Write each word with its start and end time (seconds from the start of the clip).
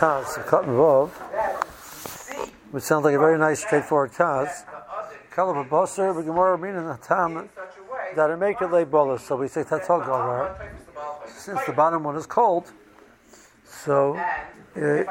Taz, 0.00 0.38
a 0.38 0.42
cut 0.42 0.64
involved, 0.64 1.14
which 2.70 2.82
sounds 2.82 3.04
like 3.04 3.14
a 3.14 3.18
very 3.18 3.38
nice, 3.38 3.60
straightforward 3.60 4.12
Taz. 4.12 4.64
Kalab 5.30 5.68
Basar, 5.68 6.14
but 6.14 6.22
Gemara 6.22 6.58
meaning 6.58 6.86
the 6.86 6.96
time 6.96 7.48
that 8.16 8.30
it 8.30 8.36
make 8.38 8.60
it 8.62 8.72
lay 8.72 8.84
bolus. 8.84 9.22
So 9.22 9.36
we 9.36 9.48
say 9.48 9.62
Tatzal 9.62 10.04
Gavar. 10.04 10.70
Since 11.28 11.64
the 11.66 11.72
bottom 11.72 12.04
one 12.04 12.16
is 12.16 12.26
cold, 12.26 12.72
so 13.64 14.18
it, 14.74 15.06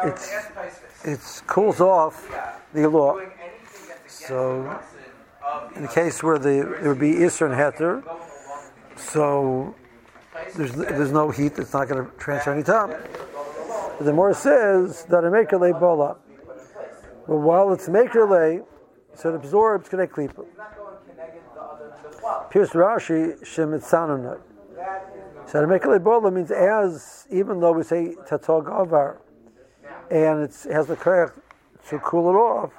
it 1.06 1.44
cools 1.48 1.80
off 1.80 2.28
the 2.74 2.90
law. 2.90 3.20
So 4.08 4.80
in 5.76 5.84
the 5.84 5.88
case 5.88 6.24
where 6.24 6.38
the 6.38 6.78
there 6.82 6.90
would 6.90 7.00
be 7.00 7.14
Isser 7.14 7.46
and 7.46 7.56
Heter, 7.56 8.04
so 8.96 9.76
there's 10.56 10.74
there's 10.74 11.12
no 11.12 11.30
heat. 11.30 11.58
It's 11.58 11.74
not 11.74 11.88
going 11.88 12.06
to 12.06 12.12
transfer 12.18 12.52
any 12.52 12.64
time. 12.64 12.96
The 14.00 14.14
more 14.14 14.34
says 14.34 15.04
that 15.06 15.26
a 15.26 15.30
maker 15.30 15.58
lay 15.58 15.74
bola. 15.74 16.16
But 17.28 17.36
while 17.36 17.74
it's 17.74 17.90
maker 17.90 18.26
lay, 18.26 18.62
so 19.14 19.30
it 19.30 19.36
absorbs 19.36 19.90
k'nei 19.90 20.08
klipa. 20.08 20.46
Pierce 22.50 22.72
Rashi 22.72 23.40
shemitzanunat. 23.42 24.40
So 25.48 25.68
make 25.68 25.86
lay 25.86 25.98
bola 25.98 26.32
means 26.32 26.50
as 26.50 27.28
even 27.30 27.60
though 27.60 27.74
we 27.74 27.84
say 27.84 28.16
tatog 28.26 28.68
avar, 28.68 29.22
and 30.10 30.44
it 30.44 30.56
has 30.72 30.88
the 30.88 30.96
correct 30.96 31.38
to 31.90 32.00
cool 32.00 32.30
it 32.30 32.38
off. 32.38 32.72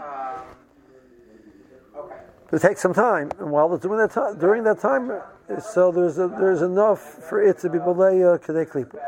It 2.52 2.62
takes 2.62 2.80
some 2.80 2.94
time, 2.94 3.30
and 3.38 3.50
while 3.50 3.72
it's 3.74 3.82
doing 3.82 3.98
that 3.98 4.10
time, 4.10 4.38
during 4.38 4.64
that 4.64 4.80
time, 4.80 5.12
so 5.60 5.92
there's 5.92 6.18
a, 6.18 6.26
there's 6.26 6.62
enough 6.62 7.00
for 7.00 7.42
it 7.42 7.58
to 7.58 7.68
be 7.68 7.78
belay 7.78 8.24
uh, 8.24 8.38
k'nei 8.38 8.66
klipa. 8.66 8.98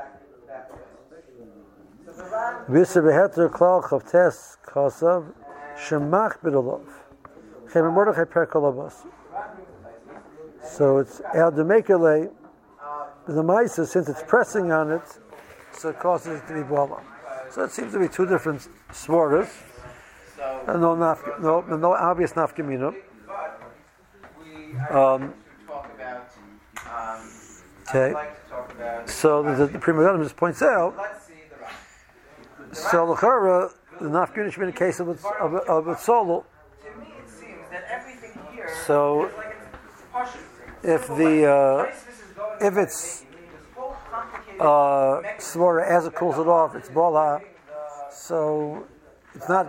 Visa 2.69 3.03
beheter 3.03 3.49
klal 3.51 3.83
chavtes 3.83 4.57
kasav 4.67 5.33
shemach 5.77 6.39
bidolov. 6.39 6.87
Chem 7.73 7.85
Mordechai 7.93 8.25
perkolabas. 8.25 9.07
So 10.65 10.99
it's 10.99 11.21
el 11.35 11.53
demekele. 11.53 12.31
The 13.27 13.43
ma'isa, 13.43 13.87
since 13.87 14.09
it's 14.09 14.23
pressing 14.23 14.73
on 14.73 14.91
it, 14.91 15.03
so 15.73 15.91
it 15.91 15.99
causes 15.99 16.41
it 16.41 16.47
to 16.49 16.55
be 16.55 16.63
bala. 16.63 17.03
So 17.51 17.65
it 17.65 17.71
seems 17.71 17.93
to 17.93 17.99
be 17.99 18.09
two 18.09 18.27
different 18.27 18.69
svartas. 18.91 19.49
And 20.67 20.81
no, 20.81 20.97
naf, 20.97 21.41
no, 21.41 21.61
no 21.61 21.93
obvious 21.93 22.33
nafkamina. 22.33 22.95
Um, 24.91 25.35
okay. 27.89 28.15
So 29.07 29.43
the, 29.43 29.67
the 29.67 29.79
Prima 29.79 30.19
just 30.23 30.37
points 30.37 30.63
out 30.63 30.97
so 32.73 33.05
l'chara, 33.05 33.71
the 34.01 34.09
be 34.35 34.63
in 34.63 34.69
a 34.69 34.73
case 34.73 35.01
of 35.01 35.09
a, 35.09 35.29
of 35.39 35.55
a, 35.55 35.57
of 35.59 35.89
a 35.89 35.99
solo. 35.99 36.45
So 38.87 39.31
if 40.83 41.07
the 41.09 41.47
uh, 41.47 41.93
if 42.61 42.77
it's 42.77 43.25
uh, 44.59 45.21
svara 45.39 45.87
as 45.87 46.07
it 46.07 46.15
cools 46.15 46.39
it 46.39 46.47
off, 46.49 46.75
it's 46.75 46.89
bala. 46.89 47.41
So 48.11 48.87
it's 49.35 49.49
not. 49.49 49.69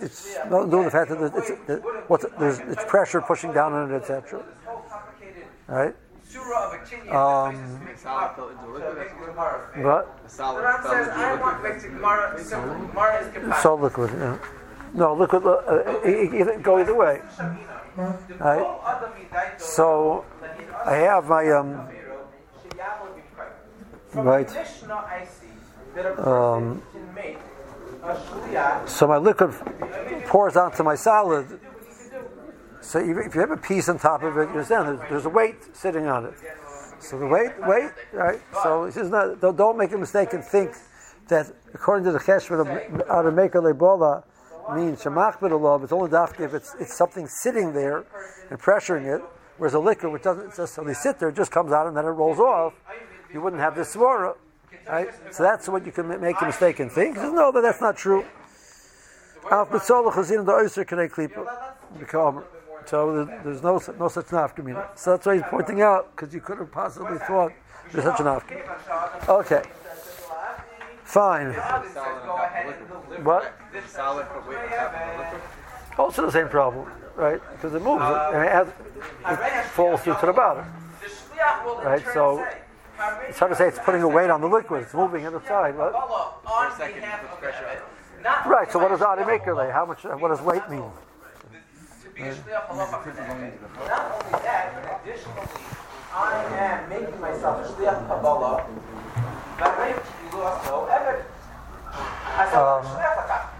It's 0.00 0.36
not 0.50 0.68
doing 0.68 0.86
the 0.86 0.90
fact 0.90 1.10
that 1.10 1.22
it's, 1.22 1.50
it's, 1.68 1.84
what's, 2.08 2.26
there's 2.36 2.58
it's 2.58 2.84
pressure 2.86 3.20
pushing 3.20 3.52
down 3.52 3.72
on 3.72 3.92
it, 3.92 3.94
etc. 3.94 4.42
Right. 5.68 5.94
Um, 7.10 7.80
what? 9.82 10.30
So 13.62 13.74
liquid, 13.74 14.10
yeah. 14.16 14.38
No, 14.94 15.14
liquid, 15.14 15.44
uh, 15.44 15.50
uh, 15.50 16.58
go 16.58 16.78
either 16.78 16.94
way. 16.94 17.20
Right? 18.38 18.66
So, 19.58 20.24
I 20.86 20.96
have 20.96 21.26
my, 21.26 21.48
um, 21.50 21.88
right, 24.14 24.48
um, 26.18 26.82
so 28.86 29.06
my 29.06 29.16
liquid 29.18 29.54
pours 30.26 30.56
onto 30.56 30.82
my 30.82 30.94
salad 30.94 31.60
so 32.82 32.98
if 32.98 33.34
you 33.34 33.40
have 33.40 33.52
a 33.52 33.56
piece 33.56 33.88
on 33.88 33.98
top 33.98 34.22
of 34.22 34.36
it, 34.36 34.42
you 34.42 34.48
understand 34.48 34.98
there's, 35.08 35.24
a 35.24 35.28
weight 35.28 35.74
sitting 35.74 36.06
on 36.06 36.26
it. 36.26 36.34
So 36.98 37.18
the 37.18 37.26
weight, 37.26 37.52
weight, 37.66 37.92
right? 38.12 38.40
So 38.62 38.84
it's 38.84 38.96
not. 38.96 39.40
Don't, 39.40 39.78
make 39.78 39.92
a 39.92 39.98
mistake 39.98 40.32
and 40.32 40.44
think 40.44 40.72
that 41.28 41.52
according 41.74 42.04
to 42.04 42.12
the 42.12 42.18
cheshvan 42.18 42.60
of 42.60 42.66
Arameka 43.06 43.54
Lebola 43.54 44.24
means 44.76 45.02
shemach 45.02 45.38
b'dolov. 45.38 45.84
It's 45.84 45.92
only 45.92 46.10
dafke 46.10 46.40
if 46.40 46.54
it's 46.54 46.74
it's 46.78 46.94
something 46.94 47.26
sitting 47.26 47.72
there 47.72 48.04
and 48.50 48.58
pressuring 48.60 49.16
it. 49.16 49.22
Whereas 49.58 49.74
a 49.74 49.78
liquor, 49.78 50.08
which 50.10 50.22
doesn't 50.22 50.78
only 50.78 50.94
sit 50.94 51.18
there, 51.18 51.30
just 51.30 51.50
comes 51.50 51.72
out 51.72 51.86
and 51.86 51.96
then 51.96 52.04
it 52.04 52.08
rolls 52.08 52.40
off. 52.40 52.74
You 53.32 53.40
wouldn't 53.40 53.62
have 53.62 53.76
this 53.76 53.94
svara, 53.94 54.34
right? 54.88 55.08
So 55.30 55.42
that's 55.42 55.68
what 55.68 55.86
you 55.86 55.92
can 55.92 56.20
make 56.20 56.40
a 56.40 56.46
mistake 56.46 56.80
and 56.80 56.90
think. 56.90 57.16
No, 57.16 57.52
but 57.52 57.60
that's 57.60 57.80
not 57.80 57.96
true. 57.96 58.24
So 62.86 63.24
there's 63.44 63.62
no 63.62 63.80
no 63.98 64.08
such 64.08 64.26
nafkamina. 64.26 64.98
So 64.98 65.12
that's 65.12 65.26
why 65.26 65.34
he's 65.34 65.44
pointing 65.48 65.82
out 65.82 66.14
because 66.14 66.34
you 66.34 66.40
could 66.40 66.58
have 66.58 66.70
possibly 66.70 67.18
thought 67.18 67.52
there's 67.92 68.04
such 68.04 68.20
a 68.20 68.22
nafkamina. 68.22 69.28
Okay, 69.28 69.62
fine. 71.04 71.52
What? 73.24 73.52
Also 75.98 76.24
the 76.26 76.32
same 76.32 76.48
problem, 76.48 76.90
right? 77.16 77.40
Because 77.52 77.74
it 77.74 77.82
moves 77.82 78.02
and 78.02 78.44
it, 78.44 78.52
has, 78.52 78.68
it 78.68 79.64
falls 79.66 80.00
through 80.00 80.16
to 80.20 80.26
the 80.26 80.32
bottom, 80.32 80.64
right? 81.84 82.02
So 82.14 82.44
it's 83.28 83.38
hard 83.38 83.52
to 83.52 83.56
say 83.56 83.68
it's 83.68 83.78
putting 83.78 84.02
a 84.02 84.08
weight 84.08 84.30
on 84.30 84.40
the 84.40 84.46
liquid. 84.46 84.82
It's 84.82 84.94
moving 84.94 85.24
it 85.24 85.34
aside. 85.34 85.76
What? 85.76 85.92
Right. 88.46 88.70
So 88.70 88.78
what 88.78 88.88
does 88.88 89.00
automaker 89.00 89.56
lay? 89.56 89.70
How 89.70 89.84
much? 89.84 90.04
What 90.04 90.28
does 90.28 90.40
weight 90.40 90.68
mean? 90.70 90.90
Not 92.18 92.28
only 92.68 94.36
that, 94.44 94.74
but 94.74 94.84
additionally, 95.00 95.48
I 96.14 96.44
am 96.58 96.88
making 96.88 97.20
myself 97.20 97.64
a 97.64 97.68
shliach 97.72 98.06
kabbalah. 98.06 98.66
Um, 102.52 102.84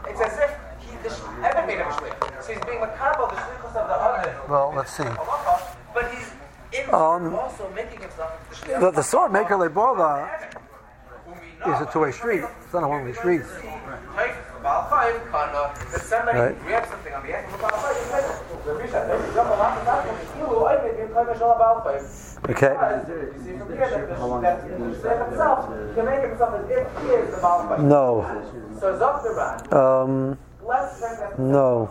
it's 0.08 0.20
as 0.20 0.38
if 0.38 0.50
he, 0.80 0.96
the 1.02 1.10
Evan 1.46 1.66
made 1.66 1.78
him 1.78 1.88
a 1.88 1.92
shliach. 1.92 2.42
So 2.42 2.52
he's 2.52 2.64
being 2.64 2.80
makabel 2.80 3.30
the 3.30 3.36
shlichus 3.36 3.74
of 3.76 3.88
the 3.88 3.94
other. 3.94 4.40
Well, 4.48 4.72
let's 4.76 4.92
see. 4.92 5.04
But 5.94 6.10
he's 6.12 6.30
in 6.72 6.84
um, 6.94 7.34
also 7.34 7.70
making 7.74 8.00
himself 8.00 8.32
the 8.50 8.56
shliach. 8.56 8.80
The, 8.80 8.90
the 8.90 9.02
sword 9.02 9.32
maker 9.32 9.56
lebova 9.56 10.28
is 11.66 11.80
a 11.80 11.86
two-way 11.90 12.12
street. 12.12 12.44
It's 12.64 12.72
not 12.74 12.84
a 12.84 12.88
one-way 12.88 13.12
street. 13.14 13.42
Right. 14.14 14.34
Okay. 22.50 22.74
No. 27.88 28.22
Um, 29.72 30.38
no. 31.38 31.90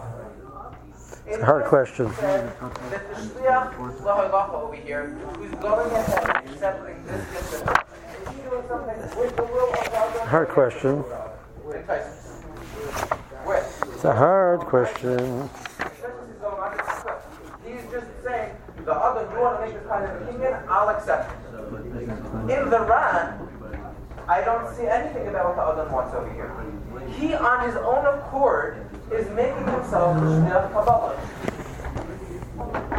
It's 1.25 1.41
a 1.41 1.45
hard 1.45 1.65
question. 1.65 2.07
Hard 10.27 10.49
question. 10.49 11.03
It's 13.93 14.03
a 14.05 14.13
hard 14.13 14.59
question. 14.61 15.49
He's 17.65 17.81
just 17.91 18.07
saying, 18.23 18.55
the 18.91 18.99
other, 18.99 19.21
you 19.31 19.39
want 19.39 19.59
to 19.59 19.65
make 19.65 19.73
this 19.73 19.87
kind 19.87 20.03
of 20.03 20.21
opinion, 20.21 20.53
I'll 20.67 20.89
accept 20.89 21.31
it. 21.31 21.37
In 22.51 22.69
the 22.69 22.81
Ran, 22.83 23.47
I 24.27 24.41
don't 24.43 24.67
see 24.75 24.85
anything 24.85 25.27
about 25.27 25.47
what 25.47 25.55
the 25.55 25.63
other 25.63 25.91
wants 25.91 26.13
over 26.13 26.31
here. 26.33 26.51
He, 27.15 27.33
on 27.33 27.65
his 27.65 27.75
own 27.77 28.05
accord, 28.05 28.85
is 29.11 29.29
making 29.31 29.65
himself 29.67 30.17
a 30.17 30.69
Kabbalah. 30.73 31.15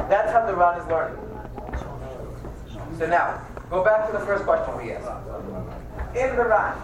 That's 0.08 0.32
how 0.32 0.46
the 0.46 0.54
Ran 0.56 0.80
is 0.80 0.86
learning. 0.88 1.18
So 2.98 3.06
now, 3.06 3.40
go 3.68 3.84
back 3.84 4.06
to 4.06 4.12
the 4.12 4.24
first 4.24 4.44
question 4.44 4.76
we 4.76 4.92
asked. 4.92 5.08
In 6.16 6.36
the 6.36 6.44
Ran, 6.44 6.76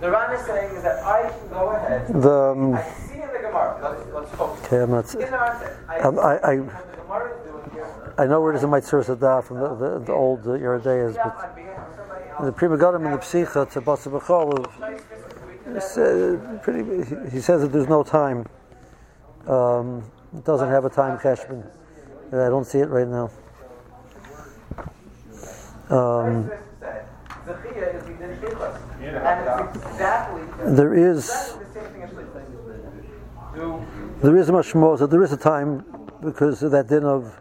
the 0.00 0.10
Ran 0.10 0.34
is 0.34 0.44
saying 0.44 0.74
is 0.76 0.82
that 0.82 1.04
I 1.04 1.30
can 1.30 1.48
go 1.48 1.70
ahead. 1.70 2.08
The, 2.08 2.52
um, 2.52 2.74
I 2.74 2.82
see 2.82 3.14
in 3.14 3.28
the 3.32 3.38
Gemara. 3.38 3.78
Let's, 3.82 4.12
let's 4.12 4.30
focus. 4.36 4.64
Okay, 4.66 4.82
I'm 4.82 4.90
not. 4.90 5.14
In 5.14 5.20
the 5.20 5.26
Ran, 5.30 5.56
I, 5.88 5.98
um, 6.00 6.18
I, 6.18 6.38
I, 6.42 6.60
I 8.18 8.26
know 8.26 8.40
where 8.40 8.52
it 8.52 8.56
is 8.56 8.64
in 8.64 8.72
of 8.72 9.20
that 9.20 9.44
from 9.44 9.60
the, 9.60 9.74
the, 9.74 9.98
the 10.00 10.12
old 10.12 10.46
uh, 10.46 10.50
Yeridayas, 10.50 11.14
but 11.16 12.44
the 12.44 12.52
Pri 12.52 12.68
Megadim 12.68 13.04
in 13.06 13.12
the 13.12 13.18
Psicha 13.18 13.70
to 13.72 13.80
Basa 13.80 14.10
B'chol, 14.10 14.66
uh, 15.66 16.58
pretty, 16.58 17.30
he 17.30 17.40
says 17.40 17.62
that 17.62 17.72
there's 17.72 17.88
no 17.88 18.02
time. 18.02 18.46
Um, 19.46 20.04
it 20.36 20.44
doesn't 20.44 20.68
have 20.68 20.84
a 20.84 20.90
time 20.90 21.18
cheshbon. 21.18 21.66
I 22.32 22.48
don't 22.48 22.66
see 22.66 22.78
it 22.78 22.88
right 22.88 23.08
now. 23.08 23.30
Um, 25.90 26.50
there 30.64 30.94
is 30.94 31.54
there 34.22 34.36
is 34.36 34.50
much 34.50 34.74
more. 34.74 34.96
So 34.96 35.06
there 35.06 35.22
is 35.22 35.32
a 35.32 35.36
time 35.36 35.84
because 36.22 36.62
of 36.62 36.70
that 36.70 36.88
din 36.88 37.04
of 37.04 37.38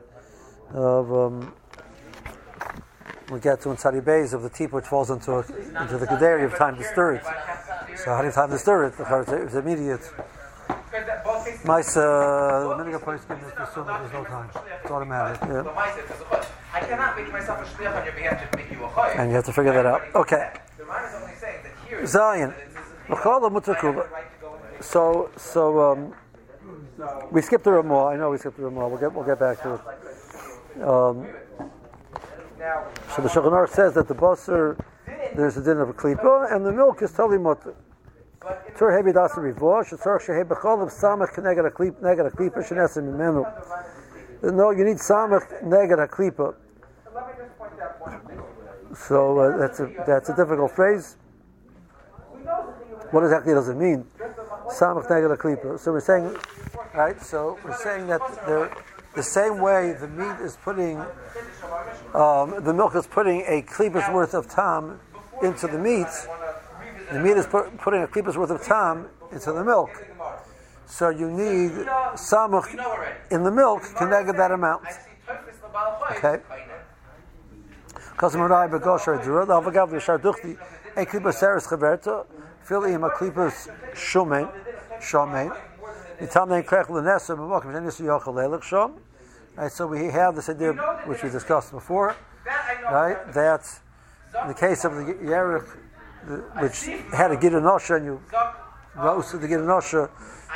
of 0.74 1.12
um, 1.14 1.54
we 3.32 3.40
get 3.40 3.62
to 3.62 3.76
Sadi 3.78 4.02
Bays 4.02 4.34
of 4.34 4.44
the 4.44 4.50
teep 4.50 4.72
which 4.74 4.86
falls 4.86 5.10
into 5.10 5.32
a, 5.32 5.40
into 5.40 5.98
the 5.98 6.06
Gederi 6.06 6.46
of 6.46 6.58
time 6.58 6.76
to 6.78 6.84
stir 6.84 7.16
it. 7.16 7.24
So 7.98 8.12
how 8.12 8.22
do 8.22 8.28
you 8.28 8.34
time 8.34 8.50
to 8.50 8.58
stir 8.58 8.86
it? 8.88 8.94
It's 9.00 9.56
immediate. 9.56 10.02
Mice, 11.64 11.96
uh, 11.96 12.76
the 12.78 12.96
a 12.96 13.00
place 13.00 13.22
gives 13.26 13.44
us 13.44 13.70
assume 13.70 13.88
there's 13.88 14.12
no 14.12 14.24
time. 14.26 14.50
It's 14.84 14.92
automatic. 14.92 15.42
Yeah. 15.42 15.64
I 16.74 16.80
cannot 16.82 17.18
make 17.18 17.32
myself 17.32 17.60
a 17.60 17.66
shliach 17.66 18.00
on 18.00 18.06
your 18.06 18.14
behalf 18.14 18.52
to 18.52 18.58
make 18.58 18.72
you 18.72 18.84
a 18.84 18.88
And 19.18 19.30
you 19.30 19.36
have 19.36 19.46
to 19.46 19.54
figure 19.54 19.74
that 19.74 19.86
out. 19.86 20.02
Okay. 20.16 20.52
Zion. 22.06 22.54
So, 24.82 25.30
so 25.38 25.92
um, 25.92 26.14
we 27.32 27.42
skipped 27.42 27.64
the 27.64 27.72
Ramah. 27.72 28.06
I 28.08 28.18
know 28.18 28.32
we 28.32 28.38
skipped 28.38 28.58
the 28.58 28.64
Ramah. 28.64 28.88
We'll 28.90 29.00
get, 29.00 29.14
we'll 29.14 29.26
get 29.26 29.40
back 29.40 29.62
to 29.64 29.76
it. 29.76 29.82
Um, 30.82 31.28
so 33.16 33.22
the 33.22 33.30
Shulchan 33.30 33.70
says 33.70 33.94
that 33.94 34.08
the 34.08 34.16
basar, 34.16 34.78
there's 35.36 35.58
a 35.58 35.64
din 35.64 35.78
of 35.78 35.90
a 35.90 35.94
klipa, 35.94 36.52
and 36.54 36.66
the 36.66 36.72
milk 36.72 37.02
is 37.02 37.12
totally 37.12 37.38
mutter. 37.38 37.76
Tur 38.76 38.92
hebi 38.92 39.14
dasa 39.14 39.38
rivosh, 39.38 39.94
tzarch 39.94 40.26
shehei 40.26 40.44
b'chol 40.44 40.82
of 40.82 40.90
samach 40.90 41.36
neged 41.36 41.66
a 41.66 41.72
neged 41.72 42.26
a 42.26 42.32
klipa 42.32 42.68
shenesim 42.68 43.14
imenu. 43.14 43.46
No, 44.54 44.72
you 44.72 44.84
need 44.84 44.98
samach 44.98 45.64
neged 45.64 46.04
a 46.04 46.08
klipa. 46.08 46.56
So 48.96 49.40
uh, 49.40 49.58
that's 49.58 49.80
a 49.80 49.94
that's 50.08 50.30
a 50.30 50.36
difficult 50.36 50.72
phrase. 50.72 51.18
What 53.12 53.24
exactly 53.24 53.54
does 53.54 53.70
it 53.70 53.76
mean? 53.78 54.06
Samach 54.70 55.08
neged 55.08 55.32
a 55.32 55.38
klipa. 55.38 55.80
So 55.80 55.92
we're 55.92 56.00
saying, 56.00 56.36
right? 56.96 57.22
So 57.22 57.60
we're 57.64 57.78
saying 57.78 58.08
that 58.08 58.22
they're 58.48 58.72
the 59.16 59.24
same 59.24 59.60
way 59.60 59.94
the 60.00 60.08
meat 60.08 60.40
is 60.42 60.58
putting, 60.64 60.98
um, 62.14 62.64
the 62.64 62.74
milk 62.74 62.96
is 62.96 63.08
putting 63.08 63.42
a 63.42 63.62
klipa's 63.62 64.12
worth 64.14 64.34
of 64.34 64.50
tam 64.50 65.00
into 65.44 65.68
the 65.68 65.78
meat. 65.78 66.08
The 67.12 67.20
meat 67.20 67.38
is 67.38 67.46
put, 67.46 67.78
putting 67.78 68.04
a 68.04 68.08
klipa's 68.08 68.38
worth 68.38 68.52
of 68.52 68.62
tam 68.62 69.08
into 69.32 69.52
the 69.52 69.64
milk. 69.64 69.90
So 70.86 71.10
you 71.10 71.30
need 71.30 71.72
samach 72.16 72.68
in 73.32 73.44
the 73.44 73.52
milk 73.52 73.84
to 73.98 74.06
negate 74.06 74.38
that 74.38 74.52
amount. 74.52 74.84
Okay. 76.12 76.44
Shomen. 85.00 85.71
Right, 89.58 89.72
so 89.72 89.88
we 89.88 90.06
have 90.06 90.36
this 90.36 90.50
idea 90.50 90.74
which 91.06 91.24
we 91.24 91.30
discussed 91.30 91.72
before, 91.72 92.16
right? 92.86 93.34
That 93.34 93.68
in 94.42 94.48
the 94.48 94.54
case 94.54 94.86
of 94.86 94.96
the 94.96 95.14
Yerich, 95.14 95.68
which 96.62 96.86
had 97.12 97.32
a 97.32 97.38
Gidanosha, 97.38 97.98
and 97.98 98.06
you 98.06 98.22
roasted 98.96 99.42
the 99.42 99.48
Gidanosha, 99.48 100.10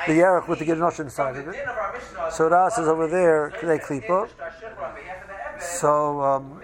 the 0.08 0.14
Yerich 0.14 0.48
with 0.48 0.60
the 0.60 0.66
Gidanosha 0.66 1.00
inside 1.00 1.36
of 1.36 1.48
it. 1.48 1.56
So 2.32 2.48
Ras 2.48 2.78
is 2.78 2.88
over 2.88 3.08
there, 3.08 3.52
K'dei 3.60 3.82
Klipa. 3.84 4.30
So, 5.60 6.22
um, 6.22 6.62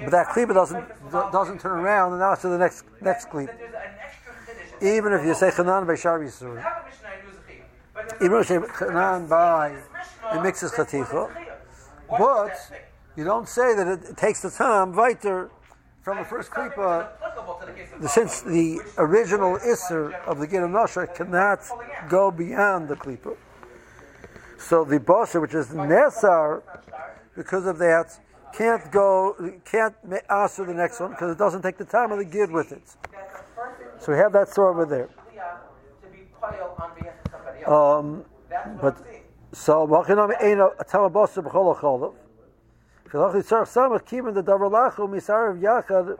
but 0.00 0.10
that 0.10 0.26
Klipa 0.28 0.54
doesn't 0.54 0.86
doesn't 1.32 1.60
turn 1.60 1.78
around 1.78 2.12
and 2.12 2.20
now 2.20 2.34
to 2.34 2.48
the 2.48 2.58
next 2.58 2.84
next 3.00 3.28
Klipa. 3.28 3.54
Even 4.82 5.12
if 5.12 5.24
you 5.24 5.34
say 5.34 5.50
Chanan 5.50 5.86
Beishar 5.86 6.20
Yisur. 6.20 6.62
Even 8.22 8.40
if 8.40 8.48
Chanan 8.48 9.28
by 9.28 9.76
it 10.32 10.42
mixes 10.42 10.72
chaticha, 10.72 11.30
but 12.08 12.52
you 13.16 13.24
don't 13.24 13.48
say 13.48 13.74
that 13.74 13.86
it, 13.86 14.16
takes 14.16 14.40
the 14.40 14.50
time 14.50 14.94
weiter 14.94 15.50
from 16.02 16.18
the 16.18 16.24
first 16.24 16.50
klipa. 16.50 17.08
Since 18.08 18.42
the 18.42 18.80
original 18.98 19.58
isser 19.58 20.12
of 20.24 20.38
the 20.38 20.46
Giranasha 20.46 21.14
cannot 21.14 21.60
go 22.08 22.30
beyond 22.30 22.88
the 22.88 22.96
klipa, 22.96 23.36
so 24.58 24.84
the 24.84 24.98
bosser, 24.98 25.40
which 25.40 25.54
is 25.54 25.68
nesar, 25.68 26.62
because 27.36 27.66
of 27.66 27.78
that, 27.78 28.18
can't 28.54 28.90
go, 28.92 29.36
can't 29.64 29.94
answer 30.30 30.64
the 30.64 30.74
next 30.74 31.00
one 31.00 31.10
because 31.10 31.32
it 31.32 31.38
doesn't 31.38 31.62
take 31.62 31.76
the 31.76 31.84
time 31.84 32.12
of 32.12 32.18
the 32.18 32.24
gid 32.24 32.50
with 32.50 32.72
it. 32.72 32.82
So 33.98 34.12
we 34.12 34.18
have 34.18 34.32
that 34.32 34.48
story 34.48 34.70
over 34.70 34.86
there. 34.86 35.08
Um, 37.66 38.24
but 38.80 38.96
so 39.52 39.86
machinam 39.86 40.34
a 40.34 40.38
kimen 44.00 44.34
the 44.34 44.42
davar 44.42 44.70
misarav 45.08 45.60
yachad. 45.60 46.18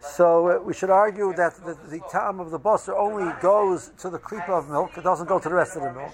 So 0.00 0.48
uh, 0.48 0.58
we 0.62 0.74
should 0.74 0.90
argue 0.90 1.32
that 1.34 1.54
the, 1.64 1.74
the 1.88 2.00
time 2.12 2.38
of 2.38 2.50
the 2.50 2.60
busser 2.60 2.94
only 2.94 3.32
goes 3.40 3.90
to 3.98 4.10
the 4.10 4.18
klipa 4.18 4.50
of 4.50 4.68
milk; 4.68 4.98
it 4.98 5.04
doesn't 5.04 5.26
go 5.26 5.38
to 5.38 5.48
the 5.48 5.54
rest 5.54 5.76
of 5.76 5.82
the 5.82 5.92
milk. 5.92 6.12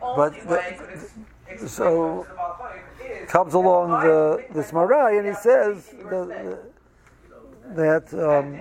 But 0.00 0.34
the, 0.46 0.62
the, 1.58 1.68
so 1.68 2.26
comes 3.26 3.54
along 3.54 4.04
the 4.04 4.44
this 4.52 4.72
marai 4.72 5.18
and 5.18 5.26
he 5.26 5.34
says 5.34 5.94
the, 6.10 6.58
that. 7.74 8.12
Um, 8.12 8.60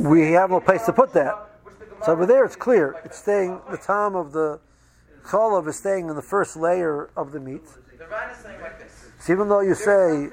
we 0.00 0.32
have 0.32 0.50
no 0.50 0.60
place 0.60 0.84
to 0.86 0.92
put 0.92 1.12
that. 1.12 1.34
So 2.04 2.12
over 2.12 2.26
there, 2.26 2.44
it's 2.44 2.56
clear. 2.56 2.96
It's 3.04 3.18
staying. 3.18 3.60
The 3.70 3.76
time 3.76 4.16
of 4.16 4.32
the 4.32 4.60
cholov 5.24 5.68
is 5.68 5.76
staying 5.76 6.08
in 6.08 6.16
the 6.16 6.22
first 6.22 6.56
layer 6.56 7.10
of 7.16 7.30
the 7.32 7.40
meat. 7.40 7.62
So 9.20 9.32
even 9.32 9.48
though 9.48 9.60
you 9.60 9.74
say 9.74 10.30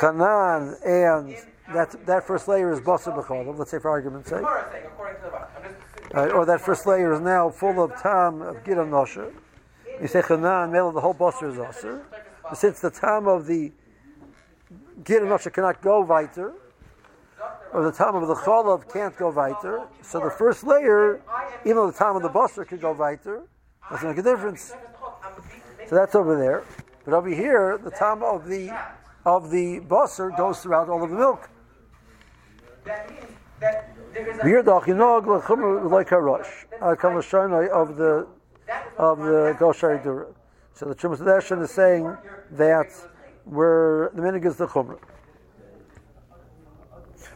chanan 0.00 0.74
and 0.84 1.36
that 1.72 2.04
that 2.06 2.26
first 2.26 2.48
layer 2.48 2.72
is 2.72 2.80
basar 2.80 3.16
b'cholov, 3.16 3.58
let's 3.58 3.70
say 3.70 3.78
for 3.78 3.90
argument's 3.90 4.28
sake, 4.28 4.42
right, 4.42 6.32
or 6.32 6.44
that 6.44 6.60
first 6.60 6.86
layer 6.86 7.12
is 7.12 7.20
now 7.20 7.48
full 7.48 7.82
of 7.82 7.94
tam 8.02 8.42
of 8.42 8.56
gidam 8.64 8.90
nosher. 8.90 9.32
You 10.00 10.08
say 10.08 10.20
chanan, 10.20 10.72
male 10.72 10.90
the 10.90 11.00
whole 11.00 11.14
basar 11.14 11.52
is 11.52 11.58
aser. 11.58 12.04
Since 12.54 12.80
the 12.80 12.90
time 12.90 13.28
of 13.28 13.46
the 13.46 13.72
gidam 15.04 15.28
nosher 15.28 15.50
cannot 15.52 15.80
go 15.80 16.00
weiter, 16.00 16.54
or 17.72 17.82
the 17.82 17.92
time 17.92 18.14
of 18.14 18.28
the 18.28 18.34
cholav 18.34 18.92
can't 18.92 19.16
go 19.16 19.30
weiter. 19.30 19.86
So 20.02 20.20
the 20.20 20.30
first 20.30 20.64
layer, 20.64 21.20
even 21.64 21.76
though 21.76 21.90
the 21.90 21.96
time 21.96 22.16
of 22.16 22.22
the 22.22 22.28
buster 22.28 22.64
could 22.64 22.80
go 22.80 22.92
weiter, 22.92 23.42
doesn't 23.90 24.08
make 24.08 24.18
a 24.18 24.22
difference. 24.22 24.74
So 25.88 25.94
that's 25.96 26.14
over 26.14 26.36
there. 26.36 26.64
But 27.04 27.14
over 27.14 27.28
here, 27.28 27.78
the 27.82 27.90
time 27.90 28.22
of 28.22 28.46
the 28.46 28.70
of 29.24 29.50
the 29.50 29.78
buster 29.80 30.30
goes 30.30 30.60
throughout 30.60 30.88
all 30.88 31.02
of 31.02 31.10
the 31.10 31.16
milk. 31.16 31.48
That 32.84 33.10
means 33.10 33.26
that 33.60 33.94
like 35.90 36.12
a 36.12 36.20
rush. 36.20 36.66
of 37.70 37.96
the 37.96 38.26
of 38.98 39.18
the 39.18 39.56
Goshari 39.58 40.02
Dura. 40.02 40.26
So 40.74 40.86
the 40.86 40.94
Chumas 40.94 41.62
is 41.62 41.70
saying 41.70 42.16
that 42.52 42.90
where 43.44 44.10
the 44.14 44.22
minig 44.22 44.44
is 44.46 44.56
the 44.56 44.66
chumrah. 44.66 44.98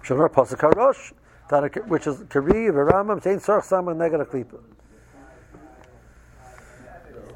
Shamar 0.06 0.28
Pasuk 0.28 0.60
HaRosh, 0.60 1.88
which 1.88 2.06
is 2.06 2.22
Kari, 2.28 2.70
Rambam, 2.70 3.20
Tein 3.20 3.38
Sarch 3.38 3.64
Sama 3.64 3.92
Neged 3.92 4.24
Aklipa. 4.24 4.60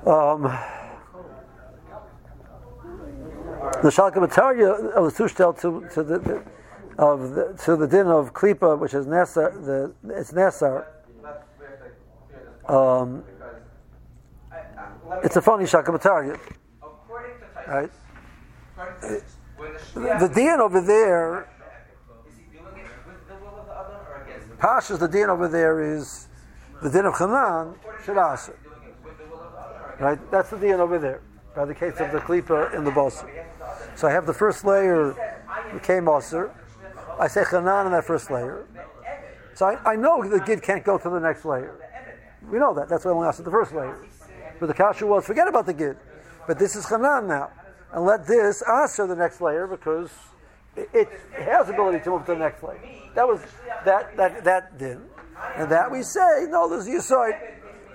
Um, 0.06 0.42
the 3.82 3.88
Shalka 3.88 4.24
Batarya 4.24 4.92
of 4.92 5.04
the 5.04 5.24
Tushtel 5.24 5.58
to, 5.60 5.88
to 5.94 6.02
the, 6.04 6.42
of 6.96 7.30
the, 7.34 7.58
to 7.64 7.76
the 7.76 7.88
din 7.88 8.06
of 8.06 8.32
Klipa, 8.32 8.78
which 8.78 8.94
is 8.94 9.06
Nesar, 9.06 9.52
the, 9.64 9.92
it's 10.16 10.32
Nesar. 10.32 10.86
Um, 12.68 13.24
it's 15.24 15.34
a 15.34 15.42
funny 15.42 15.64
Shalka 15.64 15.88
Batarya. 15.88 16.38
Right? 17.66 17.90
The 19.94 20.30
din 20.32 20.60
over 20.60 20.80
there 20.80 21.48
Pasha's 24.60 24.98
the 24.98 25.08
din 25.08 25.30
over 25.30 25.48
there 25.48 25.80
is 25.80 26.28
the 26.82 26.90
din 26.90 27.06
of 27.06 27.14
Chanan 27.14 27.74
Shirasa. 28.04 28.54
Right? 29.98 30.18
That's 30.30 30.50
the 30.50 30.58
din 30.58 30.74
over 30.74 30.98
there. 30.98 31.22
By 31.56 31.64
the 31.64 31.74
case 31.74 31.98
of 31.98 32.12
the 32.12 32.18
Klipa 32.18 32.74
in 32.74 32.84
the 32.84 32.90
Bosa. 32.90 33.28
So 33.96 34.06
I 34.06 34.12
have 34.12 34.26
the 34.26 34.34
first 34.34 34.64
layer 34.64 35.16
became 35.72 36.04
Moser. 36.04 36.54
I 37.18 37.26
say 37.26 37.42
Chanan 37.42 37.86
in 37.86 37.92
that 37.92 38.04
first 38.04 38.30
layer. 38.30 38.66
So 39.54 39.66
I, 39.66 39.92
I 39.92 39.96
know 39.96 40.22
the 40.28 40.40
Gid 40.40 40.62
can't 40.62 40.84
go 40.84 40.98
to 40.98 41.08
the 41.08 41.20
next 41.20 41.44
layer. 41.44 41.74
We 42.50 42.58
know 42.58 42.74
that. 42.74 42.88
That's 42.88 43.04
why 43.04 43.12
I 43.12 43.14
only 43.14 43.28
asked 43.28 43.42
the 43.42 43.50
first 43.50 43.72
layer. 43.72 43.96
But 44.58 44.66
the 44.66 44.74
Kasha 44.74 45.06
was 45.06 45.24
forget 45.24 45.48
about 45.48 45.66
the 45.66 45.74
Gid. 45.74 45.96
But 46.46 46.58
this 46.58 46.76
is 46.76 46.84
Chanan 46.84 47.26
now. 47.26 47.50
And 47.92 48.04
let 48.04 48.26
this 48.26 48.62
answer 48.62 49.06
the 49.06 49.16
next 49.16 49.40
layer 49.40 49.66
because 49.66 50.10
it, 50.76 50.88
it 50.92 51.08
has 51.32 51.68
ability 51.70 52.04
to 52.04 52.10
move 52.10 52.26
to 52.26 52.34
the 52.34 52.38
next 52.38 52.62
layer. 52.62 52.99
That 53.14 53.26
was 53.26 53.40
that 53.84 54.16
that 54.16 54.44
that 54.44 54.78
did. 54.78 54.98
And 55.56 55.70
that 55.70 55.90
we 55.90 56.02
say, 56.02 56.46
no, 56.48 56.68
there's 56.68 56.86
a 56.86 56.90
Yisoid 56.90 57.38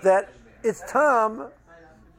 that 0.03 0.29
it's 0.63 0.81
Tam, 0.91 1.50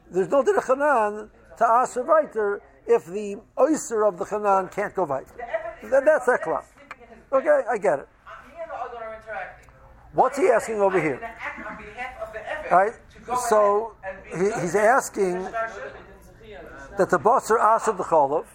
there's 0.09 0.29
no 0.29 0.43
Din 0.43 0.55
Chanan 0.55 1.29
to 1.57 1.81
Aser 1.83 2.03
Weiter 2.03 2.61
if 2.87 3.05
the 3.05 3.37
oyster 3.59 4.05
of 4.05 4.17
the 4.17 4.25
Chanan 4.25 4.71
can't 4.71 4.95
go 4.95 5.03
weiter. 5.03 5.35
That, 5.83 6.05
that's 6.05 6.25
that 6.25 6.41
club. 6.41 6.63
Okay, 7.31 7.61
I 7.69 7.77
get 7.77 7.99
it. 7.99 8.07
What's 10.13 10.37
he 10.37 10.47
asking 10.47 10.79
over 10.79 10.99
here? 11.01 11.19
Right? 12.71 12.93
So 13.49 13.95
he, 14.31 14.45
he's 14.61 14.75
asking 14.75 15.43
that 15.43 17.09
the 17.09 17.19
basar 17.19 17.75
aser 17.75 17.91
the 17.91 18.03
cholov, 18.03 18.45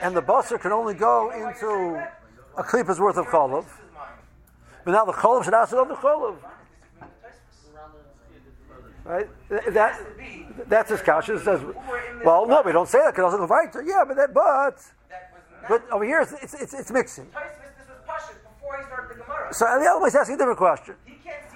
and 0.00 0.16
the 0.16 0.22
basar 0.22 0.60
can 0.60 0.72
only 0.72 0.94
go 0.94 1.30
into 1.32 2.02
a 2.56 2.62
klippa's 2.62 3.00
worth 3.00 3.16
of 3.16 3.26
cholov. 3.26 3.66
But 4.84 4.92
now 4.92 5.04
the 5.04 5.12
cholov 5.12 5.44
should 5.44 5.54
aser 5.54 5.80
of 5.80 5.88
the 5.88 5.94
cholov. 5.94 6.36
Right? 9.04 9.28
That, 9.48 10.00
that's 10.66 10.90
his 10.90 11.02
kasha. 11.02 11.38
Says, 11.38 11.60
well, 12.24 12.46
no, 12.46 12.62
we 12.64 12.72
don't 12.72 12.88
say 12.88 12.98
that 12.98 13.14
because 13.14 13.34
it 13.34 13.38
doesn't 13.38 13.42
invite 13.42 13.86
Yeah, 13.86 14.04
but 14.06 14.16
that, 14.16 14.32
but, 14.32 14.78
but 15.68 15.90
over 15.90 16.04
here 16.04 16.20
it's, 16.20 16.32
it's, 16.42 16.54
it's, 16.54 16.74
it's 16.74 16.90
mixing. 16.90 17.26
So 19.52 19.66
the 19.66 19.86
other 19.86 20.06
is 20.06 20.14
asking 20.14 20.36
a 20.36 20.38
different 20.38 20.58
question. 20.58 20.94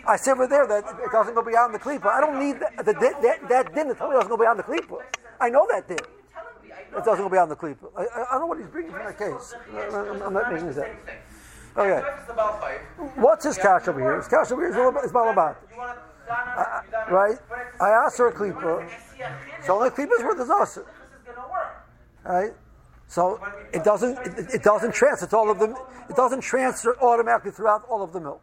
I 0.07 0.17
said 0.17 0.33
over 0.33 0.47
there 0.47 0.67
that 0.67 0.85
it 0.85 1.12
doesn't 1.12 1.35
go 1.35 1.43
beyond 1.43 1.75
the 1.75 1.78
klipa. 1.78 2.07
I 2.07 2.21
don't 2.21 2.38
need 2.38 2.61
that. 2.61 2.76
The, 2.78 2.93
that, 2.93 3.49
that 3.49 3.75
din 3.75 3.95
tell 3.95 4.09
me 4.09 4.14
it 4.14 4.19
doesn't 4.19 4.31
go 4.31 4.37
beyond 4.37 4.59
the 4.59 4.62
klipa. 4.62 5.02
I 5.40 5.50
know 5.50 5.67
that 5.71 5.88
din. 5.88 5.99
It 6.97 7.04
doesn't 7.04 7.25
go 7.25 7.28
beyond 7.28 7.50
the 7.50 7.57
klipa. 7.57 7.90
I, 7.97 8.02
I, 8.02 8.33
don't 8.33 8.40
know 8.40 8.47
what 8.47 8.59
he's 8.59 8.66
bringing 8.68 8.92
from 8.92 9.04
that 9.04 9.18
case. 9.18 9.54
I'm, 9.73 10.23
I'm 10.23 10.33
not 10.33 10.52
making 10.52 10.68
this 10.68 10.78
up. 10.78 10.87
Okay. 11.76 12.00
What's 13.16 13.45
his 13.45 13.57
cash 13.57 13.87
over 13.88 14.00
here? 14.00 14.16
His 14.16 14.28
cash 14.28 14.50
over 14.50 14.62
here 14.62 14.71
is 15.04 15.12
Balabat. 15.12 15.57
Uh, 16.28 16.83
right? 17.11 17.38
I 17.80 17.90
asked 17.90 18.18
her 18.18 18.28
a 18.28 18.33
klipa. 18.33 18.88
So 19.64 19.76
only 19.76 19.90
is 19.90 20.23
worth 20.23 20.38
his 20.38 20.50
asa. 20.50 20.85
Right? 22.25 22.52
So 23.07 23.40
it 23.73 23.85
doesn't 23.85 24.18
it, 24.18 24.54
it, 24.54 24.62
doesn't 24.62 24.92
transfer 24.92 25.26
to 25.26 25.37
all 25.37 25.50
of 25.50 25.59
them. 25.59 25.75
It 26.11 26.16
doesn't 26.16 26.42
transfer 26.42 26.99
automatically 27.00 27.52
throughout 27.52 27.85
all 27.88 28.02
of 28.02 28.12
the 28.12 28.21
milk. 28.21 28.42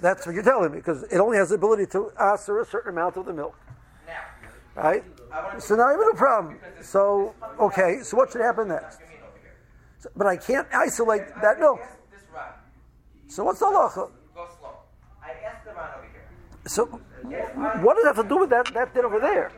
That's 0.00 0.26
what 0.26 0.34
you're 0.34 0.44
telling 0.44 0.72
me 0.72 0.78
because 0.78 1.04
it 1.04 1.18
only 1.18 1.38
has 1.38 1.48
the 1.48 1.54
ability 1.54 1.86
to 1.92 2.12
ask 2.18 2.42
answer 2.42 2.60
a 2.60 2.66
certain 2.66 2.90
amount 2.90 3.16
of 3.16 3.24
the 3.24 3.32
milk. 3.32 3.56
Right? 4.74 5.04
So 5.58 5.76
now 5.76 5.88
I 5.88 5.90
have 5.92 6.00
no 6.00 6.12
problem. 6.12 6.58
So 6.82 7.34
okay. 7.60 8.00
So 8.02 8.16
what 8.16 8.30
should 8.32 8.40
happen 8.40 8.68
next? 8.68 8.98
So, 9.98 10.10
but 10.16 10.26
I 10.26 10.36
can't 10.36 10.68
isolate 10.72 11.22
that 11.42 11.58
milk. 11.58 11.80
So 13.28 13.44
what's 13.44 13.58
the 13.58 13.66
halacha? 13.66 14.10
So 16.66 16.86
what 16.86 17.94
does 17.96 18.04
that 18.04 18.16
have 18.16 18.24
to 18.24 18.28
do 18.28 18.38
with 18.38 18.50
that 18.50 18.72
that 18.74 18.94
thing 18.94 19.04
over 19.04 19.20
there? 19.20 19.50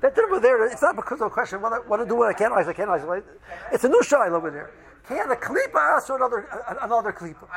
That 0.00 0.14
din 0.14 0.24
over 0.26 0.38
there, 0.38 0.64
it's 0.66 0.82
not 0.82 0.94
because 0.94 1.20
of 1.20 1.26
a 1.26 1.30
question 1.30 1.60
what, 1.60 1.88
what 1.88 1.96
to 1.96 2.06
do 2.06 2.14
when 2.14 2.28
I 2.28 2.32
can't 2.32 2.52
isolate, 2.52 2.76
I 2.76 2.78
can't 2.78 2.90
isolate. 2.90 3.24
It's 3.72 3.82
a 3.82 3.88
new 3.88 4.00
shaila 4.00 4.30
over 4.30 4.50
there. 4.50 4.70
Can 5.08 5.30
a 5.30 5.34
klipa 5.34 5.96
ask 5.96 6.08
another 6.10 6.46
another 6.82 7.12
klipa? 7.12 7.48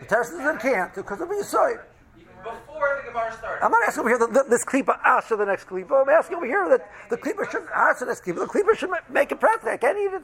The 0.00 0.06
Teresian 0.06 0.60
can't 0.60 0.94
because 0.94 1.20
of 1.20 1.28
the 1.28 1.44
side. 1.44 1.78
Before 2.44 3.00
the 3.02 3.10
Gemara 3.10 3.32
started. 3.32 3.64
I'm 3.64 3.70
not 3.70 3.82
asking 3.88 4.00
over 4.00 4.10
here 4.10 4.18
that 4.18 4.50
this 4.50 4.64
klipa 4.64 4.98
asks 5.02 5.30
the 5.30 5.44
next 5.44 5.66
klipa. 5.66 6.02
I'm 6.02 6.08
asking 6.10 6.36
over 6.36 6.46
here 6.46 6.68
that 6.68 6.90
the 7.08 7.16
klipa 7.16 7.50
shouldn't 7.50 7.70
ask 7.74 8.00
the 8.00 8.06
next 8.06 8.22
klipa. 8.22 8.40
The 8.40 8.46
klipa 8.46 8.76
should 8.76 8.90
make 9.08 9.32
it 9.32 9.40
practical. 9.40 9.72
I 9.72 9.78
can't 9.78 9.98
eat 9.98 10.12
it. 10.12 10.22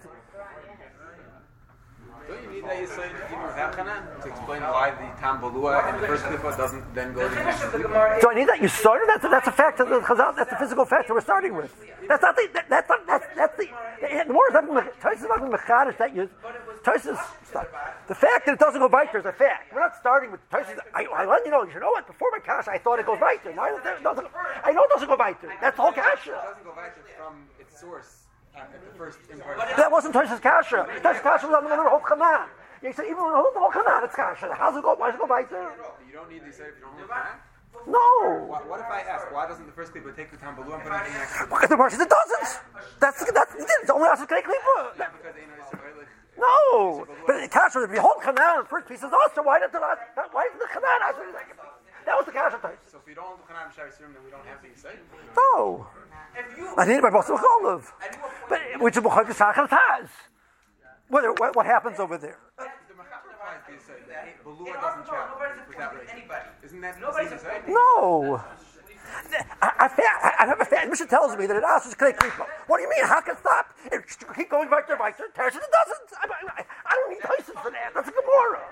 Don't 2.29 2.43
you 2.45 2.51
need 2.51 2.65
that 2.65 2.77
Yisoid 2.77 3.11
even 3.33 3.47
without 3.47 3.73
Chanan 3.77 4.23
to 4.23 4.29
explain 4.29 4.63
why 4.63 4.91
the 4.91 5.21
Tam 5.21 5.41
Balua 5.41 5.95
in 5.95 6.01
the 6.01 6.07
first 6.07 6.25
klipa 6.25 6.57
doesn't 6.57 6.95
then 6.95 7.13
go 7.13 7.29
to 7.29 7.35
the 7.35 7.43
next 7.43 7.61
klipa? 7.61 8.21
Do 8.21 8.31
I 8.31 8.35
need 8.35 8.49
that? 8.49 8.61
You 8.61 8.69
started? 8.69 9.07
That's 9.09 9.23
that's 9.23 9.49
a 9.49 9.53
fact 9.53 9.81
of 9.81 9.89
the 9.89 10.01
Chazal. 10.01 10.37
That's 10.37 10.51
the 10.51 10.57
physical 10.57 10.85
fact 10.85 11.09
that 11.09 11.15
we're 11.15 11.21
starting 11.21 11.55
with. 11.57 11.75
That's 12.09 12.23
not 12.23 12.37
the. 12.37 12.49
That, 12.55 12.69
that's 12.69 12.89
not. 12.89 13.07
That's, 13.07 13.27
that's 13.37 13.57
the. 13.57 13.69
The 14.01 14.33
more 14.33 14.49
is 14.49 14.55
not 14.55 14.65
Tosis 15.01 15.29
not 15.29 15.41
mechadish 15.41 15.99
that 15.99 16.15
you. 16.15 16.29
Tosis. 16.85 17.19
The 18.09 18.15
fact 18.15 18.47
that 18.47 18.53
it 18.55 18.59
doesn't 18.59 18.81
go 18.81 18.89
weiter 18.89 19.21
there 19.21 19.21
is 19.21 19.27
a 19.27 19.33
fact. 19.33 19.73
We're 19.75 19.81
not 19.81 19.97
starting 19.97 20.31
with 20.31 20.41
Tosis. 20.51 20.79
I, 20.95 21.05
I 21.05 21.27
let 21.27 21.45
you 21.45 21.51
know. 21.51 21.65
You 21.65 21.81
know 21.81 21.91
what? 21.91 22.07
Before 22.07 22.29
my 22.33 22.39
cash, 22.39 22.69
I 22.69 22.79
thought 22.79 22.99
it 22.99 23.07
goes 23.07 23.21
weiter. 23.21 23.55
Now 23.55 23.67
it 23.67 24.03
doesn't. 24.03 24.27
I 24.65 24.73
know 24.73 24.85
it 24.85 24.91
doesn't 24.91 25.09
go 25.09 25.17
weiter. 25.17 25.53
That's 25.61 25.77
the 25.77 25.83
whole 25.83 25.93
cash. 25.93 26.27
It 26.27 26.33
doesn't 26.33 26.65
go 26.65 26.73
weiter 26.77 27.03
from 27.19 27.35
its 27.59 27.81
source 27.81 28.30
at 28.61 28.85
the 28.85 28.93
first 28.99 29.19
import. 29.33 29.59
That 29.77 29.91
wasn't 29.91 30.15
Tosis 30.15 30.41
Kasha. 30.41 30.87
Tosis 31.01 31.23
Kasha 31.23 31.47
was 31.47 31.57
on 31.57 31.65
the 31.65 31.77
whole 31.77 32.01
Chanan. 32.01 32.49
You 32.83 32.93
say 32.93 33.05
even 33.05 33.21
on 33.21 33.53
the 33.53 33.61
whole 33.61 33.73
Chanan, 33.73 34.05
it's 34.05 34.15
Kasha. 34.15 34.53
How's 34.57 34.77
it 34.77 34.83
go? 34.83 34.95
Why 34.95 35.09
does 35.09 35.17
it 35.17 35.21
go 35.21 35.27
weiter? 35.27 35.73
You 36.07 36.13
don't 36.15 36.31
need 36.31 36.43
the 36.43 36.49
Yisoid 36.49 36.73
if 36.73 36.81
you 36.81 36.89
don't 36.89 36.97
hold 36.97 37.09
Chanan? 37.09 37.41
No. 37.87 38.45
Why, 38.51 38.61
what 38.69 38.81
if 38.81 38.91
I 38.91 39.01
ask, 39.09 39.31
why 39.33 39.49
doesn't 39.49 39.65
the 39.65 39.73
first 39.73 39.95
klipa 39.95 40.13
take 40.15 40.31
the 40.31 40.37
Tam 40.37 40.57
Balua 40.57 40.77
and 40.77 40.85
put 40.85 40.93
it 40.93 41.07
in 41.07 41.13
the 41.13 41.19
next 41.19 41.33
klipa? 41.39 41.49
Because 41.49 41.71
the 41.71 41.81
Russians, 41.81 42.03
it 42.03 42.13
doesn't. 42.13 42.61
That's 43.01 43.19
that's 43.33 43.53
it's 43.57 43.91
only 43.91 44.09
us 44.09 44.21
Klipa. 44.21 44.99
Not 44.99 45.13
because 45.17 45.35
they 45.37 45.47
know 45.49 45.65
No, 46.37 47.07
but 47.27 47.41
the 47.41 47.49
kasha, 47.49 47.85
if 47.85 47.93
you 47.93 48.01
hold 48.01 48.21
Chanan, 48.21 48.65
the 48.65 48.69
first 48.69 48.89
piece 48.89 49.01
is 49.01 49.13
also 49.13 49.45
why 49.45 49.61
did 49.61 49.73
the 49.73 49.81
why 49.81 50.49
did 50.53 50.61
the 50.61 50.69
Chanan 50.69 50.99
answer 51.09 51.25
the 51.25 51.33
second 51.37 51.57
piece? 51.57 51.81
That 52.05 52.17
was 52.17 52.27
the 52.27 52.33
kasha 52.33 52.59
type. 52.61 52.81
So 52.91 52.99
if 52.99 53.07
we 53.07 53.15
don't 53.15 53.29
have 53.29 53.41
the 53.41 53.49
Chanan 53.49 53.69
Shari 53.73 53.93
Surim, 53.93 54.13
then 54.13 54.25
we 54.25 54.33
don't 54.33 54.45
have 54.45 54.61
the 54.61 54.69
Yisoid? 54.69 55.01
No, 55.37 55.87
I 56.77 56.85
need 56.87 56.97
it 56.97 57.03
by 57.03 57.11
Boston 57.11 57.37
Cholav, 57.37 57.93
but 58.49 58.61
which 58.81 58.97
is 58.97 59.03
Bukhari 59.03 59.35
Sachan 59.35 59.69
Taz. 59.69 60.09
What, 61.09 61.39
what 61.41 61.57
what 61.57 61.67
happens 61.67 61.99
over 61.99 62.17
there? 62.17 62.39
The 62.57 62.65
Mechap 62.95 63.27
applies 63.27 63.61
the 63.67 63.73
Yisoid. 63.75 64.07
The 64.07 64.49
Balua 64.49 64.81
doesn't 64.81 65.07
travel 65.07 65.37
without 65.69 65.95
race. 65.97 66.09
Isn't 66.65 66.81
that? 66.81 67.01
No. 67.69 68.41
I, 69.61 69.71
I, 69.79 69.91
I, 69.91 70.33
I 70.39 70.47
have 70.47 70.61
a 70.61 70.65
fan. 70.65 70.89
Mishnah 70.89 71.07
tells 71.09 71.37
me 71.37 71.47
that 71.47 71.57
it 71.57 71.65
asks 71.65 71.95
Klei 71.95 72.15
Klipa. 72.15 72.47
What 72.69 72.77
do 72.79 72.85
you 72.85 72.91
mean? 72.91 73.05
How 73.05 73.21
can 73.21 73.35
it 73.35 73.41
stop? 73.41 73.67
It 73.91 74.05
keep 74.37 74.51
going 74.51 74.69
right 74.69 74.87
there, 74.87 74.97
right 74.99 75.17
there. 75.19 75.27
Teresh, 75.35 75.57
it 75.57 75.63
doesn't. 75.67 76.11
I, 76.17 76.29
I, 76.59 76.65
I 76.87 76.95
don't 76.95 77.11
need 77.11 77.21
Tyson 77.21 77.57
for 77.61 77.71
that. 77.73 77.91
That's 77.93 78.09
a 78.09 78.13
Gemara. 78.13 78.63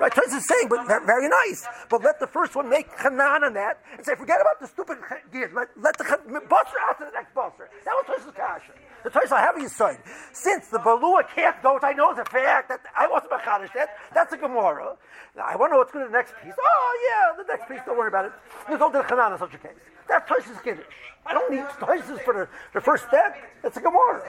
Right, 0.00 0.12
Tyson 0.12 0.38
is 0.38 0.46
saying, 0.46 0.68
but 0.68 0.86
very 0.86 1.28
nice. 1.28 1.66
But 1.88 2.02
let 2.02 2.18
the 2.20 2.26
first 2.26 2.56
one 2.56 2.68
make 2.68 2.88
Hanan 2.98 3.44
on 3.44 3.54
that 3.54 3.80
and 3.96 4.04
say, 4.04 4.14
forget 4.14 4.40
about 4.40 4.60
the 4.60 4.66
stupid 4.66 4.98
gears. 5.32 5.52
Let, 5.54 5.68
let 5.80 5.96
the 5.98 6.04
Busser 6.04 6.78
out 6.88 6.98
to 6.98 7.04
the 7.04 7.12
next 7.12 7.34
Busser. 7.34 7.68
That 7.84 7.94
was 7.94 8.04
Tyson's 8.06 8.34
kasha. 8.36 8.72
The 9.04 9.10
Tyson 9.10 9.36
I 9.36 9.40
have 9.40 9.56
his 9.56 9.74
side. 9.74 9.98
Since 10.32 10.68
the 10.68 10.78
Balua 10.78 11.28
can't 11.34 11.60
go, 11.62 11.78
I 11.82 11.92
know 11.92 12.12
is 12.12 12.18
a 12.18 12.24
fact, 12.24 12.68
that 12.70 12.80
I 12.96 13.06
wasn't 13.06 13.32
Machadish 13.32 13.72
that, 13.74 13.96
that's 14.14 14.32
a 14.32 14.36
Gemara. 14.36 14.96
I 15.42 15.56
want 15.56 15.70
to 15.70 15.74
know 15.74 15.78
what's 15.78 15.92
going 15.92 16.06
to 16.06 16.10
the 16.10 16.16
next 16.16 16.34
piece. 16.42 16.54
Oh, 16.58 17.36
yeah, 17.36 17.42
the 17.42 17.46
next 17.46 17.68
piece, 17.68 17.80
don't 17.84 17.98
worry 17.98 18.08
about 18.08 18.26
it. 18.26 18.32
There's 18.66 18.80
no 18.80 18.90
Hanan 18.90 19.32
in 19.32 19.38
such 19.38 19.54
a 19.54 19.58
case. 19.58 19.72
That's 20.08 20.28
Tyson's 20.28 20.60
Kiddush. 20.60 20.84
I 21.26 21.32
don't 21.32 21.50
need 21.50 21.64
Tyson's 21.80 22.20
for 22.20 22.34
the, 22.34 22.48
the 22.72 22.80
first 22.80 23.06
step. 23.08 23.36
It's 23.62 23.76
a 23.76 23.80
Gemara. 23.80 24.22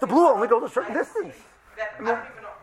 The 0.00 0.06
blue 0.06 0.28
only 0.28 0.48
goes 0.48 0.70
a 0.70 0.72
certain 0.72 0.94
distance. 0.94 1.34
I 1.98 2.02
mean, 2.02 2.18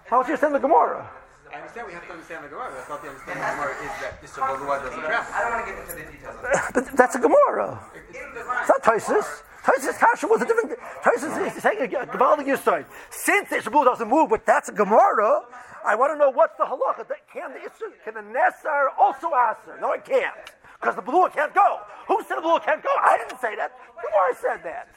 how 0.05 0.19
would 0.19 0.27
you 0.27 0.37
the 0.37 0.59
Gemara? 0.59 1.09
I 1.51 1.59
understand 1.59 1.87
we 1.87 1.93
have 1.93 2.05
to 2.07 2.13
understand 2.13 2.45
the 2.45 2.49
Gemara. 2.49 2.71
I 2.71 2.81
thought 2.87 3.01
the 3.03 3.09
understanding 3.09 3.43
of 3.43 3.49
the 3.51 3.55
Gemara 3.59 3.75
is 3.83 3.93
that 4.01 4.21
this 4.21 4.31
Balua 4.31 4.75
doesn't 4.83 4.99
travel. 4.99 5.33
I 5.35 5.41
don't 5.43 5.51
want 5.51 5.65
to 5.65 5.71
get 5.71 5.81
into 5.83 5.95
the 5.99 6.07
details 6.11 6.35
of 6.39 6.43
it. 6.47 6.73
But 6.73 6.97
that's 6.97 7.15
a 7.15 7.19
Gemara. 7.19 7.79
It's 8.11 8.69
not 8.69 8.83
Tysus. 8.83 9.43
Tysus 9.63 9.99
Kasha 9.99 10.27
was 10.27 10.41
a 10.41 10.45
different. 10.45 10.79
Tysus 11.03 11.31
is 11.45 11.61
saying 11.61 11.79
a 11.81 11.87
Gavaldig 11.87 12.47
Yisrael. 12.47 12.85
Since 13.09 13.49
the 13.49 13.57
Ishabul 13.57 13.83
doesn't 13.85 14.07
move, 14.07 14.29
but 14.29 14.45
that's 14.45 14.69
a 14.69 14.71
Gemara, 14.71 15.41
I 15.85 15.95
want 15.95 16.13
to 16.13 16.17
know 16.17 16.29
what's 16.31 16.57
the 16.57 16.63
halacha. 16.63 17.07
That- 17.07 17.27
Can 17.31 17.51
the 17.53 17.59
Isra, 17.59 17.91
can 18.03 18.13
the 18.15 18.21
Nesar 18.21 18.87
also 18.97 19.31
answer? 19.35 19.77
No, 19.81 19.91
it 19.91 20.05
can't. 20.05 20.33
Because 20.79 20.95
the 20.95 21.01
Balua 21.03 21.31
can't 21.33 21.53
go. 21.53 21.79
Who 22.07 22.23
said 22.27 22.37
the 22.37 22.41
Balua 22.41 22.63
can't 22.63 22.81
go? 22.81 22.89
I 22.97 23.17
didn't 23.17 23.39
say 23.39 23.55
that. 23.55 23.71
Gemara 24.01 24.35
said 24.41 24.63
that. 24.63 24.87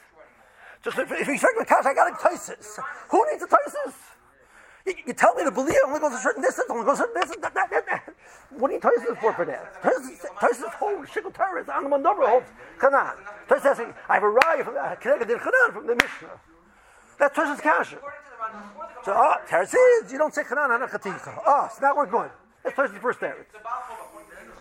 Just 0.83 0.97
if, 0.97 1.11
if 1.11 1.27
he's 1.27 1.41
talking 1.41 1.57
about 1.57 1.67
Kasha, 1.67 1.89
I 1.89 1.93
got 1.93 2.11
a 2.11 2.15
Tysus. 2.15 2.79
Who 3.09 3.25
needs 3.31 3.43
a 3.43 3.47
Tysus? 3.47 3.93
You, 4.85 5.13
tell 5.13 5.33
me 5.33 5.43
the 5.43 5.49
Belia 5.49 5.75
only 5.87 5.99
goes 5.99 6.13
a 6.13 6.17
certain 6.17 6.43
distance, 6.43 6.67
only 6.69 6.85
goes 6.85 6.99
a 6.99 7.03
certain 7.03 7.21
distance. 7.21 7.41
That, 7.41 7.53
that, 7.55 7.69
that, 7.71 7.85
that. 7.87 8.13
What 8.51 8.69
are 8.69 8.73
you 8.75 8.79
Tysus 8.79 9.19
for 9.19 9.33
for 9.33 9.45
that? 9.45 9.81
Tysus' 9.81 10.69
whole 10.75 11.03
Shikul 11.05 11.33
Torah 11.33 11.61
is 11.61 11.69
on 11.69 11.83
the 11.83 11.89
Mandabra 11.89 12.29
holds 12.29 12.45
Kanan. 12.79 13.15
Tysus 13.47 13.71
is 13.71 13.77
saying, 13.77 13.93
I've 14.07 14.23
arrived 14.23 14.65
from 14.65 14.77
uh, 14.77 14.91
in 14.91 15.39
Kanan 15.39 15.73
from 15.73 15.87
the 15.87 15.95
Mishnah. 15.95 16.39
That's 17.17 17.35
Tysus' 17.35 17.61
Kasha. 17.61 17.97
So, 19.03 19.13
ah, 19.15 19.37
oh, 19.39 19.47
Teres 19.49 19.73
is, 19.73 20.11
you 20.11 20.17
don't 20.19 20.33
say 20.33 20.43
Kanan 20.43 20.69
on 20.69 20.83
a 20.83 20.87
Chatika. 20.87 21.41
Oh, 21.45 21.69
so 21.73 21.81
now 21.81 21.95
we're 21.95 22.05
good. 22.05 22.29
That's 22.63 22.75
Tysus' 22.75 23.01
first 23.01 23.19
Teres. 23.19 23.45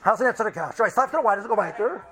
How's 0.00 0.18
the 0.18 0.26
answer 0.26 0.44
to 0.44 0.50
the 0.50 0.52
Kasha? 0.52 0.84
I 0.84 0.88
stopped 0.88 1.12
it, 1.12 1.22
why 1.22 1.34
does 1.34 1.44
it 1.44 1.48
go 1.48 1.56
back 1.56 1.76
there? 1.76 2.04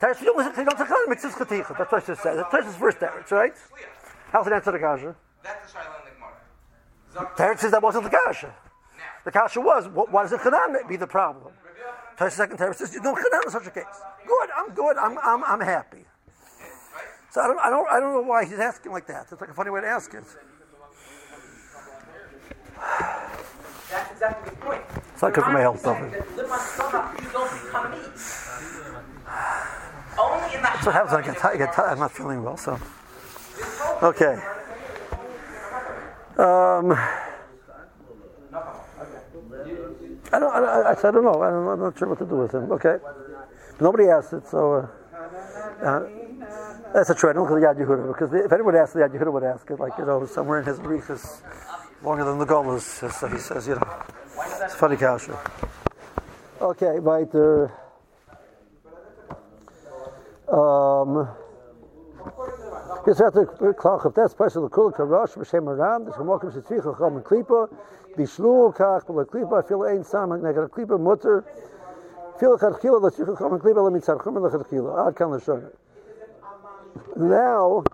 Teretz, 0.00 0.20
you 0.20 0.26
don't 0.34 0.54
take 0.54 0.90
on 0.90 1.06
mitzvahs 1.08 1.32
chaticha. 1.32 1.90
That's 1.90 2.06
just 2.06 2.22
said. 2.22 2.36
That's 2.36 2.50
Teretz's 2.50 2.76
first 2.76 2.98
teretz, 2.98 3.30
right? 3.30 3.54
How's 4.32 4.46
it 4.46 4.52
answer 4.52 4.72
the 4.72 4.78
kasha? 4.78 5.14
That's 5.42 5.72
the 5.72 6.03
Shaila 7.14 7.20
in 7.20 7.24
the 7.24 7.36
Gemara. 7.36 7.54
Teretz 7.54 7.58
says 7.60 7.70
that 7.70 7.82
wasn't 7.82 8.04
the 8.04 8.10
kasha. 8.10 8.54
The 9.24 9.30
kasha 9.30 9.60
was, 9.60 9.86
wh- 9.86 10.12
why 10.12 10.22
does 10.22 10.30
the 10.32 10.38
chanan 10.38 10.88
be 10.88 10.96
the 10.96 11.06
problem? 11.06 11.52
Second 12.28 12.58
teretz 12.58 12.76
says, 12.76 12.94
no 13.02 13.14
chanan 13.14 13.44
in 13.44 13.50
such 13.50 13.66
a 13.66 13.70
case. 13.70 13.84
Good, 14.26 14.48
I'm 14.56 14.74
good, 14.74 14.96
I'm, 14.96 15.18
I'm, 15.18 15.44
I'm 15.44 15.60
happy. 15.60 16.04
So 17.30 17.40
I 17.40 17.46
don't, 17.48 17.58
I, 17.58 17.70
don't, 17.70 17.88
I 17.90 18.00
don't 18.00 18.14
know 18.14 18.20
why 18.22 18.44
he's 18.44 18.58
asking 18.58 18.92
like 18.92 19.06
that. 19.08 19.26
It's 19.32 19.40
like 19.40 19.50
a 19.50 19.54
funny 19.54 19.70
way 19.70 19.80
to 19.80 19.86
ask 19.88 20.14
it. 20.14 20.22
That's 23.90 24.12
exactly 24.12 24.50
the 24.50 24.56
point. 24.56 24.82
It's 25.12 25.20
good 25.20 25.34
for 25.34 25.50
my 25.52 25.60
health, 25.60 25.80
Saying 25.80 25.96
something. 25.96 26.20
that 26.20 26.36
live 26.36 26.50
on 26.52 26.58
Sabbath, 26.60 27.22
you 27.24 27.30
don't 27.32 27.64
become 27.64 27.90
me. 27.90 27.98
Only 30.16 30.54
in 30.54 30.62
the 30.62 30.62
That's 30.62 30.86
what 30.86 30.94
happens 30.94 31.12
when 31.12 31.22
I 31.22 31.26
get 31.26 31.38
tired. 31.38 31.54
I 31.54 31.58
get 31.58 31.72
tired. 31.74 31.90
I'm 31.90 31.98
not 31.98 32.12
feeling 32.12 32.42
well, 32.44 32.56
so. 32.56 32.78
Okay. 34.02 34.40
Um, 36.36 36.92
I 40.32 40.38
don't. 40.38 40.52
I, 40.52 40.58
I, 40.58 40.90
I 40.90 41.10
don't 41.10 41.24
know. 41.24 41.42
I 41.42 41.50
don't, 41.50 41.68
I'm 41.68 41.80
not 41.80 41.98
sure 41.98 42.08
what 42.08 42.18
to 42.18 42.26
do 42.26 42.36
with 42.36 42.52
him. 42.52 42.72
Okay. 42.72 42.96
Nobody 43.80 44.08
asked 44.08 44.32
it, 44.32 44.46
so. 44.48 44.88
Uh, 45.12 45.84
uh, 45.84 46.06
that's 46.92 47.10
a 47.10 47.14
trend. 47.14 47.38
Look 47.38 47.50
at 47.50 47.54
the 47.54 47.60
Yad 47.60 47.76
Yehuda, 47.76 48.08
because 48.08 48.32
if 48.32 48.52
anyone 48.52 48.76
asked, 48.76 48.94
the 48.94 49.00
Yad 49.00 49.10
Yehuda 49.10 49.32
would 49.32 49.42
ask 49.42 49.68
it, 49.70 49.80
like 49.80 49.92
you 49.98 50.06
know, 50.06 50.26
somewhere 50.26 50.60
in 50.60 50.66
his 50.66 50.78
briefs, 50.78 51.42
longer 52.02 52.24
than 52.24 52.38
the 52.38 52.46
Golas. 52.46 52.82
So 53.12 53.26
he 53.28 53.38
says, 53.38 53.66
you 53.66 53.74
know, 53.74 54.02
it's 54.62 54.74
funny 54.74 54.96
kasha. 54.96 55.38
Okay, 56.60 56.98
weiter. 57.00 57.72
Um, 60.48 61.28
Klipa, 69.24 69.62
fil 69.62 69.82
ein 69.82 70.04
Klipa 70.04 70.98
mutter. 70.98 71.44
Now 77.16 77.84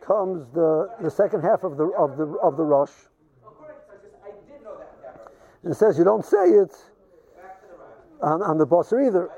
comes 0.00 0.46
the, 0.52 0.90
the 1.00 1.10
second 1.10 1.42
half 1.42 1.62
of 1.64 1.76
the, 1.76 1.84
of 1.96 2.16
the, 2.16 2.24
of 2.42 2.56
the 2.56 2.64
Rosh. 2.64 2.90
It 5.64 5.74
says 5.74 5.96
you 5.96 6.04
don't 6.04 6.24
say 6.24 6.50
it 6.50 6.74
on, 8.20 8.42
on 8.42 8.58
the 8.58 8.66
Basar 8.66 9.06
either. 9.06 9.30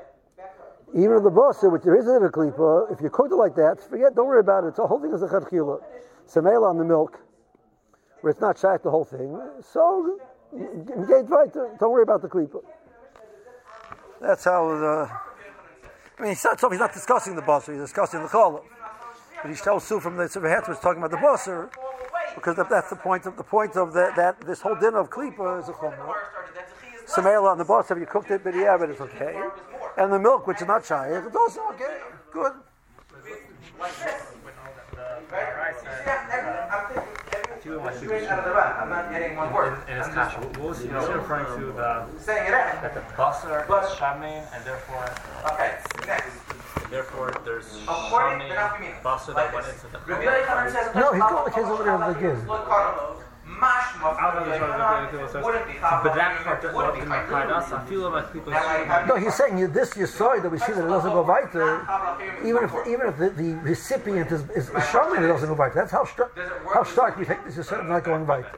Even 0.95 1.23
the 1.23 1.29
basar, 1.29 1.69
which 1.71 1.83
there 1.83 1.97
isn't 1.97 2.23
a 2.23 2.29
klipa, 2.29 2.89
uh, 2.89 2.93
if 2.93 3.01
you 3.01 3.09
cook 3.09 3.27
it 3.29 3.35
like 3.35 3.53
that, 3.55 3.81
forget, 3.89 4.15
don't 4.15 4.27
worry 4.27 4.39
about 4.39 4.63
it. 4.63 4.67
It's 4.67 4.77
the 4.77 4.87
whole 4.87 4.99
thing 5.01 5.11
is 5.13 5.21
a 5.21 5.27
chadchila. 5.27 5.81
Samel 6.25 6.63
on 6.63 6.77
the 6.77 6.85
milk, 6.85 7.19
where 8.21 8.31
it's 8.31 8.39
not 8.39 8.57
shack 8.57 8.81
the 8.81 8.89
whole 8.89 9.03
thing. 9.03 9.37
So. 9.61 10.17
Don't 10.53 11.91
worry 11.91 12.03
about 12.03 12.21
the 12.21 12.29
klipa. 12.29 12.63
That's 14.21 14.45
how 14.45 14.67
the. 14.69 15.11
I 16.17 16.21
mean, 16.21 16.31
he's 16.31 16.43
not, 16.45 16.59
so 16.61 16.69
he's 16.69 16.79
not 16.79 16.93
discussing 16.93 17.35
the 17.35 17.41
basar. 17.41 17.73
He's 17.73 17.81
discussing 17.81 18.21
the 18.21 18.29
cholov. 18.29 18.63
But 19.41 19.51
he 19.51 19.57
tells 19.57 19.85
Sue 19.85 19.99
from 19.99 20.15
the 20.15 20.23
Sevahet 20.23 20.67
was 20.69 20.79
talking 20.79 21.03
about 21.03 21.11
the 21.11 21.17
basar 21.17 21.69
because 22.35 22.55
that's 22.55 22.89
the 22.89 22.95
point 22.95 23.25
of 23.25 23.35
the 23.35 23.43
point 23.43 23.75
of 23.75 23.91
the, 23.91 24.11
that 24.15 24.39
this 24.41 24.61
whole 24.61 24.75
dinner 24.75 24.99
of 24.99 25.09
klipa 25.09 25.61
is 25.61 25.67
a 25.67 25.73
chumrah. 25.73 26.13
Samela 27.05 27.51
on 27.51 27.57
the 27.57 27.65
bus, 27.65 27.89
have 27.89 27.99
you 27.99 28.05
cooked 28.05 28.31
it? 28.31 28.43
But 28.43 28.55
yeah, 28.55 28.77
but 28.77 28.89
it's 28.89 29.01
okay. 29.01 29.41
And 29.97 30.11
the 30.11 30.19
milk, 30.19 30.45
which 30.47 30.61
is 30.61 30.67
not 30.67 30.85
shy, 30.85 31.07
it's 31.09 31.35
also 31.35 31.61
okay. 31.71 31.97
Good. 32.31 32.51
I'm 37.65 38.89
not 38.89 39.11
getting 39.11 39.35
one 39.37 39.53
word. 39.53 39.77
in 39.89 39.97
his 39.97 40.07
kasha. 40.09 40.39
What 40.39 40.59
was 40.59 40.81
he 40.81 40.87
was 40.89 41.07
he 41.07 41.13
referring 41.13 41.45
to 41.59 41.65
the 41.71 42.05
Saying 42.19 42.47
it 42.47 42.53
out. 42.53 42.81
that 42.81 42.93
the 42.93 43.01
basar 43.15 43.67
But- 43.67 43.83
is 43.85 43.89
shamin 43.91 44.43
and 44.53 44.63
therefore 44.65 45.05
Okay, 45.53 45.77
next. 46.05 46.89
therefore 46.91 47.33
there's 47.43 47.65
According 47.87 48.39
shamin 48.39 48.49
to 48.49 48.55
Nafimina. 48.55 49.01
basar 49.01 49.33
Like 49.33 49.47
that 49.47 49.53
went 49.53 49.65
this. 49.65 49.83
into 49.83 49.97
the 49.97 49.99
Rabbi 50.05 50.25
challah. 50.25 50.45
Yochanan 50.45 50.71
says, 50.71 50.95
No, 50.95 51.11
he's 51.13 51.21
got 51.21 51.45
the 51.45 51.51
case 51.51 51.65
over 51.65 51.83
there 51.83 51.95
in 51.95 52.01
the 52.01 52.19
Giz. 52.19 52.39
Look, 53.55 54.17
Carlo, 54.17 54.45
Mashma 54.45 54.59
from 54.59 54.79
Rabbi 54.79 55.11
Yochanan 55.11 55.43
wouldn't 55.43 55.67
be 55.67 55.73
But 55.79 56.15
that 56.15 56.43
part 56.43 56.61
that 56.61 56.73
wouldn't 56.73 56.93
be 56.95 56.99
in 57.01 57.07
Chayil. 57.07 57.27
Kaidas, 57.27 57.71
I 57.71 57.85
feel 57.85 58.09
like 58.09 58.33
people 58.33 58.51
Now 58.51 58.67
I 58.67 58.77
have 58.83 59.07
No, 59.07 59.15
he's 59.15 59.35
saying 59.35 59.57
you, 59.57 59.67
this 59.67 59.95
you 59.95 60.07
saw 60.07 60.39
that 60.39 60.49
we 60.49 60.59
see 60.59 60.73
that 60.73 60.83
it 60.85 60.87
doesn't 60.87 61.11
go 61.11 61.21
weiter, 61.21 61.87
even 62.43 62.63
if 62.63 62.73
even 62.87 63.07
if 63.07 63.17
the, 63.17 63.29
the 63.29 63.55
recipient 63.63 64.31
is, 64.31 64.41
is, 64.51 64.69
is 64.69 64.89
showing 64.89 65.23
it 65.23 65.27
doesn't 65.27 65.47
go 65.47 65.55
weiter. 65.55 65.75
That's 65.75 65.91
how 65.91 66.05
stark 66.05 66.37
how 66.73 66.83
stark 66.83 67.17
we 67.17 67.25
take 67.25 67.43
this 67.45 67.57
is 67.57 67.71
not 67.71 68.03
going 68.03 68.27
weiter. 68.27 68.51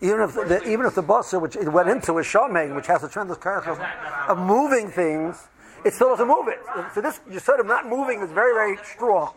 Even 0.00 0.20
if 0.20 0.34
the, 0.34 0.44
the, 0.44 0.68
even 0.68 0.84
if 0.84 0.94
the 0.96 1.02
busser 1.02 1.40
which 1.40 1.54
it 1.54 1.68
went 1.72 1.88
into 1.88 2.18
is 2.18 2.26
shaming, 2.26 2.74
which 2.74 2.88
has 2.88 3.04
a 3.04 3.08
tremendous 3.08 3.38
character 3.38 3.70
of, 3.70 3.80
of 4.28 4.38
moving 4.38 4.90
things, 4.90 5.46
it 5.84 5.94
still 5.94 6.08
doesn't 6.08 6.26
move 6.26 6.48
it. 6.48 6.58
So 6.94 7.00
this 7.00 7.20
you 7.30 7.38
said 7.38 7.60
of 7.60 7.66
not 7.66 7.86
moving 7.88 8.20
is 8.20 8.30
very 8.32 8.52
very 8.52 8.76
strong. 8.84 9.32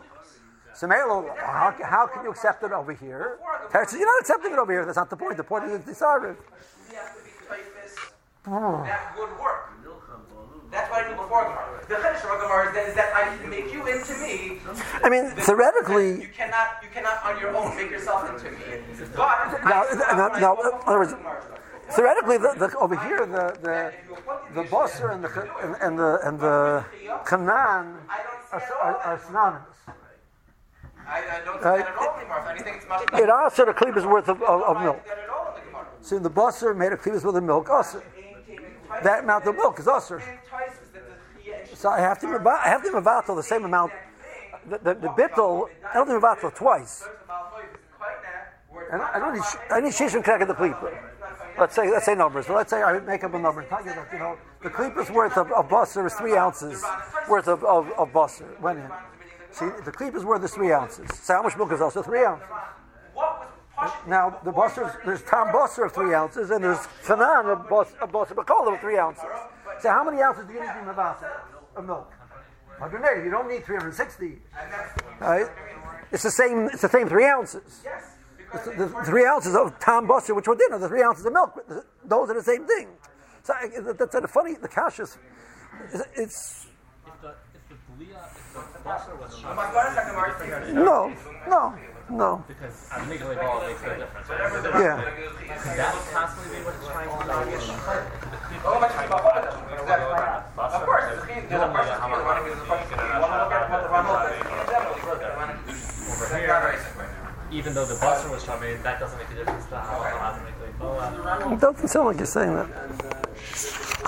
So 0.76 0.86
Melo, 0.86 1.34
how, 1.38 1.74
how 1.82 2.06
can 2.06 2.22
you 2.24 2.30
accept 2.30 2.62
it 2.62 2.70
over 2.70 2.92
here? 2.92 3.38
Says, 3.72 3.94
You're 3.94 4.04
not 4.04 4.20
accepting 4.20 4.52
it 4.52 4.58
over 4.58 4.70
here. 4.70 4.84
That's 4.84 4.98
not 4.98 5.08
the 5.08 5.16
point. 5.16 5.38
The 5.38 5.44
point 5.44 5.64
is 5.64 5.80
decided. 5.84 6.36
That 8.44 9.14
would 9.18 9.40
work. 9.40 9.72
That's 10.70 10.90
what 10.90 11.04
I 11.04 11.08
knew 11.08 11.16
before 11.16 11.44
Gemara. 11.44 11.80
The 11.88 11.94
Chiddush 11.94 12.34
of 12.34 12.40
Gemara 12.42 12.68
is 12.68 12.74
that, 12.74 12.88
is 12.88 12.94
that 12.96 13.14
I 13.14 13.36
can 13.36 13.48
make 13.48 13.72
you 13.72 13.86
into 13.86 14.12
me. 14.18 14.58
I 15.02 15.08
mean, 15.08 15.24
You 15.24 15.30
theoretically, 15.30 16.28
cannot, 16.36 16.82
you 16.82 16.88
cannot 16.92 17.24
on 17.24 17.40
your 17.40 17.56
own 17.56 17.74
make 17.76 17.90
yourself 17.90 18.28
into 18.28 18.50
me. 18.50 18.58
But 19.16 19.62
Now, 19.64 19.84
now, 19.94 20.28
I- 20.28 20.40
now, 20.40 20.54
in 20.56 20.70
other 20.86 20.98
words, 20.98 21.14
theoretically, 21.94 22.36
the, 22.38 22.54
the, 22.58 22.76
over 22.78 22.96
here, 23.06 23.24
the 23.26 23.56
the 23.62 23.92
the 24.54 24.68
Basar 24.68 25.14
and 25.14 25.24
the 25.24 25.30
and, 25.62 25.76
and 25.80 25.98
the 25.98 26.18
and 26.26 26.40
the 26.40 26.84
Canaan 27.26 27.96
are, 28.52 28.62
are, 28.82 28.96
are 28.98 29.20
synonymous. 29.26 29.75
I, 31.08 31.18
I 31.18 31.44
don't 31.44 31.62
see 31.62 31.68
Right. 31.68 31.78
that 31.78 31.88
at 31.88 31.96
all 31.96 32.16
anymore. 32.18 32.38
If 32.40 32.48
anything, 32.50 32.74
it's 32.74 32.88
much 32.88 33.20
It 33.20 33.30
also 33.30 33.64
the 33.66 33.72
cleave 33.72 33.96
is 33.96 34.04
worth 34.04 34.28
of, 34.28 34.42
of, 34.42 34.62
of 34.62 34.82
milk. 34.82 35.04
that 35.06 35.18
at 35.18 35.28
all 35.30 35.48
in 35.48 35.54
the 35.64 35.70
Gemara. 35.70 35.86
So 36.00 36.18
the 36.18 36.30
Basar 36.30 36.76
made 36.76 36.92
a 36.92 36.96
cleave 36.96 37.22
with 37.24 37.34
the 37.34 37.40
milk 37.40 37.68
oh, 37.70 37.76
also. 37.76 38.02
That 39.02 39.24
amount 39.24 39.46
of 39.46 39.54
milk 39.56 39.78
is 39.78 39.88
oh, 39.88 39.94
also. 39.94 40.20
So 41.74 41.90
I 41.90 42.00
have 42.00 42.18
to 42.20 42.26
mava- 42.26 42.58
I 42.64 42.68
have 42.68 42.82
to 42.84 42.90
mavatal 42.90 43.36
the 43.36 43.42
same 43.42 43.64
amount. 43.64 43.92
The 44.68 44.78
the, 44.78 44.94
the 44.94 45.08
bittel 45.08 45.68
I 45.88 45.94
don't 45.94 46.08
have 46.08 46.20
to 46.20 46.26
mavatal 46.26 46.54
twice. 46.54 47.04
And 48.92 49.02
I 49.02 49.18
don't 49.18 49.34
need 49.34 49.42
I 49.70 49.80
need 49.80 49.92
shishim 49.92 50.22
crack 50.24 50.46
the 50.46 50.54
klipa. 50.54 50.96
Let's 51.58 51.74
say 51.74 51.90
let's 51.90 52.06
say 52.06 52.14
numbers. 52.14 52.48
Let's 52.48 52.70
say 52.70 52.82
I 52.82 52.98
make 53.00 53.24
up 53.24 53.34
a 53.34 53.38
number. 53.38 53.62
Tell 53.64 53.80
you 53.84 53.94
that 53.94 54.08
you 54.12 54.18
know 54.18 54.36
the 54.62 54.70
klipa's 54.70 55.10
worth 55.10 55.36
of, 55.36 55.50
of 55.52 55.68
busser 55.68 56.06
is 56.06 56.14
three 56.14 56.36
ounces 56.36 56.82
worth 57.28 57.48
of 57.48 57.62
of, 57.64 57.90
of 57.98 58.12
busser 58.12 58.58
went 58.60 58.78
in. 58.78 58.90
See 59.58 59.64
the 59.86 59.90
klipa's 59.90 60.22
worth 60.22 60.44
is 60.44 60.52
three 60.52 60.70
ounces. 60.70 61.08
How 61.26 61.42
milk 61.56 61.72
is 61.72 61.80
also 61.80 62.02
three 62.02 62.22
ounces? 62.22 62.46
Now 64.06 64.38
the 64.44 64.52
busser 64.52 65.02
there's 65.02 65.22
Tom 65.22 65.48
Busser 65.48 65.86
of 65.86 65.92
three 65.92 66.12
ounces 66.12 66.50
and 66.50 66.62
there's 66.62 66.86
Fanan 67.02 67.50
of 67.50 67.66
bus 67.66 67.88
of 68.02 68.12
busser 68.12 68.34
Bakola 68.34 68.74
of 68.74 68.80
three 68.80 68.98
ounces. 68.98 69.24
So 69.80 69.88
how 69.88 70.04
many 70.04 70.22
ounces 70.22 70.44
do 70.46 70.52
you 70.52 70.60
need 70.60 70.68
in 70.68 70.84
Mavasa 70.84 71.40
of 71.74 71.86
milk? 71.86 72.12
180. 72.78 73.24
You 73.24 73.30
don't 73.30 73.48
need 73.48 73.64
360. 73.64 74.38
Right? 75.20 75.46
It's 76.12 76.22
the 76.22 76.30
same. 76.30 76.66
It's 76.66 76.82
the 76.82 76.90
same 76.90 77.08
three 77.08 77.26
ounces. 77.26 77.82
It's 78.52 78.64
the, 78.66 78.72
the 78.72 79.04
three 79.06 79.24
ounces 79.26 79.54
of 79.54 79.78
Tom 79.80 80.06
Buster, 80.06 80.34
which 80.34 80.46
were 80.46 80.54
dinner, 80.54 80.78
the 80.78 80.88
three 80.88 81.02
ounces 81.02 81.24
of 81.24 81.32
milk. 81.32 81.58
Those 82.04 82.28
are 82.28 82.34
the 82.34 82.42
same 82.42 82.66
thing. 82.66 82.88
So 83.42 83.54
that's 83.98 84.14
a 84.14 84.28
funny. 84.28 84.54
The 84.54 84.68
cash 84.68 85.00
is. 85.00 85.16
It's 86.14 86.66
the 87.22 87.22
the 87.22 87.34
the 87.68 87.76
shamin 87.76 88.35
no, 90.72 91.12
no, 91.48 91.74
no. 92.08 92.44
I'm 92.92 93.08
legally. 93.10 93.34
Yeah. 93.34 95.02
What 98.62 98.90
of 100.72 100.82
course, 100.86 101.04
what. 101.18 101.26
Even 107.52 107.74
though 107.74 107.84
the 107.84 107.94
basar 107.94 108.30
was 108.30 108.44
shamin, 108.44 108.80
that 108.82 108.98
doesn't 109.00 109.18
make 109.18 109.30
a 109.30 109.34
difference 109.34 109.66
to 109.66 109.76
how 109.76 110.00
make 110.44 110.58
the 110.60 110.66
boa. 110.78 111.52
It 111.52 111.60
doesn't 111.60 111.88
sound 111.88 112.06
like 112.06 112.16
you're 112.18 112.26
saying 112.26 112.54
that. 112.54 112.68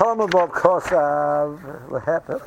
Above 0.01 0.51
kosav 0.53 1.59
lehepech. 1.89 2.41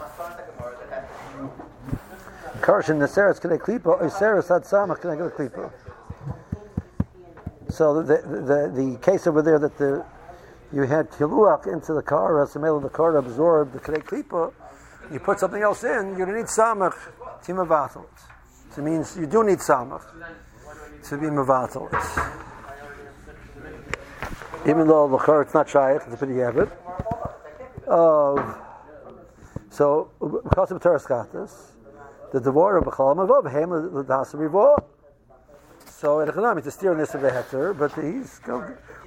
Karshin 2.62 3.00
neseres 3.00 3.39
k'nei 3.39 3.60
klipa, 3.60 4.00
oiseres 4.02 4.50
ad 4.56 4.63
samach 4.63 5.00
k'nei 5.02 5.32
klipa. 5.32 5.71
So 7.69 8.02
the, 8.04 8.17
the, 8.17 8.71
the, 8.74 8.97
case 9.00 9.26
over 9.28 9.41
there 9.41 9.58
that 9.60 9.78
the 9.78 10.06
you 10.74 10.84
had 10.84 11.10
kiluach 11.12 11.67
into 11.71 11.93
the 11.93 12.02
car, 12.02 12.41
as 12.41 12.54
the 12.54 12.60
male 12.60 12.78
of 12.78 12.84
the 12.84 12.89
car 12.89 13.17
absorbed 13.17 13.74
the 13.74 13.80
k'nei 13.80 14.04
klipa, 14.04 14.54
you 15.12 15.19
put 15.19 15.39
something 15.39 15.62
else 15.62 15.84
in, 15.84 16.15
you're 16.15 16.26
going 16.26 16.30
to 16.30 16.36
need 16.36 16.45
samach 16.45 16.95
it. 17.41 18.06
So 18.71 18.82
it 18.82 18.86
means 18.86 19.17
you 19.17 19.26
do 19.26 19.43
need 19.43 19.58
samach 19.58 20.04
to 21.10 21.17
be 21.17 21.26
mevatel 21.26 21.91
it. 21.91 22.00
Even 24.69 24.88
though 24.88 25.08
the 25.10 25.17
car 25.17 25.41
it's 25.41 25.56
not 25.56 25.67
shaykh, 25.67 26.02
it's 26.06 26.13
a 26.13 26.17
pretty 26.17 26.38
habit. 26.39 26.69
Uh, 27.88 28.54
so, 29.71 30.12
because 30.19 30.71
of 30.71 30.82
Teres 30.82 31.04
Katas, 31.04 31.70
the 32.32 32.39
Devorah 32.39 32.80
of 32.80 32.86
Bechal 32.86 33.15
Mavav, 33.15 33.52
Hem 33.52 33.70
the 33.94 34.04
Das 34.04 34.34
Rivo. 34.34 34.78
So, 35.86 36.22
in 36.22 36.30
economic, 36.30 36.63
to 36.63 36.72
steer 36.72 36.94
in 36.94 36.98
this 36.98 37.13
of 37.13 37.22
the 37.22 37.30
heter, 37.30 37.78
but 37.78 37.91
he's 37.94 38.39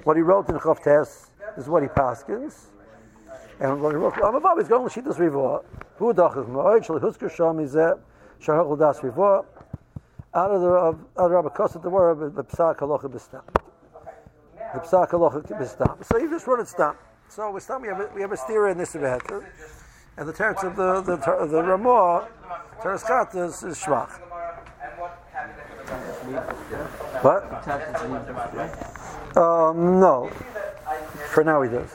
what 0.03 0.15
he 0.15 0.21
wrote 0.21 0.47
in 0.49 0.55
Chav 0.55 0.81
Tes 0.83 1.31
is 1.57 1.67
what 1.67 1.83
he 1.83 1.89
paskins. 1.89 2.67
And 3.59 3.81
what 3.81 3.91
he 3.91 3.97
wrote, 3.97 4.13
Mavav 4.13 4.61
is 4.61 4.67
going 4.67 4.87
to 4.87 4.93
sheet 4.93 5.05
this 5.05 5.17
Rivo. 5.17 5.63
Who 5.97 6.13
dachas 6.13 6.47
moed, 6.47 6.85
shal 6.85 6.99
husker 6.99 7.29
sham 7.29 7.57
izeh, 7.57 7.99
shahachal 8.41 8.77
das 8.77 8.99
Rivo. 8.99 9.45
Out 10.33 10.51
of 10.51 10.61
the 10.61 10.67
of 10.67 10.99
out 11.17 11.31
of 11.31 11.31
Rabbi 11.31 11.79
the 11.81 11.89
word 11.89 12.09
of 12.11 12.35
the 12.35 12.43
Psak 12.43 12.79
Halacha 12.79 13.09
B'Stam. 13.09 13.41
The 14.73 14.79
Psak 14.81 15.09
Halacha 15.09 15.43
B'Stam. 15.47 16.03
So 16.03 16.17
you 16.17 16.29
just 16.29 16.45
wrote 16.45 16.59
it 16.59 16.67
Stam. 16.67 16.95
So 17.29 17.51
with 17.51 17.63
Stam 17.63 17.81
we 17.81 17.87
have 17.87 18.01
a, 18.01 18.09
we 18.13 18.21
have 18.21 18.33
a 18.33 18.37
steer 18.37 18.67
in 18.67 18.77
this 18.77 18.95
of 18.95 19.01
the 19.01 19.07
heter. 19.07 19.45
And 20.17 20.27
the 20.29 20.33
teretz 20.33 20.63
of 20.63 20.75
the 20.77 21.01
the, 21.01 21.17
the 21.47 21.61
Ramah, 21.61 22.27
Teretz 22.81 23.03
Katas 23.03 23.67
is 23.67 23.77
Shvach. 23.77 24.21
What? 27.21 27.43
Um, 29.37 29.99
no. 29.99 30.29
For 31.33 31.43
now 31.43 31.61
he 31.61 31.69
does. 31.69 31.91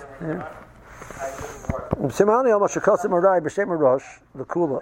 The 4.34 4.44
Kula. 4.44 4.80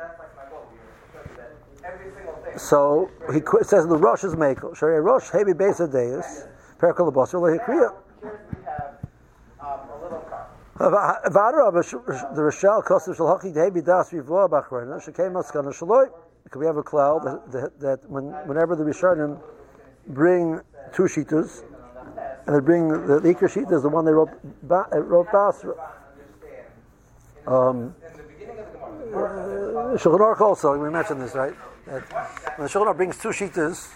So 2.57 3.11
he 3.33 3.41
says 3.63 3.87
the 3.87 3.97
Rosh 3.97 4.25
is 4.25 4.35
Mekel. 4.35 4.77
Shari 4.77 5.01
Rosh 5.01 5.31
Hebi 5.31 5.55
Beis 5.55 5.81
Adeus, 5.81 6.49
Perkal 6.79 7.13
Abasar 7.13 7.41
Lehikriya. 7.41 7.93
The 10.79 12.35
Rochelle 12.37 12.83
Kosev 12.85 13.17
Shalhaki 13.17 13.53
Hebi 13.53 13.85
Das 13.85 14.13
Rivoa 14.13 14.49
Bachrena, 14.49 15.05
Shekem 15.05 15.33
Maskana 15.33 15.75
Shaloi. 15.75 16.09
We 16.55 16.67
have 16.67 16.77
a 16.77 16.85
cloud 16.85 17.25
that, 17.25 17.51
that, 17.51 17.81
that 17.81 18.09
when, 18.09 18.27
whenever 18.47 18.77
the 18.77 18.85
Rishonim 18.85 19.41
bring 20.07 20.61
two 20.93 21.03
shitas, 21.03 21.65
and 22.47 22.55
they 22.57 22.61
bring 22.61 22.89
the, 22.89 23.21
Ikra 23.21 23.53
sheet 23.53 23.69
is 23.73 23.83
the 23.83 23.89
one 23.89 24.05
they 24.05 24.13
wrote, 24.13 24.31
ba, 24.63 24.87
uh, 24.93 25.01
wrote 25.01 25.31
Basra. 25.33 25.75
Um, 27.47 27.95
uh, 29.13 29.19
Shulchan 29.99 30.21
Aruch 30.21 30.41
also, 30.41 30.79
we 30.79 30.91
mentioned 30.91 31.21
this, 31.21 31.35
right? 31.35 31.55
That 31.87 32.03
when 32.57 32.69
the 32.69 32.73
Shulchan 32.73 32.97
brings 32.97 33.19
two 33.19 33.31
shitas, 33.31 33.91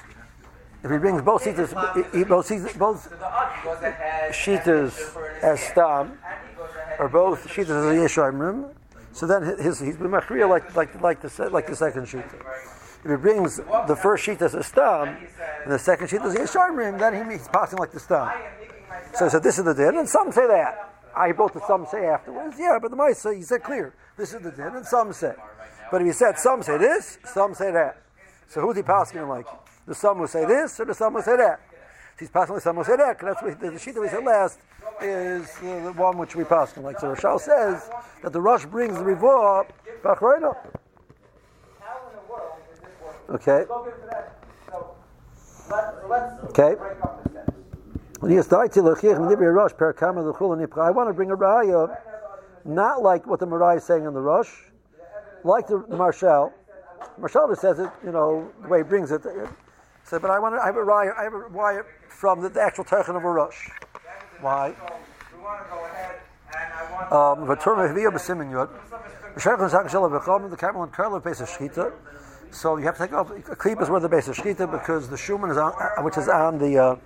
if 0.82 0.90
he 0.90 0.98
brings 0.98 1.22
both 1.22 1.44
shitas, 1.44 1.72
both 2.28 2.48
shitas, 2.48 2.76
both 2.76 3.08
shitas 4.32 5.42
as 5.42 5.60
stam, 5.60 6.18
or 6.98 7.08
both 7.08 7.46
shitas 7.48 7.70
as 7.70 7.70
a 7.70 8.20
yeshayimrim, 8.20 8.74
so 9.12 9.26
then 9.26 9.42
his, 9.58 9.80
he's 9.80 9.96
been 9.96 10.08
machriya 10.10 10.48
like 10.48 10.74
like 10.74 11.00
like 11.00 11.20
the 11.20 11.50
like 11.50 11.66
the 11.66 11.76
second 11.76 12.06
shita. 12.06 12.34
If 13.04 13.10
he 13.10 13.16
brings 13.16 13.56
the 13.56 13.98
first 14.00 14.24
sheet 14.24 14.40
as 14.42 14.54
a 14.54 14.62
stam 14.62 15.16
and 15.64 15.72
the 15.72 15.78
second 15.78 16.08
sheet 16.08 16.22
as 16.22 16.34
a 16.34 16.38
yeshayimrim, 16.38 16.98
then 16.98 17.14
he, 17.14 17.32
he's 17.36 17.48
passing 17.48 17.78
like 17.78 17.92
the 17.92 18.00
stam. 18.00 18.30
So, 19.14 19.28
so 19.28 19.38
this 19.38 19.58
is 19.58 19.64
the 19.64 19.74
din, 19.74 19.96
and 19.96 20.08
some 20.08 20.32
say 20.32 20.46
that. 20.46 20.88
I 21.14 21.32
both 21.32 21.52
the 21.52 21.60
some 21.66 21.86
say 21.90 22.06
afterwards, 22.06 22.56
yeah, 22.58 22.78
but 22.80 22.90
the 22.90 22.96
mice 22.96 23.18
say 23.18 23.36
he 23.36 23.42
said 23.42 23.62
clear. 23.62 23.94
This 24.16 24.32
is 24.32 24.40
the 24.40 24.50
din, 24.50 24.76
and 24.76 24.86
some 24.86 25.12
say. 25.12 25.34
But 25.90 26.00
if 26.00 26.06
he 26.06 26.12
said 26.12 26.38
some 26.38 26.62
say 26.62 26.78
this, 26.78 27.18
some 27.24 27.54
say 27.54 27.70
that. 27.70 28.00
So 28.48 28.62
who's 28.62 28.76
he 28.76 28.82
passing 28.82 29.28
like? 29.28 29.46
The 29.86 29.94
some 29.94 30.18
will 30.20 30.28
say 30.28 30.44
this, 30.46 30.78
or 30.80 30.86
the 30.86 30.94
some 30.94 31.14
will 31.14 31.22
say 31.22 31.36
that. 31.36 31.60
He's 32.22 32.30
passing 32.30 32.54
like 32.54 32.62
some 32.62 32.76
will 32.76 32.84
say. 32.84 32.94
That's 32.94 33.20
what 33.20 33.58
the 33.58 33.76
sheet 33.80 33.94
that 33.96 34.00
we 34.00 34.06
said 34.06 34.22
last 34.22 34.60
is 35.00 35.50
uh, 35.58 35.86
the 35.86 35.92
one 35.96 36.16
which 36.18 36.36
we 36.36 36.44
pass 36.44 36.76
like. 36.76 37.00
So 37.00 37.12
Roshal 37.16 37.40
says 37.40 37.90
that 38.22 38.32
the 38.32 38.40
Rosh 38.40 38.64
brings 38.64 38.96
the 38.96 39.02
rivuah 39.02 39.66
bachroina. 40.04 40.56
Okay. 43.28 43.64
Okay. 46.44 46.76
I 50.80 50.90
want 50.92 51.08
to 51.08 51.12
bring 51.12 51.32
a 51.32 51.36
raya, 51.36 51.98
not 52.64 53.02
like 53.02 53.26
what 53.26 53.40
the 53.40 53.46
Mariah 53.46 53.78
is 53.78 53.84
saying 53.84 54.04
in 54.04 54.14
the 54.14 54.20
Rosh, 54.20 54.70
like 55.42 55.66
the, 55.66 55.84
the 55.88 55.96
Marshal. 55.96 56.52
Marshal 57.18 57.56
says 57.56 57.80
it, 57.80 57.90
you 58.04 58.12
know, 58.12 58.48
the 58.62 58.68
way 58.68 58.78
he 58.78 58.84
brings 58.84 59.10
it. 59.10 59.26
So, 60.12 60.18
but 60.18 60.30
I 60.30 60.38
want 60.38 60.54
to, 60.54 60.60
I 60.60 60.66
have 60.66 60.76
a 60.76 60.80
raya, 60.80 61.16
I 61.18 61.22
have 61.22 61.32
a 61.32 61.40
raya 61.48 61.84
from 62.06 62.42
the, 62.42 62.50
the 62.50 62.60
actual 62.60 62.84
Techan 62.84 63.16
of 63.16 63.24
a 63.24 63.30
Rosh. 63.30 63.70
Why? 64.42 64.74
Um, 67.10 67.46
the 67.46 67.56
camel 70.60 70.82
and 70.82 70.92
curl 70.92 71.18
base 71.18 71.40
of 71.40 71.48
shchita. 71.48 71.94
So 72.50 72.76
you 72.76 72.84
have 72.84 72.98
to 72.98 73.06
take 73.06 73.14
off 73.14 73.30
a 73.30 73.56
klip 73.56 73.80
is 73.80 73.88
where 73.88 74.00
the 74.00 74.08
base 74.10 74.28
of 74.28 74.36
shchita 74.36 74.70
because 74.70 75.08
the 75.08 75.16
shuman 75.16 75.50
is 75.50 75.56
on, 75.56 75.72
uh, 75.80 76.02
which 76.02 76.18
is 76.18 76.28
on 76.28 76.58
the 76.58 76.76
uh, 76.76 76.96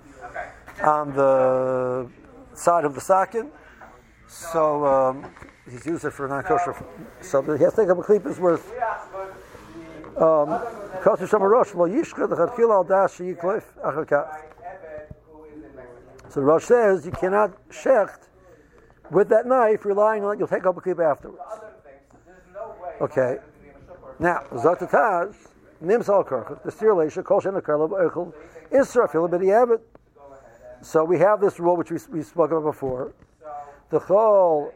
on 0.85 1.13
the 1.13 2.09
side 2.55 2.83
of 2.83 2.93
the 2.93 2.99
sakin. 2.99 3.49
So 4.27 4.85
um, 4.85 5.31
he's 5.63 5.85
used 5.85 6.03
it 6.03 6.11
for 6.11 6.27
non 6.27 6.43
kosher. 6.43 6.75
So 7.21 7.41
he 7.55 7.63
has 7.63 7.73
to 7.75 7.83
take 7.83 7.89
up 7.89 7.99
a 7.99 8.03
klip 8.03 8.25
is 8.25 8.37
worth. 8.37 8.69
Um, 10.17 10.49
so 11.03 11.15
the 16.31 16.41
Rosh 16.41 16.65
says 16.65 17.05
you 17.05 17.11
cannot 17.11 17.69
shecht 17.69 18.27
with 19.11 19.29
that 19.29 19.45
knife, 19.45 19.85
relying 19.85 20.23
on 20.23 20.35
it, 20.35 20.39
you'll 20.39 20.47
take 20.47 20.65
up 20.65 20.75
a 20.75 20.81
clip 20.81 20.99
afterwards. 20.99 21.41
Okay. 22.99 23.37
Now, 24.19 24.39
Zatataz, 24.53 25.35
Nimsal 25.83 26.27
Karchot, 26.27 26.63
the 26.63 26.71
steer 26.71 26.93
Leisha, 26.93 27.23
Kol 27.23 27.39
Shen 27.39 27.53
Akarla, 27.53 27.87
Eichel, 27.89 28.33
Isra, 28.71 29.07
Filibidi 29.09 29.79
So 30.81 31.03
we 31.03 31.19
have 31.19 31.39
this 31.39 31.59
rule 31.59 31.77
which 31.77 31.91
we, 31.91 31.99
we 32.11 32.23
spoke 32.23 32.49
about 32.51 32.63
before. 32.63 33.13
The 33.91 33.99
Chol, 33.99 34.71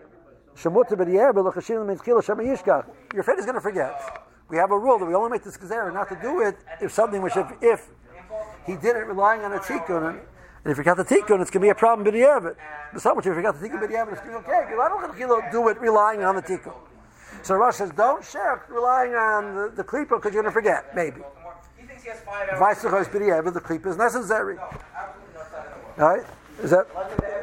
Shemuta 0.55 0.91
Bidi 0.91 1.17
Abed, 1.17 1.43
Lachashin 1.43 1.85
means 1.87 2.01
Kila 2.01 2.21
Shema 2.21 2.43
Yishkach. 2.43 2.85
Your 3.15 3.23
friend 3.23 3.39
is 3.39 3.45
going 3.45 3.55
to 3.55 3.61
forget. 3.61 4.27
We 4.51 4.57
have 4.57 4.71
a 4.71 4.77
rule 4.77 4.99
that 4.99 5.05
we 5.05 5.15
only 5.15 5.31
make 5.31 5.43
this 5.43 5.57
Gezerah 5.57 5.93
not 5.93 6.09
to 6.09 6.19
do 6.21 6.41
it 6.41 6.57
if 6.81 6.91
something 6.91 7.21
which, 7.21 7.37
if, 7.37 7.47
if 7.61 7.87
he 8.65 8.75
did 8.75 8.97
it 8.97 9.07
relying 9.07 9.43
on 9.43 9.53
a 9.53 9.59
tikkun, 9.59 10.19
and 10.63 10.71
if 10.71 10.77
you 10.77 10.83
got 10.83 10.97
the 10.97 11.05
tikkun, 11.05 11.41
it's 11.41 11.49
going 11.49 11.53
to 11.53 11.59
be 11.61 11.69
a 11.69 11.75
problem 11.75 12.05
b'diavad. 12.05 12.55
But 12.91 13.01
so 13.01 13.15
much 13.15 13.25
if 13.25 13.33
you 13.33 13.41
got 13.41 13.57
the 13.59 13.69
tikkun 13.69 13.81
b'diavad, 13.81 14.11
it's 14.11 14.21
going 14.21 14.33
to 14.33 14.39
be 14.39 14.45
okay. 14.45 14.65
Because 14.67 14.79
I 14.83 14.89
don't 14.89 15.15
think 15.15 15.51
do 15.53 15.69
it 15.69 15.79
relying 15.79 16.23
on 16.23 16.35
the 16.35 16.41
tikkun. 16.41 16.73
So 17.43 17.55
Rosh 17.55 17.75
says, 17.75 17.91
don't 17.91 18.23
share 18.23 18.65
relying 18.67 19.13
on 19.15 19.55
the, 19.55 19.71
the 19.73 19.83
klipa 19.85 20.09
because 20.09 20.33
you're 20.33 20.43
going 20.43 20.45
to 20.45 20.51
forget, 20.51 20.93
maybe. 20.93 21.21
Vice 22.59 22.81
the 22.81 22.89
klipa 22.89 23.87
is 23.87 23.97
necessary. 23.97 24.57
Right? 25.95 26.25
Is 26.63 26.69
that 26.71 26.85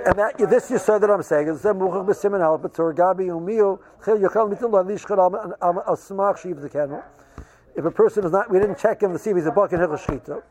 and 0.07 0.19
that 0.19 0.39
this 0.39 0.71
you 0.71 0.79
said 0.79 0.99
that 0.99 1.11
I'm 1.11 1.23
saying 1.23 1.49
is 1.49 1.63
muchach 1.63 2.41
al 2.41 2.59
gabi 2.95 3.29
shiv 6.41 6.61
the 6.61 6.69
kennel. 6.69 7.03
If 7.77 7.85
a 7.85 7.91
person 7.91 8.25
is 8.25 8.33
not, 8.33 8.51
we 8.51 8.59
didn't 8.59 8.79
check 8.79 9.03
him 9.03 9.13
to 9.13 9.19
see 9.19 9.31
if 9.31 9.37
he's 9.37 9.47
a 9.47 9.51
buck 9.51 9.73
in 9.73 9.81
hilchah 9.81 9.99
shchita. 9.99 10.43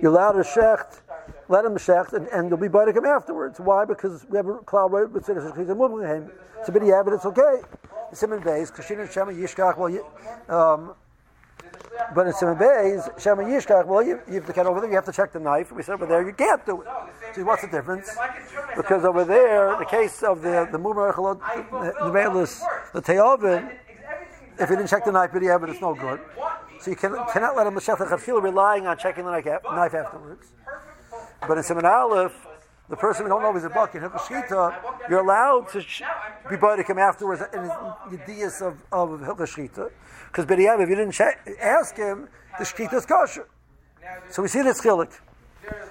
You're 0.00 0.10
allowed 0.10 0.32
to 0.32 0.40
shecht, 0.40 1.00
let 1.48 1.64
him 1.64 1.74
shecht, 1.74 2.12
and, 2.12 2.26
and 2.28 2.48
you'll 2.48 2.58
be 2.58 2.68
him 2.96 3.04
afterwards. 3.04 3.60
Why? 3.60 3.84
Because 3.84 4.26
we 4.28 4.36
have 4.36 4.48
a 4.48 4.58
cloud 4.58 4.92
right 4.92 5.08
with 5.08 5.24
citizens. 5.24 5.56
He's 5.56 5.68
a 5.68 5.74
moving 5.74 6.06
him. 6.06 6.30
It's 6.58 6.68
a 6.68 6.72
bit 6.72 6.82
but 7.04 7.14
it's 7.14 7.26
okay. 7.26 7.60
Simon 8.12 8.40
Beis, 8.40 8.72
Kashin 8.72 9.10
Shema 9.10 9.32
Yishkach, 9.32 9.78
well, 9.78 9.90
um, 10.48 10.94
but 12.14 12.26
in 12.26 12.32
Simon 12.32 12.56
Beis, 12.56 13.20
Shema 13.20 13.42
Yishkach, 13.42 13.86
well, 13.86 14.02
you, 14.02 14.20
you 14.26 14.34
have 14.34 14.46
to 14.46 14.52
cut 14.52 14.66
over 14.66 14.80
there, 14.80 14.88
you 14.88 14.96
have 14.96 15.04
to 15.04 15.12
check 15.12 15.32
the 15.32 15.40
knife. 15.40 15.72
We 15.72 15.82
said 15.82 15.94
over 15.94 16.06
there, 16.06 16.26
you 16.26 16.32
can't 16.32 16.64
do 16.64 16.82
it. 16.82 16.88
See, 17.34 17.42
what's 17.42 17.62
the 17.62 17.68
difference? 17.68 18.14
Because 18.76 19.04
over 19.04 19.24
there, 19.24 19.76
the 19.78 19.84
case 19.84 20.22
of 20.22 20.42
the 20.42 20.68
the 20.70 20.78
Mumar 20.78 21.14
the 21.14 22.10
Velis, 22.10 22.62
the 22.92 23.02
Teovin, 23.02 23.72
if 24.58 24.70
you 24.70 24.76
didn't 24.76 24.88
check 24.88 25.04
the 25.04 25.12
knife, 25.12 25.30
but 25.32 25.42
yeah, 25.42 25.58
but 25.58 25.70
it's 25.70 25.80
no 25.80 25.94
good. 25.94 26.20
So 26.80 26.90
you 26.90 26.96
can, 26.96 27.16
cannot 27.32 27.56
let 27.56 27.66
a 27.66 27.70
Meshach 27.70 27.98
feel 28.20 28.40
relying 28.40 28.86
on 28.86 28.98
checking 28.98 29.24
the 29.24 29.30
knife 29.30 29.94
afterwards. 29.94 30.52
But 31.46 31.58
in 31.58 31.64
Simon 31.64 31.86
Aleph, 31.86 32.34
the 32.92 32.96
person 32.98 33.24
we 33.24 33.30
don't 33.30 33.40
know 33.40 33.56
is 33.56 33.64
a 33.64 33.70
buck 33.70 33.94
in 33.94 34.02
Hilchah 34.02 35.08
you're 35.08 35.20
allowed 35.20 35.66
to 35.70 35.80
sh- 35.80 36.02
be 36.50 36.58
to 36.58 36.84
him 36.86 36.98
afterwards 36.98 37.40
in 37.54 37.62
the 37.62 38.20
dias 38.26 38.60
of, 38.60 38.84
of 38.92 39.08
Hilchah 39.20 39.90
Because 40.26 40.44
B'diyav, 40.44 40.82
if 40.82 40.90
you 40.90 40.96
didn't 40.96 41.18
ask 41.58 41.96
him, 41.96 42.28
the 42.58 42.64
Shkita 42.64 42.92
is 42.92 43.06
kosher. 43.06 43.48
So 44.28 44.42
we 44.42 44.48
see 44.48 44.60
this 44.60 44.82
chilik. 44.82 45.10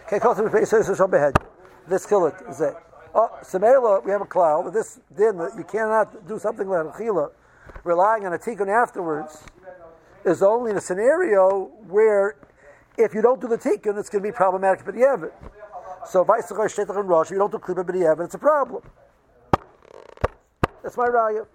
Okay, 0.06 0.20
Kotam 0.20 0.68
says 0.68 1.02
on 1.02 1.10
behead. 1.10 1.36
This 1.88 2.06
chilik 2.06 2.48
is 2.48 2.62
it. 2.62 2.76
Oh, 3.16 3.32
Samela, 3.42 4.06
we 4.06 4.12
have 4.12 4.22
a 4.22 4.26
cloud. 4.26 4.72
This 4.72 5.00
din 5.18 5.40
you 5.58 5.64
cannot 5.64 6.28
do 6.28 6.38
something 6.38 6.70
like 6.70 6.86
a 6.86 6.90
chila 6.90 7.32
relying 7.84 8.28
on 8.28 8.34
a 8.34 8.38
tikkun 8.38 8.70
afterwards 8.70 9.44
is 10.24 10.44
only 10.44 10.70
in 10.70 10.78
a 10.78 10.82
scenario 10.82 11.72
where 11.88 12.36
if 12.96 13.16
you 13.16 13.24
don't 13.24 13.42
do 13.42 13.48
the 13.48 13.58
tikkun, 13.58 13.98
it's 13.98 14.10
going 14.10 14.24
to 14.24 14.30
be 14.30 14.32
problematic 14.32 14.86
for 14.86 14.92
the 14.92 15.00
Evid. 15.00 15.32
So, 16.08 16.26
if 16.28 16.90
and 16.90 17.10
Rosh, 17.10 17.28
if 17.28 17.32
you 17.32 17.38
don't 17.38 17.52
do 17.52 17.58
klipa 17.58 17.84
b'di'evet, 17.86 18.26
it's 18.26 18.36
a 18.36 18.40
problem. 18.40 18.84
That's 20.82 20.98
my 20.98 21.08
raya. 21.08 21.46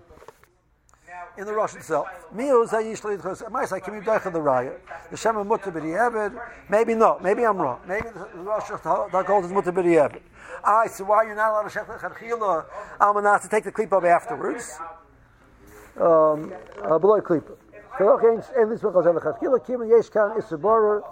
In 1.37 1.45
the 1.45 1.53
Rosh 1.53 1.75
itself. 1.75 2.07
Miu 2.35 2.67
zayishli 2.69 3.17
because 3.17 3.43
Maisai 3.43 3.83
can 3.83 3.99
be 3.99 4.05
the 4.05 4.13
raya. 4.13 4.75
The 5.11 5.17
Shema 5.17 5.45
mutter 5.45 5.73
b'di'evet. 5.73 6.39
Maybe 6.69 6.95
not. 6.95 7.23
Maybe 7.23 7.45
I'm 7.45 7.59
wrong. 7.59 7.81
Maybe 7.87 8.09
the 8.09 8.41
Rosh 8.41 8.69
that 8.69 9.27
holds 9.27 9.49
is 9.49 9.53
mutter 9.53 9.73
b'di'evet. 9.73 10.21
I 10.65 10.87
so 10.87 11.05
why 11.05 11.25
you're 11.25 11.35
not 11.35 11.51
allowed 11.51 11.69
to 11.69 11.79
shech 11.79 11.87
lechatchila 11.87 12.65
almanat 13.01 13.43
to 13.43 13.49
take 13.49 13.65
the 13.65 13.73
klipa 13.73 14.03
afterwards? 14.05 14.79
Um, 15.97 16.53
uh, 16.83 16.99
below 16.99 17.21
klipa. 17.21 17.57
So 17.99 18.11
okay, 18.11 18.61
in 18.61 18.71
this 18.71 18.83
one 18.83 18.93
goes 18.93 19.05
lechatchila 19.05 19.67
kim 19.67 19.87
yesh 19.89 20.09
kan 20.09 20.41
isabara. 20.41 21.03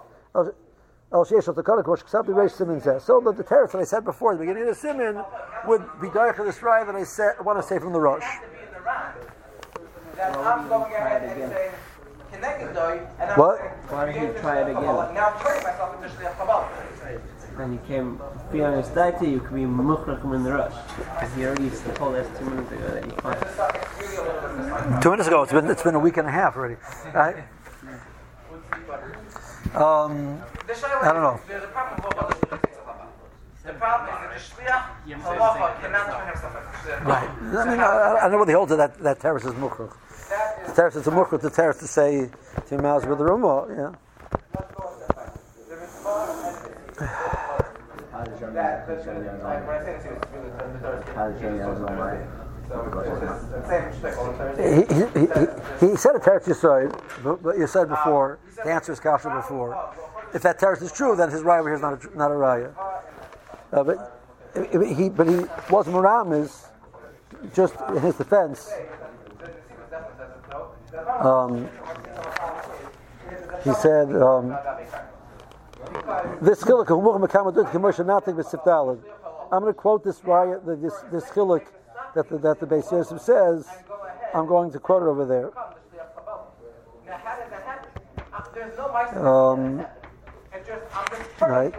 Oh, 1.14 1.20
El 1.20 1.24
Sheish 1.24 1.46
of 1.46 1.54
the 1.54 1.62
which 1.86 2.00
accept 2.00 2.26
the 2.26 2.32
Reish 2.32 2.50
Simon 2.50 2.80
says. 2.80 3.04
So 3.04 3.20
the 3.20 3.44
teretz 3.44 3.70
that 3.70 3.78
I 3.78 3.84
said 3.84 4.04
before, 4.04 4.34
the 4.34 4.40
beginning 4.40 4.64
of 4.64 4.70
the 4.70 4.74
Simon, 4.74 5.22
would 5.64 5.84
be 6.02 6.10
dark 6.10 6.40
of 6.40 6.46
this 6.46 6.58
raya 6.58 6.84
that 6.86 6.96
I 6.96 7.04
said, 7.04 7.36
want 7.44 7.56
to 7.62 7.66
say 7.66 7.78
from 7.78 7.92
the 7.92 8.00
Rosh. 8.00 8.24
What? 13.36 13.60
Why 13.90 14.06
did 14.06 14.16
you 14.20 14.32
try 14.40 14.62
it 14.62 14.70
again? 14.70 14.82
Now 14.82 15.30
I'm 15.30 15.40
turning 15.40 15.62
myself 15.62 15.94
into 16.02 16.08
Shliach. 16.16 16.68
Then 17.56 17.72
he 17.78 17.78
came, 17.86 18.20
be 18.50 18.64
honest, 18.64 18.92
that 18.96 19.22
you 19.22 19.38
could 19.38 19.54
be 19.54 19.62
muchrachim 19.62 20.34
in 20.34 20.42
the 20.42 20.52
Rosh. 20.52 20.74
Because 20.96 21.32
he 21.34 21.44
already 21.44 21.70
told 21.94 22.16
us 22.16 22.26
two 22.36 22.44
minutes 22.46 22.72
ago 22.72 22.88
that 22.88 23.06
you 23.06 23.12
can't. 23.12 25.00
Two 25.00 25.10
minutes 25.10 25.28
ago, 25.28 25.44
it's 25.44 25.52
been, 25.52 25.70
it's 25.70 25.84
been 25.84 25.94
a 25.94 26.00
week 26.00 26.16
and 26.16 26.26
a 26.26 26.32
half 26.32 26.56
already. 26.56 26.74
Right? 27.14 27.44
Um, 29.74 30.40
I 31.02 31.12
don't 31.12 31.22
know. 31.22 31.40
There's 31.48 31.64
a 31.64 31.66
problem 31.66 31.96
with 31.96 32.14
both 32.14 32.22
other 32.22 32.60
The 33.64 33.72
problem 33.72 34.08
is 34.08 34.20
that 34.20 34.30
the 34.30 34.38
Shliach 34.38 34.84
Halacha 35.20 35.80
cannot 35.80 36.06
turn 36.06 36.26
himself 36.28 37.04
Right. 37.04 37.28
I 37.28 37.70
mean, 37.70 37.80
I, 37.80 38.18
I 38.22 38.28
know 38.28 38.38
what 38.38 38.46
they 38.46 38.52
hold 38.52 38.68
to 38.68 38.76
that, 38.76 38.98
that 39.00 39.18
terrace 39.18 39.44
is 39.44 39.52
mukhrach. 39.54 39.92
The 40.66 40.72
terrace 40.74 40.94
is 40.94 41.08
a 41.08 41.10
mukhrach, 41.10 41.40
the 41.40 41.50
terrace 41.50 41.78
to 41.78 41.88
say 41.88 42.30
to 42.68 42.78
miles 42.78 43.04
with 43.04 43.18
the 43.18 43.24
Ramah, 43.24 43.66
yeah. 43.68 43.94
He, 54.56 54.80
he, 54.94 55.00
he, 55.20 55.46
he 55.80 55.96
said 55.96 56.16
a 56.16 56.18
Teretz 56.18 56.44
Yisrael, 56.44 57.58
you 57.58 57.66
said 57.66 57.88
before, 57.88 58.38
the 58.64 58.70
answer 58.70 58.92
is 58.92 59.00
Kasha 59.00 59.30
before. 59.30 59.92
If 60.32 60.42
that 60.42 60.58
Teretz 60.58 60.82
is 60.82 60.92
true, 60.92 61.16
then 61.16 61.30
his 61.30 61.42
raya 61.42 61.62
here 61.62 61.74
is 61.74 61.80
not 61.80 62.04
a, 62.04 62.16
not 62.16 62.30
a 62.30 62.34
raya. 62.34 62.74
Uh, 63.72 63.84
but 63.84 64.14
he, 64.96 65.08
but 65.08 65.26
he 65.26 65.36
was 65.70 65.86
Muram 65.86 66.32
is 66.40 66.66
just 67.54 67.74
in 67.90 68.00
his 68.02 68.14
defense. 68.14 68.70
Um, 71.20 71.68
he 73.64 73.72
said, 73.74 74.14
um, 74.14 74.56
"This 76.40 76.62
chiluk 76.62 76.90
I'm 79.52 79.60
going 79.60 79.72
to 79.72 79.80
quote 79.80 80.04
this 80.04 80.20
raya, 80.20 80.64
this 80.80 80.94
this 81.10 81.24
chiluk 81.30 81.66
that 82.14 82.28
the, 82.28 82.38
that 82.38 82.60
the 82.60 82.66
Beis 82.66 82.90
Yosef 82.90 83.20
says. 83.20 83.68
I'm 84.34 84.46
going 84.46 84.72
to 84.72 84.80
quote 84.80 85.02
it 85.02 85.06
over 85.06 85.24
there. 85.24 85.52
Um, 89.16 89.86
right. 91.40 91.74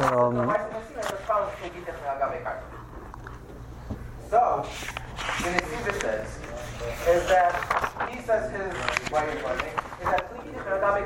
Um, 0.00 0.54
so, 4.30 4.66
the 5.38 5.48
Nesiva 5.48 6.00
says, 6.00 6.38
is 7.08 7.26
that 7.28 8.08
he 8.10 8.20
says 8.22 8.52
his 8.52 9.10
way 9.10 9.26
is 9.28 9.42
that 10.04 10.30
Pliki 10.30 10.52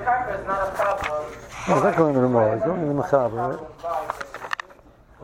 Karka 0.05 0.41
is 0.41 0.47
not 0.47 0.69
a 0.69 0.71
problem. 0.75 1.33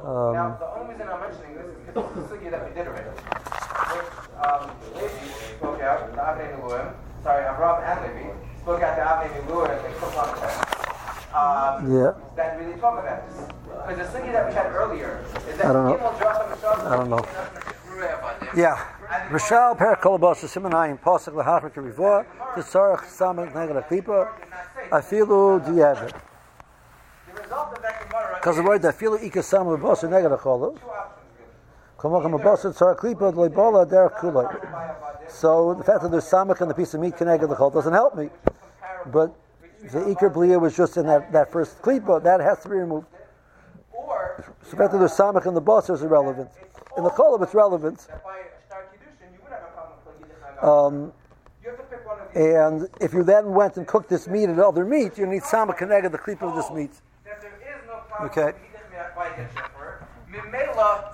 Now, 0.04 0.56
the 0.60 0.66
only 0.78 0.92
reason 0.94 1.08
I'm 1.08 1.20
mentioning 1.20 1.54
this 1.54 1.66
is 1.66 1.87
sugi 1.94 2.50
that 2.50 2.64
we 2.66 2.74
did 2.74 2.86
Levi 2.86 3.48
spoke 5.58 5.80
out, 5.82 6.10
the 6.14 6.20
Avnei 6.20 6.46
Miluim, 6.56 6.94
sorry, 7.22 7.44
Avram 7.44 7.82
and 7.82 8.00
Levi, 8.02 8.30
spoke 8.60 8.82
out 8.82 8.96
the 8.96 9.02
Avnei 9.02 9.28
Miluim 9.46 9.70
and 9.70 10.78
um, 11.34 11.92
yeah. 11.92 12.12
that 12.36 12.58
really 12.58 12.78
talk 12.80 12.98
about. 12.98 13.22
Because 13.86 14.12
the 14.12 14.18
that 14.18 14.48
we 14.48 14.54
had 14.54 14.72
earlier 14.72 15.24
is 15.48 15.58
that 15.58 15.66
I 15.66 15.72
don't 15.72 15.84
know. 15.84 15.98
I 16.86 16.96
don't 16.96 17.10
know. 17.10 17.24
Yeah. 18.56 18.82
Rishal 19.28 19.76
per 19.76 19.96
kolabos 19.96 20.42
simanayim 20.44 20.98
posik 20.98 21.34
lahachrik 21.34 21.74
rivua 21.74 22.24
tzarich 22.56 23.04
samach 23.04 23.52
neged 23.52 23.86
klipa 23.88 24.28
afilu 24.90 25.60
diavad. 25.60 26.14
Because 28.34 28.56
the 28.56 28.62
word 28.62 28.82
that 28.82 28.98
filu 28.98 29.22
ika 29.22 29.42
sam 29.42 29.66
lebos 29.66 30.02
So 32.00 32.08
the 35.74 35.84
fact 35.84 36.02
that 36.02 36.10
there's 36.10 36.24
samach 36.24 36.60
and 36.60 36.70
the 36.70 36.74
piece 36.74 36.94
of 36.94 37.00
meat 37.00 37.16
connected 37.16 37.48
the 37.48 37.56
chol 37.56 37.72
doesn't 37.72 37.92
help 37.92 38.14
me. 38.16 38.30
But 39.06 39.34
the 39.82 39.98
ikar 40.00 40.32
blia 40.32 40.60
was 40.60 40.76
just 40.76 40.96
in 40.96 41.06
that, 41.06 41.32
that 41.32 41.50
first 41.50 41.82
klipa 41.82 42.22
that 42.22 42.40
has 42.40 42.60
to 42.62 42.68
be 42.68 42.76
removed. 42.76 43.06
So 44.62 44.70
the 44.70 44.76
fact 44.76 44.92
that 44.92 44.98
there's 44.98 45.12
samach 45.12 45.46
and 45.46 45.56
the 45.56 45.60
boss 45.60 45.90
is 45.90 46.02
irrelevant. 46.02 46.50
In 46.96 47.02
the 47.02 47.10
cholim, 47.10 47.42
it's 47.42 47.54
relevant. 47.54 48.06
Um, 50.62 51.12
and 52.34 52.88
if 53.00 53.12
you 53.12 53.24
then 53.24 53.52
went 53.54 53.76
and 53.76 53.86
cooked 53.86 54.08
this 54.08 54.28
meat 54.28 54.44
and 54.44 54.60
other 54.60 54.84
meat, 54.84 55.18
you 55.18 55.26
need 55.26 55.42
sama 55.42 55.74
connected 55.74 56.12
the 56.12 56.18
clip 56.18 56.42
of 56.42 56.54
this 56.54 56.70
meat. 56.70 56.92
Okay. 58.22 58.52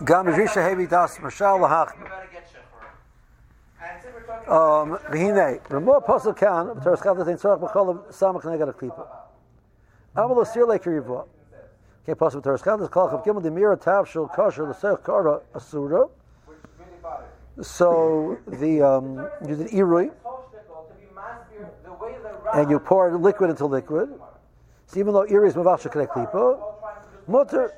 Gam 0.05 0.27
risha 0.27 0.63
hevi 0.63 0.87
lahach. 0.89 1.93
Um, 4.47 4.99
v'hinei, 5.11 5.61
Ramah 5.71 6.01
pasuk 6.01 6.37
kan, 6.37 6.67
v'teres 6.67 7.01
chavda 7.01 7.25
tein 7.25 7.37
tzorach 7.37 7.61
b'chol 7.61 8.13
sama 8.13 8.41
connected 8.41 8.67
the 8.67 8.73
clip. 8.73 8.93
Amal 10.17 10.37
osir 10.37 10.67
like 10.69 10.83
rivua. 10.85 11.27
Okay, 12.03 12.15
pasuk 12.15 12.43
v'teres 12.43 12.63
chavda 12.63 12.91
kol 12.91 13.09
chav 13.09 13.25
gimel 13.25 13.43
demira 13.43 13.81
tav 13.81 14.07
shul 14.07 14.29
kosher 14.29 14.69
l'sech 14.69 15.03
kara 15.03 15.41
asura. 15.55 16.09
So 17.63 18.37
the 18.47 18.83
um, 18.83 19.29
you 19.47 19.57
did 19.57 19.69
irui, 19.69 20.11
and 22.55 22.71
you 22.71 22.79
pour 22.79 23.17
liquid 23.17 23.51
into 23.51 23.67
liquid. 23.67 24.13
So 24.87 25.01
even 25.01 25.15
though 25.15 25.25
irui 25.25 25.49
is 25.49 25.55
mavasha 25.55 25.91
k'nei 25.91 26.07
klipa, 26.07 26.59
mutter 27.27 27.73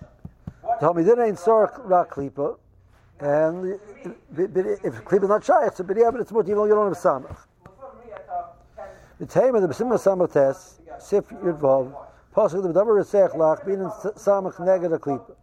told 0.80 0.96
me 0.96 1.04
didn't 1.04 1.24
ain't 1.26 1.38
sorach 1.38 1.78
rak 1.84 2.10
klipa, 2.10 2.56
and 3.20 3.78
if 4.36 5.04
klipa 5.04 5.22
is 5.22 5.28
not 5.28 5.44
shy, 5.44 5.66
it's 5.66 5.80
a 5.80 5.84
bidiyah, 5.84 6.12
but 6.12 6.20
it's 6.20 6.32
mutter 6.32 6.50
even 6.50 6.64
you 6.64 6.74
don't 6.74 6.92
have 6.92 7.02
samach. 7.02 7.36
The 9.18 9.26
tema 9.26 9.60
the 9.60 9.68
besimah 9.68 9.98
samach 9.98 10.32
test 10.32 10.80
sif 10.98 11.28
yudvav 11.28 11.94
pasuk 12.34 12.62
the 12.62 12.72
davar 12.72 13.02
resech 13.02 13.34
lach 13.34 13.64
being 13.64 13.78
samach 13.78 14.56
neged 14.56 14.92
a 14.94 14.98
klipa. 14.98 15.34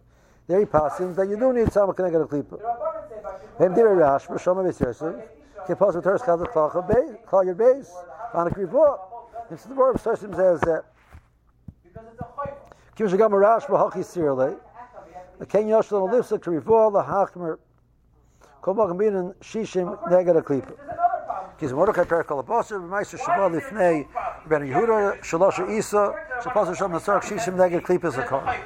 There 0.48 0.60
he 0.60 0.65
passes 0.65 1.15
that 1.15 1.28
you 1.28 1.38
do 1.38 1.54
need 1.54 1.67
samach 1.67 1.96
neged 1.96 2.24
a 2.24 2.28
klipa. 2.28 2.60
Hem 3.58 3.74
dir 3.74 3.93
rash 3.96 4.24
for 4.24 4.36
shoma 4.36 4.63
besirsu. 4.63 5.24
Ke 5.65 5.78
pas 5.80 5.96
with 5.96 6.04
her 6.04 6.17
skad 6.17 6.39
the 6.39 6.46
clock 6.46 6.76
of 6.76 6.88
base, 6.89 7.15
call 7.26 7.46
your 7.46 7.56
base 7.56 7.89
on 8.34 8.48
a 8.48 8.50
krivo. 8.50 9.00
It's 9.50 9.63
the 9.63 9.74
word 9.74 9.96
Sessim 9.96 10.36
says 10.36 10.60
that 10.62 10.84
Kim 12.98 13.08
shagam 13.08 13.32
rash 13.32 13.63
for 13.63 13.78
haki 13.78 14.04
sirle. 14.04 14.60
The 15.39 15.46
ken 15.46 15.65
yoshlan 15.65 16.12
lifsa 16.12 16.39
krivo 16.39 16.91
the 16.91 17.04
hakmer. 17.04 17.58
Koma 18.62 18.88
gambin 18.88 19.34
shishim 19.41 19.98
neged 20.10 20.38
a 20.38 20.41
klipa. 20.41 20.74
Kiz 21.60 21.72
Mordechai 21.72 22.04
Perkal 22.04 22.43
Abosir, 22.43 22.82
Meister 22.88 23.17
Shabbat 23.17 23.62
Lifnei, 23.62 24.08
Ben 24.48 24.62
Yehuda, 24.62 25.22
Shalosh 25.22 25.69
Isa, 25.69 26.13
Shapas 26.41 26.67
Hashem 26.67 26.91
Nasar, 26.91 27.22
Shishim 27.22 27.56
Neged 27.56 27.82
Klipis 27.82 28.13
Akar. 28.13 28.60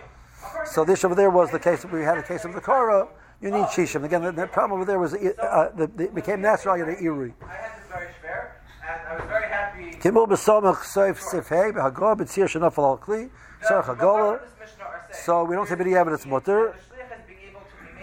So 0.65 0.85
this 0.85 1.03
over 1.03 1.13
there 1.13 1.29
was 1.29 1.51
the 1.51 1.59
case, 1.59 1.83
we 1.85 2.03
had 2.03 2.17
a 2.17 2.23
case 2.23 2.45
of 2.45 2.53
the 2.53 2.61
Korah, 2.61 3.07
you 3.41 3.51
need 3.51 3.65
shishim. 3.65 4.03
Again, 4.03 4.23
the, 4.23 4.31
the, 4.31 4.47
problem 4.47 4.79
over 4.79 4.85
there 4.85 4.99
was 4.99 5.13
uh, 5.13 5.69
the, 5.75 5.87
the, 5.95 6.07
became 6.07 6.41
natural. 6.41 6.77
You 6.77 6.85
had 6.85 7.01
iri. 7.01 7.33
I 7.41 7.53
had 7.53 7.77
this 7.77 7.87
very 7.87 8.07
fair, 8.21 8.61
and 8.81 9.07
I 9.07 9.15
was 9.15 9.25
very 9.29 9.47
happy. 9.47 9.86
Kimul 9.99 10.27
b'samach 10.27 10.83
soif 10.83 11.17
b'tzir 11.17 12.47
shenafal 12.47 12.85
al 12.85 12.97
kli 12.99 13.29
sarach 13.63 13.85
hagola. 13.85 14.39
So 15.11 15.43
we 15.43 15.55
don't 15.55 15.67
say 15.67 15.73
b'di 15.73 15.95
evidence 15.95 16.25
mutter. 16.27 16.75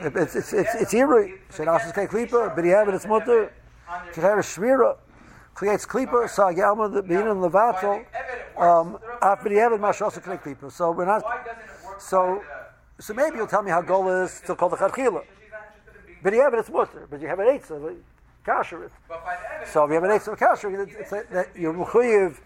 It's 0.00 0.34
it's 0.34 0.52
it's 0.52 0.74
it's 0.74 0.92
irui. 0.92 1.38
Shenas 1.52 1.86
is 1.86 1.92
kei 1.92 2.06
klipa, 2.06 2.52
have 2.76 2.88
it. 2.88 2.94
It's 2.94 3.06
mutter. 3.06 3.52
Kicher 4.12 4.38
shvira 4.38 4.96
creates 5.54 5.86
klipa. 5.86 6.28
So 6.28 6.42
yalma 6.44 6.92
the 6.92 7.00
bein 7.00 7.28
and 7.28 7.40
levatel. 7.40 8.04
Um, 8.56 8.98
after 9.22 9.48
the 9.48 9.54
evid 9.54 9.78
mashos 9.78 10.20
kei 10.24 10.36
klipa. 10.36 10.72
So 10.72 10.90
we're 10.90 11.04
not. 11.04 11.22
So 11.98 12.42
so 12.98 13.14
maybe 13.14 13.36
you'll 13.36 13.46
tell 13.46 13.62
me 13.62 13.70
how 13.70 13.82
goal 13.82 14.08
is 14.08 14.32
still 14.32 14.56
called 14.56 14.72
the 14.72 14.76
chadchila. 14.78 15.22
But 16.24 16.32
you 16.32 16.40
have 16.40 16.54
it. 16.54 16.58
It's 16.58 16.70
mutter. 16.70 17.06
But 17.08 17.20
you 17.20 17.28
have 17.28 17.38
an 17.38 17.46
eitzah. 17.46 17.96
Kasher 18.44 18.84
it. 18.84 18.92
So 19.66 19.84
if 19.84 19.88
you 19.88 19.94
have 19.94 20.04
an 20.04 20.10
eitzah 20.10 20.38
kasher, 20.38 21.00
it's, 21.00 21.12
a, 21.12 21.24
that 21.32 21.48
you're 21.56 21.72
mechuyev 21.72 22.36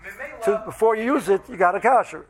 to 0.45 0.63
before 0.65 0.95
you 0.95 1.05
use 1.15 1.29
it. 1.29 1.43
You 1.49 1.57
got 1.57 1.73
to 1.73 1.81
kasher. 1.81 2.21
it. 2.21 2.29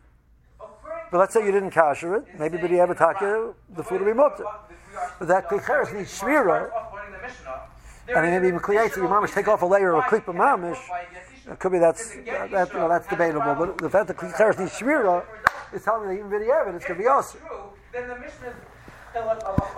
But 1.11 1.19
let's 1.19 1.35
say 1.35 1.45
you 1.45 1.53
didn't 1.53 1.73
kasher 1.73 2.19
it. 2.19 2.39
Maybe 2.39 2.57
but 2.59 2.71
you 2.71 2.79
have 2.79 2.91
a 2.91 2.95
taka, 2.95 3.55
the 3.77 3.83
food 3.83 4.01
will 4.01 4.09
be 4.09 4.15
mutter. 4.15 4.45
But 5.19 5.29
that 5.29 5.49
klicheres 5.49 5.95
needs 5.95 6.19
shmira. 6.19 6.71
And 8.09 8.25
then 8.25 8.31
maybe 8.31 8.49
even 8.49 8.61
kliyetza, 8.61 8.97
your 8.97 9.09
mamish 9.09 9.35
take 9.35 9.49
off 9.49 9.61
a 9.61 9.67
layer 9.67 9.95
of 9.95 10.05
a 10.05 10.07
klipa 10.09 10.35
mamish. 10.35 10.79
It 11.51 11.59
could 11.59 11.73
be 11.73 11.79
that's 11.79 12.15
that, 12.15 12.71
you 12.73 12.79
know, 12.79 12.89
that's 12.89 13.07
debatable. 13.07 13.55
But 13.55 13.79
the 13.79 13.91
fact 13.91 14.09
that 14.09 14.17
klicheres 14.17 14.59
needs 14.59 14.73
shmira 14.73 15.25
is 15.75 15.85
telling 15.85 16.09
me 16.09 16.15
that 16.15 16.21
even 16.21 16.31
video 16.31 16.75
it's 16.75 16.87
going 16.87 16.99
to 16.99 17.03
be 17.03 17.07
awesome. 17.07 17.41
Then 17.93 18.09
the 18.09 18.15
Mishnah 18.17 18.49
is 18.49 18.55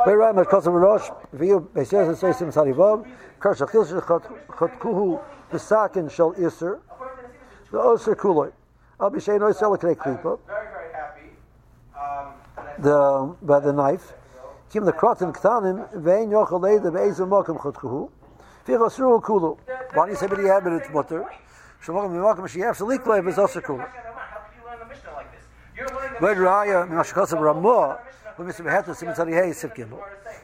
Very 0.05 0.16
right, 0.16 0.35
much 0.35 0.48
closer 0.48 0.70
to 0.70 0.70
Rosh. 0.70 1.09
V'yu 1.35 1.68
beisyaz 1.68 2.09
and 2.09 2.16
seisim 2.16 2.53
sarivav. 2.53 3.07
Kar 3.40 3.55
shachil 3.55 3.87
shechatkuhu 3.87 5.20
b'sakin 5.50 6.11
shel 6.11 6.35
iser. 6.38 6.79
The 7.72 7.79
oser 7.79 8.14
kuloi. 8.14 8.53
Al 9.00 9.11
b'shei 9.11 9.40
no 9.40 9.46
yisrael 9.46 9.79
k'nei 9.79 9.96
klipa. 9.96 10.38
very, 10.46 10.68
very 10.68 10.92
happy. 10.92 11.31
Um, 11.96 12.35
and 12.59 12.68
I 12.68 12.74
The 12.83 13.37
by 13.40 13.61
the 13.61 13.72
knife. 13.72 14.12
Kim 14.70 14.85
the 14.85 14.92
krotim 14.92 15.35
ktanim 15.35 15.90
vein 16.03 16.29
yochel 16.29 16.61
leide 16.61 16.92
be'ezem 16.92 17.31
mokem 17.31 17.59
chatkuhu. 17.59 18.11
V'chosru 18.66 19.22
kulu. 19.22 19.57
Why 19.94 20.05
do 20.05 20.12
you 20.12 20.18
say 20.18 20.26
b'di 20.26 20.44
yabed 20.44 20.79
it's 20.79 20.90
mutter? 20.90 21.24
Shemokem 21.83 22.11
v'mokem 22.11 22.46
sheyev 22.46 22.76
shalik 22.76 23.05
leiv 23.05 23.26
is 23.26 23.38
oser 23.38 23.62
kulu. 23.62 23.79
How 23.79 23.87
can 23.87 24.61
you 24.61 24.68
learn 24.68 24.79
the 24.81 24.85
Mishnah 24.85 25.12
like 25.14 25.33
this? 25.33 25.44
You're 25.74 25.88
learning 25.88 26.16
the 26.20 26.26
Wait, 26.26 26.37
Raya, 26.37 26.87
Mimashikosav 26.87 27.40
Ramah, 27.40 28.00
when 28.40 28.48
Mr. 28.48 28.64
Behetu, 28.64 28.96
Simon 28.96 29.14
Tzadi 29.14 29.35
Hey, 29.35 29.50
Siv 29.50 29.76
Gimel. 29.76 30.00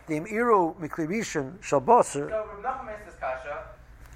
The 0.06 0.20
Imiru 0.20 0.76
Miklirishan 0.76 1.62
Shal 1.62 1.80
Basar, 1.80 2.28
So 2.28 2.28
Rav 2.28 2.62
Nachman 2.62 3.08
is 3.08 3.14
kasha. 3.14 3.62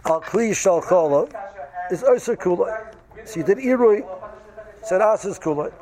Al 0.05 0.21
Kli 0.21 0.55
Shal 0.55 0.83
Chola, 0.83 1.27
is 1.91 2.05
Oser 2.05 2.37
Kula. 2.37 2.95
So 3.25 3.41
you 3.41 3.47
did 3.47 3.57
Irui, 3.57 4.07
said 4.83 5.01
Asas 5.01 5.39
Kula. 5.39 5.73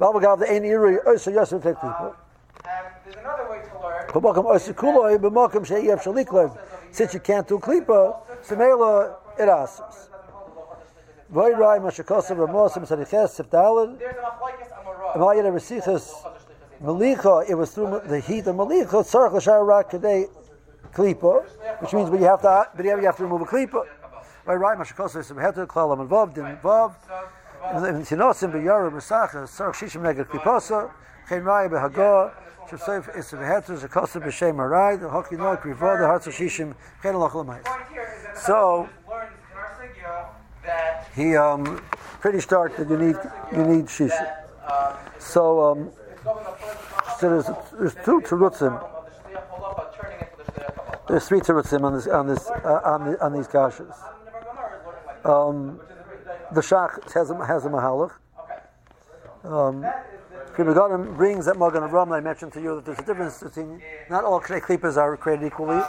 Balbagav, 0.00 0.38
the 0.38 0.50
Ein 0.50 0.62
Irui, 0.62 0.96
Oser 1.06 1.30
Yosef 1.30 1.62
Tek 1.62 1.76
Klipa. 1.76 2.06
Um, 2.06 2.14
and 2.64 2.86
there's 3.04 3.16
another 3.16 3.50
way 3.50 3.60
to 3.70 3.82
learn. 3.82 4.06
Kabakam 4.08 4.46
Oser 4.46 4.72
Kula, 4.72 5.18
B'makam 5.18 5.66
Sheyev 5.66 6.02
Shalik 6.02 6.32
Lev. 6.32 6.58
Since 6.90 7.12
you 7.12 7.20
can't 7.20 7.46
do 7.46 7.58
Klipa, 7.58 8.16
Semela, 8.46 9.14
it 9.38 9.46
Asas. 9.50 10.08
Vay 11.28 11.52
Rai, 11.52 11.80
Mashikosav 11.80 12.38
Ramah, 12.38 12.70
Simon 12.70 12.88
Tzadi 12.88 13.10
Ches, 13.10 13.38
Siv 13.38 13.50
Dalad, 13.50 13.98
There's 13.98 14.16
an 14.16 14.22
machlekes 14.22 14.72
amorah. 14.72 16.35
Malicha, 16.82 17.48
it 17.48 17.54
was 17.54 17.70
through 17.70 18.02
the 18.06 18.20
heat 18.20 18.46
of 18.46 18.56
Malicha, 18.56 18.86
Tzarech 18.86 19.32
L'shar 19.32 19.64
Rak 19.64 19.90
Kadei 19.90 20.26
Klipa, 20.92 21.44
which 21.80 21.92
means 21.92 22.10
but 22.10 22.20
you 22.20 22.26
have 22.26 22.42
to, 22.42 22.68
but 22.76 22.84
you 22.84 22.90
have 22.90 23.16
to 23.16 23.22
remove 23.22 23.40
a 23.40 23.44
Klipa. 23.44 23.84
Right, 24.44 24.56
right, 24.56 24.78
Mashakos 24.78 25.16
is 25.16 25.30
Heter, 25.30 25.66
Klal 25.66 25.98
Am 25.98 26.08
Vav, 26.08 26.34
Din 26.34 26.56
Vav, 26.62 26.94
in 27.88 28.02
Tinosim, 28.02 28.52
B'Yara, 28.52 28.92
Mesacha, 28.92 29.44
Tzarech 29.44 29.74
Shishim 29.74 30.02
Neged 30.02 30.26
Klipasa, 30.26 30.90
Chen 31.28 31.42
Raya 31.42 31.68
B'Hagah, 31.70 32.32
Shosef 32.68 33.16
is 33.16 33.32
Heter, 33.32 33.78
Zakosa 33.78 34.22
B'Shem 34.22 34.56
Arai, 34.56 35.00
the 35.00 35.08
Hoki 35.08 35.36
Noik, 35.36 35.64
Riva, 35.64 35.96
the 35.98 36.06
Hearts 36.06 36.26
of 36.26 36.34
Shishim, 36.34 36.74
Chen 37.02 37.14
Loch 37.14 37.32
Lamais. 37.32 37.64
point 37.64 37.88
here 37.90 38.14
is 38.16 38.22
that 38.24 38.38
So- 38.38 38.88
He, 41.14 41.34
um, 41.36 41.80
pretty 42.20 42.40
stark 42.40 42.76
that 42.76 42.90
you 42.90 42.98
need, 42.98 43.16
you 43.52 43.64
need 43.64 43.86
Shishim. 43.86 44.28
So, 45.18 45.62
um, 45.72 45.90
so 47.18 47.30
there's, 47.30 47.46
there's 47.78 47.94
two 48.04 48.20
Terutzim. 48.20 48.96
There's 51.08 51.28
three 51.28 51.38
terutzim 51.38 51.84
on 51.84 51.94
this 51.94 52.08
on 52.08 52.26
this 52.26 52.50
uh, 52.50 52.80
on, 52.84 53.12
the, 53.12 53.24
on 53.24 53.32
these 53.32 53.46
kashas. 53.46 53.94
Um, 55.24 55.80
the 56.52 56.60
shach 56.60 57.12
has 57.12 57.30
a, 57.30 57.46
has 57.46 57.64
a 57.64 57.68
mahalach. 57.68 58.12
Um, 59.44 59.86
Megadim 60.56 61.16
brings 61.16 61.46
that 61.46 61.58
Magen 61.58 61.82
Avraham 61.82 62.08
that 62.08 62.14
I 62.16 62.20
mentioned 62.20 62.52
to 62.54 62.60
you 62.60 62.76
that 62.76 62.86
there's 62.86 62.98
a 62.98 63.04
difference 63.04 63.42
between 63.42 63.80
not 64.10 64.24
all 64.24 64.40
Knei 64.40 64.96
are 64.96 65.16
created 65.16 65.46
equally. 65.46 65.80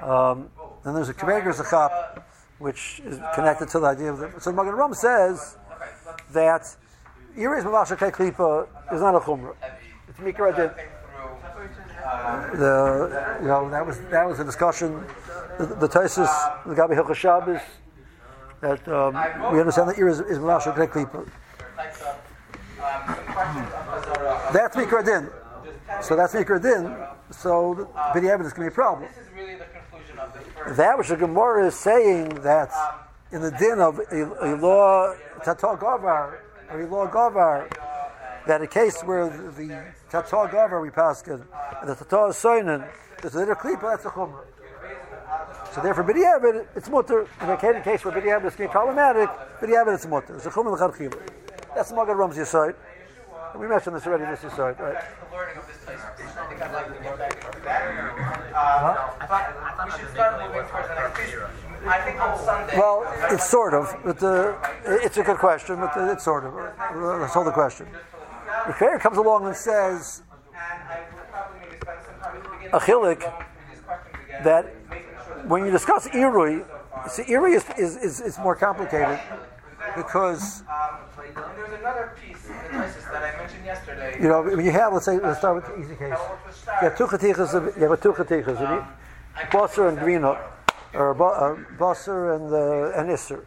Um, 0.00 0.48
then 0.84 0.94
there's 0.94 1.08
a 1.08 1.14
Kameger 1.14 1.52
Zachap, 1.52 2.22
which 2.58 3.00
is 3.04 3.18
connected 3.34 3.68
to 3.70 3.80
the 3.80 3.86
idea 3.86 4.12
of 4.12 4.18
the. 4.18 4.40
So 4.40 4.50
Magen 4.52 4.72
Avraham 4.72 4.94
says 4.94 5.58
that 6.32 6.74
Iris 7.36 7.64
Mavasha 7.64 7.96
Knei 7.96 8.12
Klippa 8.12 8.66
is 8.94 9.00
not 9.00 9.14
a 9.14 9.20
chumrah. 9.20 9.54
It's 10.08 10.18
Mikra 10.18 10.52
Adin. 10.52 10.70
think 10.70 10.88
through. 11.54 12.04
Uh, 12.04 12.56
The 12.56 13.38
you 13.42 13.48
know 13.48 13.70
that 13.70 13.84
was 13.84 14.00
that 14.10 14.26
was 14.26 14.38
a 14.38 14.44
discussion. 14.44 15.04
The, 15.58 15.66
the 15.66 15.88
Taisus, 15.88 16.28
the 16.66 16.74
Gabi 16.74 16.94
Hilchah 16.94 17.14
Shabbos, 17.14 17.60
that 18.60 18.86
um, 18.88 19.14
we 19.52 19.58
understand 19.60 19.88
that 19.90 19.98
Iris 19.98 20.20
is 20.20 20.38
Mavasha 20.38 20.74
Knei 20.76 20.88
Klippa. 20.88 21.28
types 21.76 22.02
of 22.02 22.16
some 22.76 23.24
questions 23.26 23.72
on 23.72 23.86
Hazara. 23.86 24.52
That's 24.52 24.76
Mikra 24.76 25.04
Din. 25.04 25.30
So 26.02 26.16
that's 26.16 26.34
Mikra 26.34 26.62
Din. 26.62 26.96
So 27.30 27.88
the 28.14 28.28
evidence 28.28 28.52
can 28.52 28.62
be 28.62 28.68
a 28.68 28.70
problem. 28.70 29.08
This 29.08 29.26
is 29.26 29.32
really 29.34 29.56
the 29.56 29.64
conclusion 29.64 30.18
of 30.18 30.32
this 30.32 30.42
first. 30.54 30.76
That 30.76 30.98
which 30.98 31.08
the 31.08 31.16
Gemara 31.16 31.66
is 31.66 31.74
saying 31.74 32.28
that 32.42 32.70
in 33.32 33.42
the 33.42 33.50
din 33.50 33.80
of 33.80 33.98
a, 34.12 34.56
law 34.56 35.14
Tatar 35.44 35.76
Gavar, 35.76 36.38
a 36.70 36.76
law 36.86 37.06
Gavar, 37.06 37.70
that 38.46 38.62
a 38.62 38.66
case 38.66 39.02
where 39.02 39.28
the 39.28 39.84
Tatar 40.10 40.48
Gavar 40.48 40.82
we 40.82 40.90
pass 40.90 41.22
and 41.26 41.44
the 41.86 41.94
Tatar 41.94 42.30
is 42.30 42.36
Soinen, 42.36 42.86
there's 43.20 43.34
a 43.34 43.38
little 43.38 43.54
klipa, 43.54 43.92
that's 43.92 44.04
a 44.04 44.10
Chumrah. 44.10 44.44
So 45.74 45.80
therefore, 45.80 46.04
B'di 46.04 46.22
Evid, 46.22 46.66
it's 46.76 46.88
mutter. 46.88 47.26
In 47.40 47.50
a 47.50 47.56
case- 47.56 48.04
where 48.04 48.14
B'di 48.14 48.28
Evid 48.28 48.46
is 48.46 48.54
problematic, 48.70 49.28
B'di 49.60 49.74
Evid 49.74 49.94
it's 49.94 50.06
mutter. 50.06 50.36
It's 50.36 50.46
a 50.46 50.50
Chumrah 50.50 50.72
L'chadchila. 50.72 51.18
That's 51.74 51.90
the 51.90 51.96
Maggid 51.96 52.16
Ram's 52.16 52.36
Yisod. 52.36 52.76
We 53.56 53.66
mentioned 53.66 53.96
this 53.96 54.06
already, 54.06 54.24
this 54.24 54.40
Yisod, 54.40 54.78
right? 54.78 55.02
the. 55.30 55.36
Uh, 58.54 59.10
but 59.28 59.84
we 59.84 59.90
should 59.90 60.08
start 60.10 60.40
moving 60.40 60.62
towards 60.68 60.88
the 60.88 60.94
next 60.94 61.63
piece. 61.84 61.92
I 61.92 62.00
think 62.00 62.20
on 62.20 62.38
Sunday. 62.38 62.76
Well, 62.76 63.04
it's 63.30 63.48
sort 63.48 63.74
of, 63.74 63.96
but 64.04 64.18
the, 64.18 64.56
it's 64.84 65.16
a 65.16 65.22
good 65.22 65.38
question, 65.38 65.76
but 65.76 65.94
the, 65.94 66.12
it's 66.12 66.24
sort 66.24 66.44
of. 66.44 66.54
That's 67.20 67.36
all 67.36 67.44
the 67.44 67.52
question. 67.52 67.86
The 68.66 68.72
Creator 68.72 68.98
comes 68.98 69.18
along 69.18 69.46
and 69.46 69.54
says 69.54 70.22
and 70.54 70.82
I 70.88 71.00
will 71.14 71.24
probably 71.30 71.60
maybe 71.60 71.76
spend 71.80 71.98
some 72.06 72.20
time 72.20 72.36
at 72.36 72.42
the 72.42 72.48
beginning 72.50 72.74
A 72.74 72.78
chilik 72.78 73.20
going 73.20 73.44
through 73.44 73.70
these 73.70 73.82
questions 73.84 74.16
again, 74.24 74.44
that 74.44 74.90
making 74.90 75.06
sure 75.26 75.36
that 75.36 75.48
when 75.48 75.64
you 75.64 75.70
discuss 75.70 76.08
Irui, 76.08 76.64
see, 77.08 77.22
Irui 77.24 77.56
is, 77.56 77.64
is, 77.78 77.96
is, 77.96 78.20
is 78.20 78.38
more 78.38 78.56
complicated 78.56 79.20
because, 79.96 80.62
Um, 80.62 80.98
there's 81.56 81.80
another 81.80 82.12
piece 82.20 82.46
in 82.46 82.56
the 82.56 82.68
crisis 82.70 83.04
that 83.04 83.22
I 83.22 83.36
mentioned 83.36 83.64
yesterday. 83.64 84.16
you 84.20 84.28
know, 84.28 84.42
when 84.42 84.64
you 84.64 84.70
have, 84.72 84.92
let's 84.92 85.04
say, 85.04 85.18
let's 85.18 85.38
start 85.38 85.56
with 85.56 85.66
the 85.66 85.80
easy 85.80 85.96
case. 85.96 86.10
How 86.10 86.24
it 86.24 86.44
works 86.44 86.66
with 86.66 86.66
You 86.66 86.88
have 86.88 86.96
two 86.98 87.06
chatichas, 87.06 87.76
you 87.76 87.88
have 87.88 88.00
two 88.00 88.12
chatichas, 88.12 88.60
you 88.60 88.76
need 88.76 88.84
Basar 89.50 89.88
and 89.88 89.98
Greenup, 89.98 90.40
or 90.94 91.10
uh, 91.10 91.56
Basar 91.78 92.36
and, 92.36 92.52
uh, 92.52 92.98
and 92.98 93.10
Isser. 93.10 93.44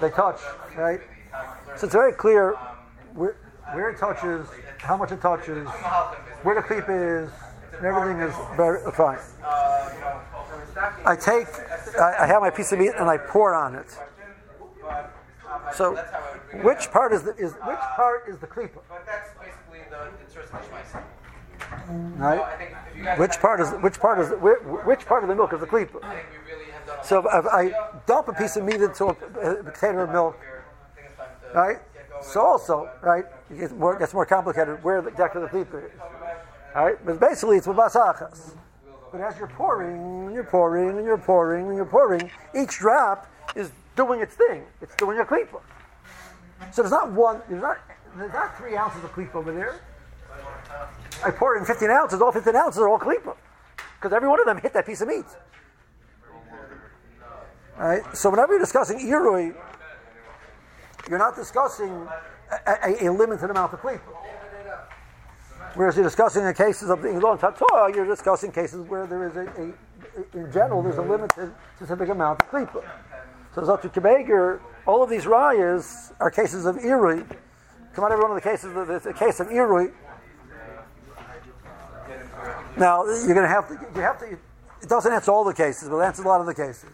They 0.00 0.10
touch, 0.10 0.40
right? 0.76 1.00
So 1.76 1.86
it's 1.86 1.94
very 1.94 2.12
clear 2.12 2.54
where, 3.14 3.36
where 3.72 3.90
it 3.90 3.98
touches, 3.98 4.46
how 4.78 4.96
much 4.96 5.12
it 5.12 5.20
touches, 5.20 5.66
where 6.42 6.54
the 6.54 6.62
cleap 6.62 6.84
is, 6.88 7.30
and 7.76 7.86
everything 7.86 8.20
is 8.20 8.34
very 8.56 8.80
fine. 8.92 9.18
You 9.38 10.00
know, 10.00 10.20
so 10.48 10.60
it's 10.62 10.74
not 10.74 11.06
I 11.06 11.16
take, 11.16 11.46
I, 11.98 12.24
I 12.24 12.26
have 12.26 12.42
my 12.42 12.50
piece 12.50 12.72
of 12.72 12.78
meat 12.78 12.92
and 12.98 13.08
I 13.08 13.18
pour 13.18 13.54
on 13.54 13.74
it. 13.74 13.90
So, 15.74 15.94
that's 15.94 16.10
how 16.10 16.18
I 16.18 16.32
would 16.32 16.50
bring 16.50 16.60
it 16.60 16.64
which 16.64 16.90
part 16.90 17.12
is 17.12 17.22
the 17.22 17.34
is 17.36 17.52
which 17.52 17.78
part 17.96 18.28
is 18.28 18.38
the 18.38 18.46
klipa? 18.46 18.80
But 18.88 19.04
that's 19.04 19.30
basically 19.34 19.80
the 19.90 20.06
of 20.06 20.14
Right? 22.18 22.40
I 22.96 22.98
think 22.98 22.98
if 22.98 22.98
you 22.98 23.04
guys 23.04 23.18
Which 23.18 23.38
part 23.40 23.60
is 23.60 23.70
which 23.82 24.00
part 24.00 24.18
is 24.20 24.30
whi- 24.30 24.84
which 24.84 25.06
part 25.06 25.22
of 25.22 25.28
the 25.28 25.34
milk 25.34 25.52
is 25.52 25.60
the 25.60 25.66
klipa? 25.66 26.02
I 26.02 26.16
think 26.16 26.26
we 26.30 26.52
really 26.52 26.70
have 26.72 26.86
done 26.86 26.98
a 27.00 27.04
So 27.04 27.18
if, 27.18 27.46
I 27.46 27.72
dump 28.06 28.28
a 28.28 28.32
piece 28.32 28.56
of 28.56 28.64
meat 28.64 28.80
into 28.80 29.06
a, 29.06 29.14
container 29.14 30.02
of 30.02 30.10
milk, 30.10 30.38
here. 30.40 30.64
I 30.92 30.94
think 30.94 31.08
it's 31.08 31.16
time 31.16 31.28
to 31.52 31.58
right? 31.58 31.78
So 32.22 32.40
also, 32.40 32.90
right, 33.02 33.24
it 33.50 33.58
gets 33.58 33.72
more, 33.72 33.98
gets 33.98 34.14
more 34.14 34.26
complicated 34.26 34.82
where 34.82 35.02
the 35.02 35.10
deck 35.10 35.34
of 35.34 35.42
the 35.42 35.48
klipa 35.48 35.84
is. 35.84 35.92
Right? 36.74 37.04
But 37.04 37.20
basically, 37.20 37.56
it's 37.56 37.66
with 37.66 37.76
basachas. 37.76 38.54
But 39.12 39.20
as 39.20 39.38
you're 39.38 39.48
pouring, 39.48 40.26
and 40.26 40.34
you're 40.34 40.44
pouring, 40.44 40.96
and 40.96 41.04
you're 41.04 41.18
pouring, 41.18 41.68
and 41.68 41.76
you're 41.76 41.84
pouring, 41.86 42.30
each 42.54 42.78
drop 42.78 43.30
is 43.54 43.70
doing 43.96 44.20
its 44.20 44.34
thing. 44.34 44.64
It's 44.80 44.94
doing 44.96 45.18
a 45.18 45.24
klipa. 45.24 45.60
So 46.72 46.82
there's 46.82 46.90
not 46.90 47.12
one, 47.12 47.40
there's 47.48 47.62
not, 47.62 47.78
there's 48.16 48.32
not 48.32 48.56
three 48.58 48.76
ounces 48.76 49.04
of 49.04 49.12
klipa 49.12 49.36
over 49.36 49.52
there. 49.52 49.80
I 51.24 51.30
pour 51.30 51.56
in 51.56 51.64
15 51.64 51.90
ounces, 51.90 52.20
all 52.20 52.32
15 52.32 52.54
ounces 52.54 52.80
are 52.80 52.88
all 52.88 52.98
klipa. 52.98 53.36
Because 53.96 54.12
every 54.12 54.28
one 54.28 54.38
of 54.40 54.46
them 54.46 54.58
hit 54.58 54.72
that 54.74 54.86
piece 54.86 55.00
of 55.00 55.08
meat. 55.08 55.24
All 57.78 57.88
right? 57.88 58.16
So 58.16 58.30
whenever 58.30 58.52
you're 58.52 58.60
discussing 58.60 58.98
irui, 58.98 59.54
you're 61.08 61.18
not 61.18 61.36
discussing 61.36 62.06
a, 62.66 62.72
a, 62.84 63.08
a 63.08 63.12
limited 63.12 63.50
amount 63.50 63.72
of 63.72 63.80
klipa. 63.80 64.00
Whereas 65.74 65.94
you're 65.94 66.04
discussing 66.04 66.44
the 66.44 66.54
cases 66.54 66.88
of 66.88 67.02
the 67.02 67.08
Ilon 67.08 67.38
Tatoa, 67.38 67.94
you're 67.94 68.06
discussing 68.06 68.50
cases 68.50 68.80
where 68.88 69.06
there 69.06 69.26
is 69.26 69.36
a, 69.36 69.40
a, 69.40 70.38
in 70.38 70.50
general, 70.50 70.82
there's 70.82 70.96
a 70.96 71.02
limited 71.02 71.52
specific 71.76 72.08
amount 72.08 72.40
of 72.40 72.50
klipa. 72.50 72.82
So 73.54 73.62
Zatu 73.62 73.92
Kebeger, 73.92 74.60
all 74.86 75.02
of 75.02 75.10
these 75.10 75.24
rayas 75.24 76.12
are 76.20 76.30
cases 76.30 76.64
of 76.64 76.76
irui. 76.76 77.26
Come 77.94 78.04
on, 78.04 78.12
every 78.12 78.22
one 78.22 78.36
of 78.36 78.42
the 78.42 78.48
cases, 78.48 78.72
the, 78.72 79.00
the 79.02 79.12
case 79.12 79.40
of 79.40 79.48
irui. 79.48 79.92
Now 82.76 83.04
you're 83.06 83.34
going 83.34 83.42
to 83.42 83.48
have 83.48 83.68
to, 83.68 83.78
you 83.94 84.02
have 84.02 84.18
to. 84.20 84.26
It 84.82 84.88
doesn't 84.88 85.10
answer 85.10 85.30
all 85.30 85.44
the 85.44 85.54
cases, 85.54 85.88
but 85.88 85.96
it 85.98 86.04
answers 86.04 86.24
a 86.24 86.28
lot 86.28 86.40
of 86.40 86.46
the 86.46 86.54
cases. 86.54 86.90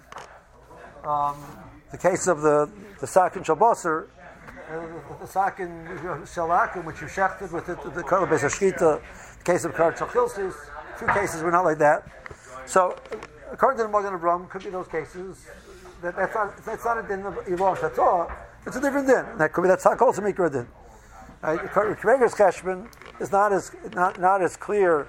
Um, 1.05 1.37
the 1.91 1.99
case 1.99 2.29
of 2.29 2.41
the 2.43 2.71
the 3.01 3.07
sakin 3.07 3.43
shalbasser, 3.43 4.07
uh, 4.71 4.87
the 5.21 5.27
sakin 5.27 5.69
shalakim, 6.25 6.85
which 6.85 7.01
you 7.01 7.09
shechted 7.09 7.51
with 7.51 7.67
the 7.67 7.75
the 7.75 8.03
base 8.27 8.45
shkita. 8.45 9.01
The 9.39 9.45
case 9.45 9.65
of 9.65 9.75
kar 9.75 9.93
chachilsis. 9.93 10.55
Two 10.99 11.07
cases 11.07 11.43
were 11.43 11.51
not 11.51 11.65
like 11.65 11.79
that. 11.79 12.07
So, 12.67 12.97
according 13.51 13.79
to 13.79 13.85
the 13.85 13.89
Magen 13.89 14.19
Avraham, 14.19 14.49
could 14.49 14.63
be 14.63 14.71
those 14.71 14.87
cases. 14.87 15.47
That, 16.01 16.15
that's 16.15 16.35
not 16.35 16.65
that's 16.65 16.85
not 16.85 16.99
a 16.99 17.09
din 17.09 17.27
of 17.27 17.35
Ilan 17.47 17.77
Shator. 17.77 18.33
It's 18.67 18.77
a 18.77 18.81
different 18.81 19.09
din. 19.09 19.25
That 19.39 19.53
could 19.53 19.63
be 19.63 19.69
that's 19.69 19.85
also 19.85 20.23
mikra 20.23 20.53
din. 20.53 20.69
Right? 21.43 21.59
Kreger's 21.59 22.35
Keshman 22.35 22.87
is 23.21 23.33
not 23.33 23.53
as 23.53 23.73
not, 23.95 24.21
not 24.21 24.43
as 24.43 24.57
clear 24.57 25.09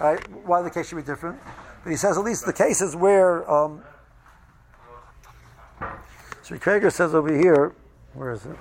right, 0.00 0.46
why 0.46 0.62
the 0.62 0.70
case 0.70 0.88
should 0.88 0.96
be 0.96 1.02
different. 1.02 1.38
But 1.84 1.90
he 1.90 1.96
says 1.96 2.18
at 2.18 2.24
least 2.24 2.46
the 2.46 2.52
cases 2.52 2.94
where 2.94 3.48
um, 3.50 3.82
so 6.42 6.56
Kreger 6.56 6.90
says 6.90 7.14
over 7.14 7.32
here, 7.32 7.72
where 8.12 8.32
is 8.32 8.44
it? 8.44 8.56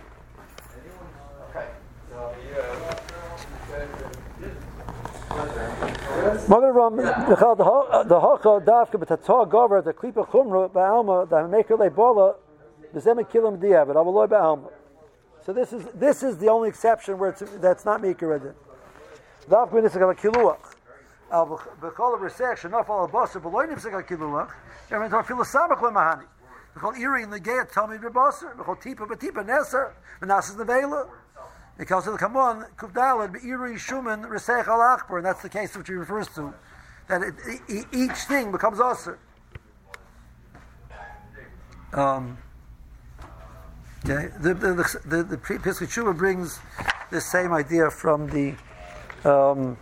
Magen 6.47 6.73
Ram 6.73 6.95
the 6.97 7.03
hacha 7.03 8.61
dafka 8.61 8.93
b'tatzah 8.93 9.49
gover 9.49 9.83
the 9.83 9.93
klipa 9.93 10.27
chumra 10.29 10.69
ba'alma 10.69 11.29
the 11.29 11.47
maker 11.47 11.77
leibola 11.77 12.35
b'zem 12.93 13.27
kilim 13.27 13.57
diavad 13.59 13.95
avaloy 13.95 14.27
ba'alma. 14.27 14.71
So 15.43 15.53
this 15.53 15.73
is 15.73 15.85
this 15.95 16.21
is 16.21 16.37
the 16.37 16.47
only 16.47 16.69
exception 16.69 17.17
where 17.17 17.31
it's, 17.31 17.41
that's 17.57 17.85
not 17.85 18.01
maker 18.01 18.27
redin. 18.27 18.53
Dafka 19.49 19.71
b'nisakal 19.71 20.15
kiluach. 20.15 20.68
Al 21.31 21.45
basar 23.07 23.41
b'loy 23.41 23.67
nifsakal 23.67 24.07
kiluach. 24.07 24.51
Everyone 24.91 25.11
talk 25.11 25.27
filosamach 25.27 25.79
lemahani. 25.79 26.25
B'chol 26.75 26.97
iri 26.97 27.23
in 27.23 27.29
the 27.29 27.39
gate 27.39 27.71
tell 27.71 27.87
me 27.87 27.97
b'basar. 27.97 28.55
B'chol 28.55 28.81
tipa 28.81 29.07
b'tipa 29.07 29.45
neser. 29.45 29.91
V'nasas 30.21 30.55
nevela. 30.55 31.07
Because 31.77 32.05
it'll 32.07 32.17
come 32.17 32.35
on, 32.35 32.65
Kuvdalad, 32.75 33.31
Be'iri 33.31 33.75
Shuman, 33.75 34.25
Resech 34.29 34.67
al 34.67 34.81
Akbar, 34.81 35.19
and 35.19 35.25
that's 35.25 35.41
the 35.41 35.47
case 35.47 35.77
which 35.77 35.87
he 35.87 35.93
refers 35.93 36.27
to. 36.35 36.53
That 37.07 37.21
it, 37.23 37.85
each 37.93 38.17
thing 38.27 38.51
becomes 38.51 38.81
Aser. 38.81 39.17
Um, 41.93 42.37
okay, 44.03 44.27
the, 44.41 44.53
the, 44.53 44.73
the, 44.73 44.99
the, 45.05 45.23
the 45.23 46.13
brings 46.13 46.59
this 47.11 47.31
same 47.31 47.53
idea 47.53 47.89
from 47.89 48.27
the 48.27 48.55
um, 49.23 49.77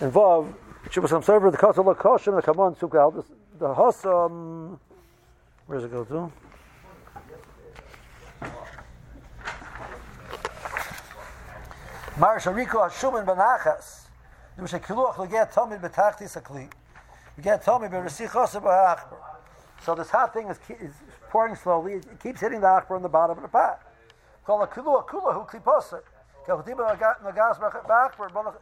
involved 0.00 0.54
Sam 0.92 1.22
Server, 1.22 1.52
the 1.52 1.56
Kosel 1.56 1.84
Lakoshim, 1.84 2.34
the 2.34 2.42
Kamon 2.42 2.76
Sukal, 2.76 3.24
the, 3.60 3.66
Hossam, 3.74 4.76
where 5.66 5.78
does 5.78 5.84
it 5.84 5.92
go 5.92 6.04
to? 6.04 6.32
Mar 12.18 12.40
Shariko 12.40 12.90
Hashumin 12.90 13.24
Benachas. 13.24 14.08
A 14.58 14.62
kiluach 14.62 15.14
leget 15.14 15.52
tomid 15.54 15.80
betachtis 15.80 16.36
akli. 16.36 16.68
Leget 17.38 17.64
tomid 17.64 17.92
beresichos 17.92 18.60
b'achbar. 18.60 19.14
So 19.84 19.94
this 19.94 20.10
hot 20.10 20.34
thing 20.34 20.48
is, 20.48 20.58
is 20.80 20.92
pouring 21.30 21.54
slowly. 21.54 21.94
It 21.94 22.20
keeps 22.20 22.40
hitting 22.40 22.60
the 22.60 22.66
achbar 22.66 22.96
on 22.96 23.02
the 23.02 23.08
bottom 23.08 23.38
of 23.38 23.42
the 23.42 23.48
pot. 23.48 23.80
Called 24.44 24.62
a 24.62 24.66
kiluach 24.66 25.06
kula 25.06 25.34
hu 25.34 25.46
kliposa. 25.46 26.02
Nagas 26.48 27.60
b'achbar. 27.60 28.54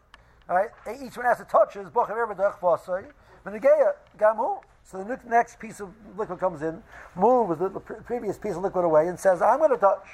Right, 0.49 0.71
each 1.03 1.15
one 1.17 1.27
has 1.27 1.37
to 1.39 1.45
touch 1.45 1.75
his 1.75 1.91
bochav 1.91 2.17
erbedach 2.17 2.59
v'asay. 2.61 3.05
V'negeya 3.45 3.93
gamu. 4.19 4.63
So 4.83 5.05
the 5.05 5.21
next 5.29 5.59
piece 5.59 5.81
of 5.81 5.91
liquid 6.17 6.41
comes 6.41 6.63
in, 6.63 6.83
moves 7.15 7.59
the, 7.59 7.69
previous 7.69 8.39
piece 8.39 8.57
of 8.57 8.63
liquid 8.63 8.87
away, 8.87 9.09
and 9.09 9.21
says, 9.21 9.43
"I'm 9.43 9.59
going 9.59 9.71
to 9.71 9.77
touch." 9.77 10.07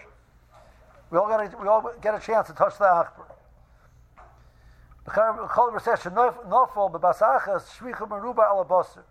We 1.11 1.19
all, 1.19 1.29
got 1.29 1.63
we 1.63 1.69
all 1.69 1.93
get 2.03 2.17
a 2.17 2.19
chance 2.19 2.49
to 2.49 2.55
touch 2.55 2.77
the 2.79 2.85
achbar. 2.85 3.31
Chol 5.07 5.73
recession 5.73 6.13
nofol 6.15 6.91
bebasachas 6.91 7.79
shvichum 7.79 8.09
meruba 8.09 8.43
al 8.49 8.65
abasar. 8.65 9.05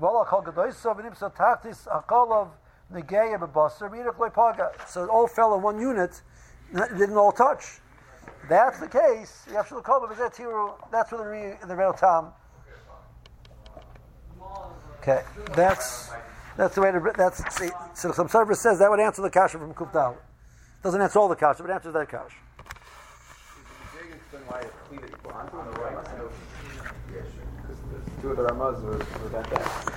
V'ala 0.00 0.26
kol 0.26 0.42
gadoisa 0.42 0.96
v'nimsa 0.96 1.32
tachtis 1.32 1.86
akolov 1.86 2.48
negeya 2.92 3.38
bebasar 3.38 3.88
v'yirach 3.88 4.16
loipaga. 4.16 4.72
So 4.88 5.04
it 5.04 5.08
all 5.08 5.28
fell 5.28 5.54
in 5.54 5.62
one 5.62 5.78
unit, 5.78 6.20
it 6.72 6.98
didn't 6.98 7.16
all 7.16 7.30
touch. 7.30 7.80
That's 8.48 8.78
the 8.78 8.88
case. 8.88 9.44
That's 9.50 9.70
where 9.70 9.80
the 9.80 11.56
the 11.68 11.76
real 11.76 11.92
tam. 11.92 12.32
Okay, 15.00 15.22
that's 15.54 16.10
that's 16.56 16.74
the 16.74 16.80
way 16.80 16.92
to. 16.92 17.12
That's 17.16 17.42
see. 17.54 17.70
So 17.94 18.12
some 18.12 18.28
server 18.28 18.54
says 18.54 18.78
that 18.78 18.90
would 18.90 19.00
answer 19.00 19.22
the 19.22 19.30
kasha 19.30 19.58
from 19.58 19.74
Kufdal. 19.74 20.16
Doesn't 20.82 21.00
answer 21.00 21.18
all 21.18 21.28
the 21.28 21.36
kasha, 21.36 21.62
but 21.62 21.70
answers 21.70 21.94
that 21.94 22.08
kasha. 22.08 22.36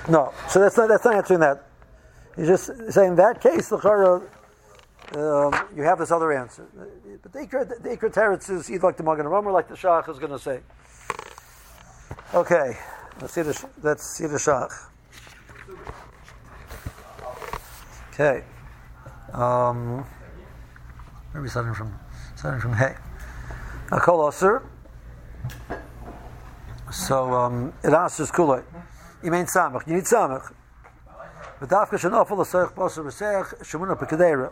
No, 0.09 0.33
so 0.49 0.59
that's 0.59 0.77
not 0.77 0.89
that's 0.89 1.05
not 1.05 1.15
answering 1.15 1.39
that. 1.41 1.63
He's 2.35 2.47
just 2.47 2.91
saying 2.91 3.15
that 3.15 3.41
case 3.41 3.69
the 3.69 3.77
um, 5.15 5.53
you 5.75 5.83
have 5.83 5.99
this 5.99 6.11
other 6.11 6.31
answer. 6.33 6.65
But 7.21 7.31
the 7.31 7.39
ikra 7.39 8.13
teretz 8.13 8.49
is 8.49 8.69
either 8.69 8.87
like 8.87 8.97
the 8.97 9.03
Magen 9.03 9.25
Avraham 9.25 9.45
or 9.45 9.51
like 9.51 9.67
the 9.67 9.75
Shach 9.75 10.09
is 10.09 10.19
going 10.19 10.31
to 10.31 10.39
say. 10.39 10.59
Okay, 12.33 12.77
let's 13.21 13.33
see 13.33 13.41
the 13.41 13.67
let's 13.81 14.03
see 14.05 14.27
the 14.27 14.37
Shach. 14.37 14.73
Okay, 18.13 18.43
um, 19.33 20.05
where 21.31 21.39
are 21.39 21.41
we 21.41 21.47
starting 21.49 21.73
from? 21.73 21.97
Starting 22.35 22.59
from 22.59 22.73
Hey. 22.73 22.95
Akol 23.89 24.27
Aser. 24.27 24.63
So 26.91 27.33
um, 27.33 27.73
it 27.83 27.93
answers 27.93 28.31
kulay. 28.31 28.63
You 29.23 29.31
mean 29.31 29.45
samach. 29.45 29.87
You 29.87 29.93
need 29.95 30.03
samach. 30.03 30.51
But 31.59 31.69
dafka 31.69 31.97
shenafel 31.97 32.37
l'seich 32.37 32.73
basar 32.73 33.03
v'seich 33.05 33.63
shemuna 33.63 33.97
pekadera. 33.97 34.51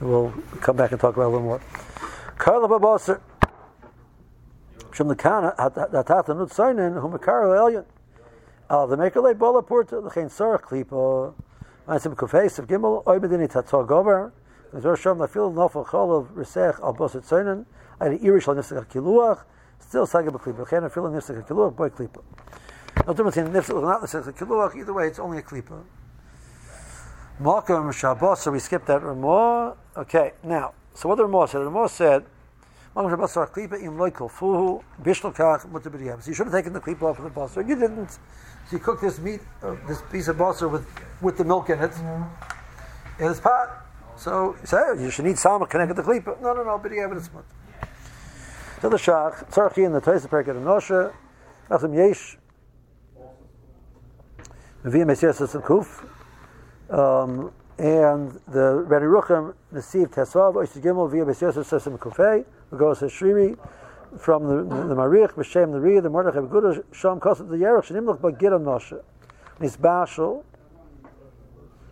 we'll 0.00 0.32
come 0.60 0.76
back 0.76 0.92
and 0.92 1.00
talk 1.00 1.14
about 1.14 1.22
it 1.22 1.26
a 1.26 1.30
little 1.30 1.46
more. 1.46 1.60
Karla 2.38 2.68
Nut. 2.68 3.20
Al 8.70 8.86
the 8.86 8.96
Le 8.96 9.06
ah, 9.06 9.34
Bola. 9.34 9.62
Meisim 11.88 12.14
Kufeis 12.14 12.58
of 12.58 12.66
Gimel 12.66 13.02
Chol 15.84 16.18
of 16.18 16.28
Resech 16.36 16.78
Al 18.00 18.12
Irish 18.12 18.46
Kiluach. 18.46 19.44
Still 19.80 20.06
nifsek 21.10 21.46
kiluach 21.48 21.74
boy 21.74 21.88
klipa. 21.88 22.22
No 23.06 23.12
difference 23.12 23.36
in 23.38 23.52
kiluach. 23.52 24.76
Either 24.76 24.92
way, 24.92 25.08
it's 25.08 25.18
only 25.18 25.38
a 25.38 25.42
klipa. 25.42 25.82
Malkum 27.40 27.92
Shabbos. 27.92 28.42
So 28.42 28.50
we 28.52 28.58
skipped 28.58 28.86
that 28.86 29.02
Ramah. 29.02 29.76
Okay, 29.96 30.32
now, 30.42 30.74
so 30.94 31.08
what 31.08 31.16
the 31.16 31.24
Ramah 31.24 31.48
said? 31.48 31.60
The 31.60 31.64
Ramah 31.64 31.88
said, 31.88 32.24
Mamash 32.94 33.16
basar 33.16 33.48
klipa 33.50 33.80
im 33.80 33.96
loikol 33.96 34.28
fuhu 34.30 34.82
bishlo 35.02 35.34
kach 35.34 35.70
mutter 35.70 35.90
b'diavad. 35.90 36.22
So 36.22 36.30
you 36.30 36.34
should 36.34 36.46
have 36.46 36.54
taken 36.54 36.72
the 36.72 36.80
klipa 36.80 37.02
off 37.02 37.18
of 37.18 37.24
the 37.24 37.30
basar. 37.30 37.66
You 37.66 37.76
didn't. 37.76 38.10
So 38.10 38.18
you 38.72 38.78
cooked 38.80 39.02
this 39.02 39.18
meat, 39.20 39.40
uh, 39.62 39.76
this 39.86 40.02
piece 40.10 40.26
of 40.26 40.36
basar 40.36 40.68
with, 40.68 40.86
with 41.20 41.38
the 41.38 41.44
milk 41.44 41.70
in 41.70 41.78
it, 41.80 41.96
in 43.20 43.28
this 43.28 43.38
pot. 43.38 43.86
So 44.16 44.56
you 44.60 44.66
say, 44.66 44.82
you 44.98 45.10
should 45.10 45.26
eat 45.28 45.38
sama 45.38 45.66
connected 45.66 45.94
the 45.94 46.02
klipa. 46.02 46.40
No, 46.42 46.52
no, 46.52 46.64
no, 46.64 46.78
b'diavad 46.78 47.16
it's 47.16 47.32
mutter. 47.32 47.46
So 48.82 48.88
the 48.88 48.96
shach, 48.96 49.48
tzarchi 49.50 49.86
in 49.86 49.92
the 49.92 49.98
of 49.98 50.30
Perket 50.30 50.50
and 50.50 50.64
Nosha, 50.64 51.12
Achim 51.70 51.94
Yesh, 51.94 52.38
Mesias 54.84 55.54
and 55.54 55.62
Kuf, 55.62 56.09
um, 56.90 57.52
and 57.78 58.38
the 58.48 58.84
Rani 58.86 59.06
Rucham 59.06 59.54
received 59.70 60.12
Tesav, 60.12 60.54
Oish 60.54 60.80
Gimel, 60.80 61.10
via 61.10 61.24
Mesias 61.24 61.54
Sesim 61.54 61.98
Kufei, 61.98 62.44
Vagos 62.70 63.00
Hashrimi, 63.00 63.56
from 64.18 64.44
the, 64.44 64.86
the, 64.86 64.94
Marich, 64.94 65.32
B'Shem 65.32 65.72
the 65.72 65.80
Ri, 65.80 66.00
the 66.00 66.10
Mordechai 66.10 66.40
Begudah, 66.40 66.84
Sham 66.92 67.20
Kosat 67.20 67.48
the 67.48 67.56
Yerach, 67.56 67.86
Shanimlach 67.86 68.18
Bagir 68.18 68.60
Nosha, 68.60 69.00
Nisbashal, 69.60 70.44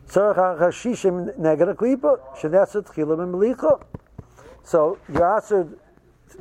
Tzarach 0.08 0.58
HaShishim 0.60 1.38
Neged 1.38 1.74
HaKlipa, 1.74 2.18
Shenetzet 2.36 2.92
Chilam 2.92 3.22
and 3.22 3.34
Melicha. 3.34 3.80
So 4.62 4.98
answered 5.08 5.78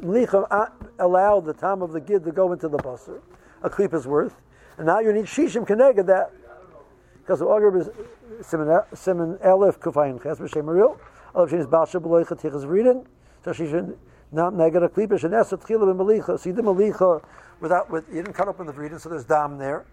Melicha 0.01 0.71
allowed 0.99 1.45
the 1.45 1.53
time 1.53 1.81
of 1.81 1.91
the 1.91 2.01
gid 2.01 2.23
to 2.25 2.31
go 2.31 2.51
into 2.51 2.67
the 2.67 2.77
basar, 2.77 3.21
a 3.63 3.69
klipa's 3.69 4.05
worth, 4.05 4.35
and 4.77 4.85
now 4.85 4.99
you 4.99 5.13
need 5.13 5.25
shishim 5.25 5.65
connected 5.65 6.07
that 6.07 6.31
because 7.27 7.39
the 7.39 7.45
auger 7.45 7.77
is 7.77 7.89
simon 8.41 9.37
elif 9.43 9.77
kufayin 9.79 10.23
ches 10.23 10.39
b'shem 10.39 10.63
maril, 10.63 10.97
olav 11.35 11.49
shenis 11.49 11.67
balsha 11.67 12.01
b'loy 12.01 12.25
chatichas 12.25 12.63
v'ridin, 12.63 13.05
so 13.43 13.51
she 13.51 13.67
should 13.67 13.97
not 14.31 14.53
neged 14.53 14.81
a 14.81 14.87
klipa 14.87 15.19
shenes 15.19 15.51
tchila 15.51 15.93
b'melicha. 15.93 16.39
So 16.39 16.49
you 16.49 16.55
did 16.55 16.63
melicha 16.63 17.21
without 17.59 17.89
with 17.89 18.07
you 18.07 18.23
didn't 18.23 18.33
cut 18.33 18.47
open 18.47 18.65
the 18.65 18.71
v'ridin, 18.71 19.01
so 19.01 19.09
there's 19.09 19.25
dam 19.25 19.57
there. 19.57 19.85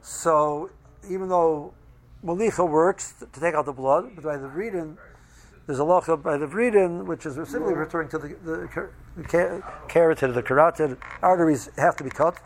So 0.00 0.70
even 1.08 1.28
though 1.28 1.72
melicha 2.24 2.68
works 2.68 3.14
to 3.32 3.40
take 3.40 3.54
out 3.54 3.66
the 3.66 3.72
blood, 3.72 4.10
but 4.16 4.24
by 4.24 4.36
the 4.36 4.48
v'ridin 4.48 4.96
there's 5.66 5.78
a 5.78 5.84
law 5.84 6.00
by 6.16 6.36
the 6.36 6.46
Vridin, 6.46 7.06
which 7.06 7.24
is 7.24 7.34
simply 7.48 7.72
referring 7.72 8.08
to 8.08 8.18
the, 8.18 8.28
the, 8.44 8.68
the 9.16 9.62
carotid, 9.88 10.34
the 10.34 10.42
carotid 10.42 10.98
arteries 11.22 11.70
have 11.76 11.94
to 11.94 12.02
be 12.02 12.10
cut 12.10 12.36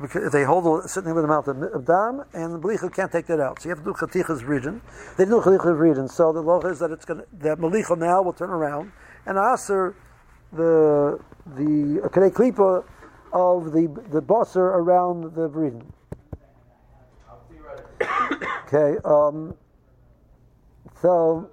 because 0.00 0.32
they 0.32 0.44
hold 0.44 0.84
a 0.84 0.88
certain 0.88 1.16
amount 1.16 1.48
of, 1.48 1.62
of 1.62 1.84
dam, 1.84 2.24
and 2.32 2.54
the 2.54 2.58
malicha 2.58 2.92
can't 2.94 3.12
take 3.12 3.26
that 3.26 3.40
out. 3.40 3.60
So 3.60 3.68
you 3.68 3.74
have 3.74 3.84
to 3.84 3.92
do 3.92 3.92
chatichas 3.92 4.46
region. 4.46 4.80
They 5.16 5.24
do 5.24 5.40
chatichas 5.40 5.78
region. 5.78 6.08
So 6.08 6.32
the 6.32 6.40
law 6.40 6.60
is 6.60 6.78
that 6.78 6.90
it's 6.90 7.04
going 7.04 7.22
that 7.40 7.58
malicha 7.58 7.98
now 7.98 8.22
will 8.22 8.32
turn 8.32 8.50
around 8.50 8.92
and 9.26 9.38
aser 9.38 9.94
the 10.52 11.18
the 11.46 12.08
kadei 12.08 12.30
klipa 12.30 12.84
of 13.32 13.72
the 13.72 13.86
the 14.10 14.22
bosser 14.22 14.58
around 14.58 15.34
the 15.34 15.48
vridin. 15.48 15.84
Okay, 18.66 18.98
um, 19.04 19.54
so 21.00 21.50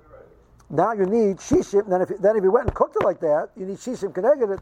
now 0.69 0.93
you 0.93 1.05
need 1.05 1.37
shishim. 1.37 1.89
Then 1.89 2.01
if 2.01 2.09
then 2.21 2.35
if 2.37 2.43
you 2.43 2.51
went 2.51 2.67
and 2.67 2.75
cooked 2.75 2.95
it 2.95 3.03
like 3.03 3.19
that, 3.19 3.49
you 3.55 3.65
need 3.65 3.77
shishim 3.77 4.13
connected 4.13 4.51
it. 4.51 4.59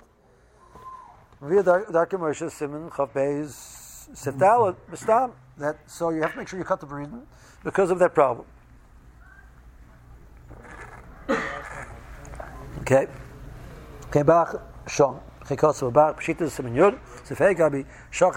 Via 1.41 1.63
Darkei 1.63 2.17
Moshe 2.17 2.49
Simon 2.51 2.89
Chav 2.89 3.11
Beis 3.11 4.09
Sifdalit 4.13 4.75
Bistam. 4.91 5.31
That 5.57 5.77
so 5.87 6.09
you 6.09 6.21
have 6.21 6.31
to 6.33 6.37
make 6.37 6.47
sure 6.47 6.59
you 6.59 6.65
cut 6.65 6.79
the 6.79 6.85
breeding 6.85 7.25
because 7.63 7.91
of 7.91 7.99
that 7.99 8.13
problem. 8.13 8.45
Okay. 12.81 13.07
Okay, 14.07 14.21
Bach 14.23 14.61
Shon. 14.87 15.19
Chikos 15.45 16.49
Simon 16.49 16.75
Yud. 16.75 16.99
Gabi 17.27 17.85
Shalav 18.11 18.35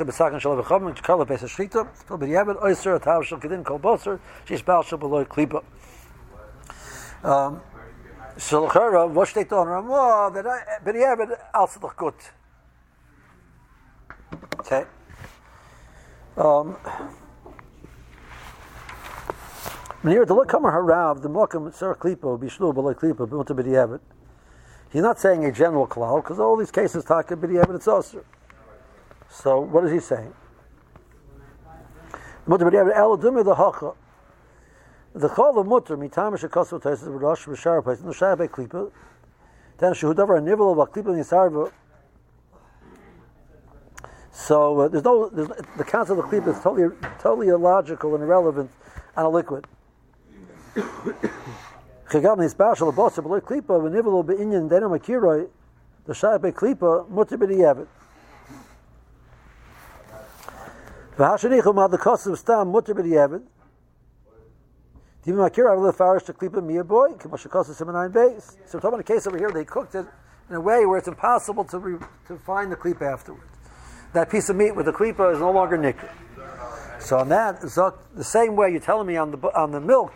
Atav 3.01 3.25
Shal 3.25 3.39
Kol 3.65 3.79
Boser 3.79 4.19
Bal 4.65 4.83
Shal 4.83 4.99
Klipa. 4.99 5.63
Um, 7.23 7.61
on 9.53 9.69
Ramah, 9.69 10.31
that 10.35 10.47
I, 10.47 10.79
but 10.83 10.95
yeah, 10.95 11.15
but 11.15 11.51
also 11.53 11.81
look 11.81 11.97
good. 11.97 12.15
Okay. 12.15 12.21
Um, 12.21 12.29
Near 14.33 14.60
the 14.60 14.60
Lakamer 14.60 14.60
Harav, 14.60 14.60
the 14.60 14.60
Mokum 14.60 14.60
Sir 14.60 14.60
Klipo, 14.60 14.60
Bishlu, 14.60 14.60
Balai 14.60 14.60
Klipo, 14.60 14.60
Um, 16.37 16.77
Bimota 20.03 20.77
B'diavad. 23.51 24.01
He's 24.93 25.03
not 25.03 25.21
saying 25.21 25.45
a 25.45 25.53
general 25.53 25.87
klal, 25.87 26.23
because 26.23 26.39
all 26.39 26.57
these 26.57 26.71
cases 26.71 27.05
talk 27.05 27.31
about 27.31 27.51
B'diavad, 27.51 27.75
it's 27.75 27.89
also. 27.89 28.25
So, 29.29 29.61
what 29.61 29.85
is 29.85 29.93
he 29.93 30.01
saying? 30.01 30.33
The. 32.47 33.95
The 35.13 35.29
chol 35.29 35.59
of 35.59 35.67
mutter 35.67 35.97
mitam 35.97 36.39
shekosel 36.39 36.81
taisis 36.81 37.09
v'rosh 37.09 37.49
v'shar 37.49 37.83
place 37.83 38.01
no 38.01 38.13
shar 38.13 38.37
klipa. 38.37 38.93
Then 39.79 39.93
shehu 39.93 40.15
davar 40.15 40.39
a 40.39 40.41
nivel 40.41 40.81
of 40.81 40.93
klipa 40.93 41.07
nisarva. 41.07 41.73
So 44.33 44.81
uh, 44.81 44.89
there's 44.89 45.05
no 45.05 45.29
there's, 45.29 45.49
the 45.77 45.85
concept 45.85 46.19
of 46.19 46.31
the 46.31 46.37
klipa 46.41 46.57
is 46.57 46.63
totally 46.63 46.89
totally 47.21 47.49
illogical 47.49 48.15
and 48.15 48.23
irrelevant 48.23 48.71
on 49.17 49.27
a 49.27 49.29
liquid. 49.29 49.67
The 56.07 56.15
shar 56.15 56.39
klipa 56.39 57.09
mutter 57.09 57.39
b'diyavet. 57.39 57.87
V'hashanichu 61.17 61.75
ma 61.75 61.87
the 61.89 61.99
cost 61.99 62.27
of 62.27 62.39
stam 62.39 62.69
mutter 62.69 62.95
b'diyavet. 62.95 63.43
Even 65.27 65.41
Makir 65.41 65.71
Avil 65.71 65.93
Farish 65.93 66.25
to 66.25 66.33
Simonine 66.33 68.11
base. 68.11 68.57
So 68.65 68.79
we're 68.79 68.81
talking 68.81 69.01
a 69.01 69.03
case 69.03 69.27
over 69.27 69.37
here, 69.37 69.51
they 69.51 69.67
cooked 69.67 69.95
it 69.95 70.07
in 70.49 70.57
a 70.57 70.61
way 70.61 70.87
where 70.87 70.97
it's 70.97 71.09
impossible 71.09 71.65
to, 71.65 71.79
re, 71.79 71.99
to 72.27 72.39
find 72.39 72.73
the 72.73 72.77
klipa 72.77 73.03
afterwards. 73.03 73.60
That 74.13 74.31
piece 74.31 74.49
of 74.49 74.57
meat 74.57 74.75
with 74.75 74.87
the 74.87 74.93
klipa 74.93 75.33
is 75.33 75.41
no 75.41 75.51
longer 75.51 75.77
nicker. 75.77 76.11
So 76.99 77.19
on 77.19 77.29
that, 77.29 77.61
the 77.61 78.25
same 78.25 78.57
way 78.57 78.71
you're 78.71 78.81
telling 78.81 79.07
me 79.07 79.17
on 79.17 79.31
the 79.31 79.39
on 79.57 79.71
the 79.73 79.81
milk, 79.81 80.13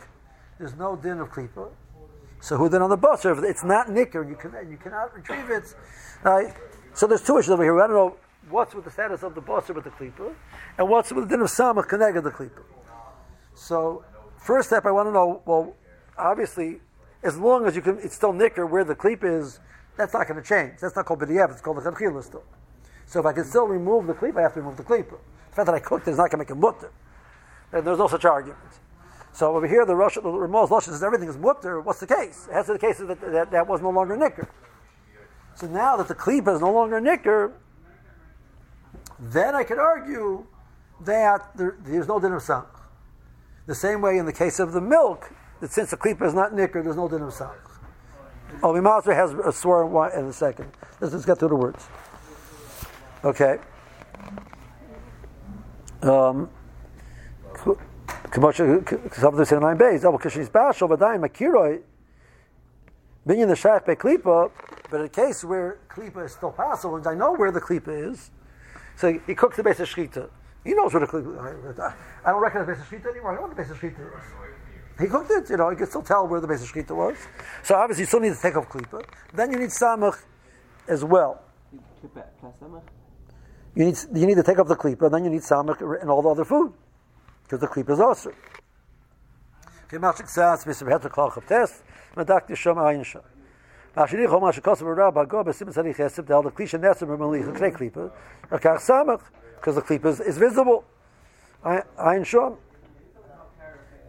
there's 0.58 0.76
no 0.76 0.96
din 0.96 1.20
of 1.20 1.30
klipa. 1.30 1.70
So 2.40 2.56
who 2.56 2.68
then 2.68 2.82
on 2.82 2.90
the 2.90 2.96
butter? 2.96 3.32
If 3.32 3.42
it's 3.42 3.64
not 3.64 3.90
nicker, 3.90 4.22
you 4.22 4.36
can 4.36 4.52
you 4.70 4.76
cannot 4.76 5.14
retrieve 5.14 5.50
it. 5.50 5.74
Right? 6.22 6.52
So 6.92 7.06
there's 7.06 7.22
two 7.22 7.38
issues 7.38 7.50
over 7.50 7.62
here. 7.62 7.80
I 7.80 7.86
don't 7.86 7.96
know 7.96 8.16
what's 8.50 8.74
with 8.74 8.84
the 8.84 8.90
status 8.90 9.22
of 9.22 9.34
the 9.34 9.40
butter 9.40 9.72
with 9.72 9.84
the 9.84 9.90
klipa, 9.90 10.34
and 10.78 10.88
what's 10.88 11.12
with 11.12 11.24
the 11.24 11.30
din 11.30 11.40
of 11.40 11.48
samach 11.48 11.88
connected 11.88 12.22
the 12.22 12.30
klipa. 12.30 12.62
So 13.54 14.04
First 14.44 14.68
step, 14.68 14.84
I 14.84 14.90
want 14.90 15.08
to 15.08 15.12
know. 15.12 15.40
Well, 15.46 15.74
obviously, 16.18 16.80
as 17.22 17.38
long 17.38 17.64
as 17.64 17.74
you 17.74 17.80
can, 17.80 17.98
it's 18.00 18.14
still 18.14 18.34
nicker 18.34 18.66
where 18.66 18.84
the 18.84 18.94
cleep 18.94 19.24
is. 19.24 19.58
That's 19.96 20.12
not 20.12 20.28
going 20.28 20.40
to 20.40 20.46
change. 20.46 20.80
That's 20.82 20.94
not 20.94 21.06
called 21.06 21.20
b'diyev. 21.20 21.50
It's 21.50 21.62
called 21.62 21.78
the 21.78 21.80
chadchila 21.80 22.22
still. 22.22 22.44
So 23.14 23.20
if 23.20 23.26
I 23.26 23.32
can 23.32 23.44
still 23.44 23.68
remove 23.68 24.08
the 24.08 24.12
cleep, 24.12 24.36
I 24.36 24.42
have 24.42 24.54
to 24.54 24.60
remove 24.60 24.76
the 24.76 24.82
cleep. 24.82 25.08
The 25.08 25.54
fact 25.54 25.66
that 25.66 25.74
I 25.76 25.78
cooked 25.78 26.08
it 26.08 26.10
is 26.10 26.16
not 26.16 26.32
going 26.32 26.32
to 26.32 26.36
make 26.38 26.50
a 26.50 26.56
mutter. 26.56 26.90
And 27.72 27.86
there's 27.86 27.96
no 27.96 28.08
such 28.08 28.24
argument. 28.24 28.58
So 29.32 29.54
over 29.54 29.68
here, 29.68 29.86
the 29.86 29.94
Rosh, 29.94 30.16
the 30.16 30.22
Ramaz 30.22 30.68
Lashon 30.68 30.90
says 30.90 31.04
everything 31.04 31.28
is 31.28 31.38
mutter. 31.38 31.80
What's 31.80 32.00
the 32.00 32.08
case? 32.08 32.48
Be 32.48 32.72
the 32.72 32.76
case 32.76 32.98
that, 32.98 33.20
that 33.20 33.52
that 33.52 33.68
was 33.68 33.80
no 33.80 33.90
longer 33.90 34.16
nicker. 34.16 34.48
So 35.54 35.68
now 35.68 35.96
that 35.96 36.08
the 36.08 36.16
cleep 36.16 36.48
is 36.48 36.60
no 36.60 36.72
longer 36.72 37.00
nicker, 37.00 37.52
then 39.20 39.54
I 39.54 39.62
could 39.62 39.78
argue 39.78 40.44
that 41.02 41.56
there, 41.56 41.76
there's 41.84 42.08
no 42.08 42.18
din 42.18 42.32
of. 42.32 42.66
The 43.66 43.76
same 43.76 44.00
way 44.00 44.18
in 44.18 44.26
the 44.26 44.32
case 44.32 44.58
of 44.58 44.72
the 44.72 44.80
milk, 44.80 45.30
that 45.60 45.70
since 45.70 45.90
the 45.90 45.96
klipa 45.96 46.26
is 46.26 46.34
not 46.34 46.52
nicker, 46.52 46.82
there's 46.82 46.96
no 46.96 47.08
din 47.08 47.22
of 47.22 47.32
samach. 47.32 47.78
Oh, 48.60 48.72
Mimasra 48.72 49.14
has 49.14 49.32
a 49.34 49.52
swear 49.52 49.84
in 50.18 50.24
a 50.26 50.32
second. 50.32 50.72
Let's 51.00 51.12
just 51.12 51.26
get 51.26 51.38
through 51.38 51.50
the 51.50 51.54
words. 51.54 51.86
Okay. 53.24 53.58
Um, 56.02 56.50
something 58.32 59.44
saying 59.44 59.62
nine 59.62 59.78
bays. 59.78 60.02
Double 60.02 60.18
kishi's 60.18 60.50
bashal, 60.50 60.88
but 60.88 61.00
dying. 61.00 61.22
Binyan 63.26 63.48
the 63.48 63.54
shach 63.54 63.86
be 63.86 63.94
but 64.18 64.52
in 65.00 65.06
a 65.06 65.08
case 65.08 65.42
where 65.44 65.78
klipa 65.88 66.26
is 66.26 66.32
still 66.32 66.52
possible, 66.52 66.96
and 66.96 67.06
I 67.06 67.14
know 67.14 67.32
where 67.32 67.50
the 67.50 67.60
klipa 67.60 68.12
is, 68.12 68.30
so 68.96 69.18
he 69.26 69.34
cooks 69.34 69.56
the 69.56 69.62
base 69.62 69.80
of 69.80 69.88
shchita. 69.88 70.28
He 70.62 70.74
knows 70.74 70.92
what 70.92 71.04
a 71.04 71.06
klipa. 71.06 71.94
I 72.24 72.30
don't 72.30 72.42
recognize 72.42 72.66
the 72.66 72.74
base 72.74 72.82
of 72.82 72.88
shchita 72.90 73.10
anymore. 73.10 73.32
I 73.32 73.34
know 73.36 73.42
what 73.42 73.56
the 73.56 73.62
base 73.62 73.70
of 73.70 73.78
shchita 73.78 74.00
is. 74.00 75.00
He 75.00 75.06
cooked 75.06 75.30
it, 75.30 75.48
you 75.48 75.56
know. 75.56 75.70
He 75.70 75.76
could 75.76 75.88
still 75.88 76.02
tell 76.02 76.28
where 76.28 76.40
the 76.40 76.46
base 76.46 76.62
of 76.62 76.70
shchita 76.70 76.94
was. 76.94 77.16
So 77.62 77.74
obviously, 77.76 78.02
you 78.02 78.06
still 78.06 78.20
need 78.20 78.34
to 78.34 78.40
take 78.42 78.56
off 78.56 78.68
klipa. 78.68 79.02
Then 79.32 79.50
you 79.50 79.58
need 79.58 79.70
samach 79.70 80.22
as 80.86 81.02
well. 81.02 81.42
You 83.74 83.86
need 83.86 83.98
you 84.14 84.26
need 84.26 84.36
to 84.36 84.42
take 84.42 84.58
off 84.58 84.68
the 84.68 84.76
klipa, 84.76 85.06
and 85.06 85.14
then 85.14 85.24
you 85.24 85.30
need 85.30 85.42
samach 85.42 85.80
and 86.00 86.08
all 86.08 86.22
the 86.22 86.28
other 86.28 86.44
food 86.44 86.72
because 87.42 87.60
the 87.60 87.66
klipa 87.66 87.90
is 87.90 88.00
also. 88.00 88.32
Mashini 93.96 94.26
chol 94.26 94.40
masha 94.40 94.60
kosav 94.60 94.96
rabba 94.96 95.26
go 95.26 95.44
besim 95.44 95.72
tzarich 95.72 95.96
yesib 95.96 96.26
del 96.26 96.42
the 96.42 96.50
klisha 96.50 96.78
nesim 96.80 97.08
b'malich 97.08 97.46
l'knei 97.46 97.72
klipa 97.72 98.10
akach 98.50 98.78
samach 98.78 99.20
because 99.56 99.74
the 99.76 99.82
klipa 99.82 100.06
is, 100.06 100.20
is 100.20 100.38
visible. 100.38 100.84
Shom. 101.64 102.56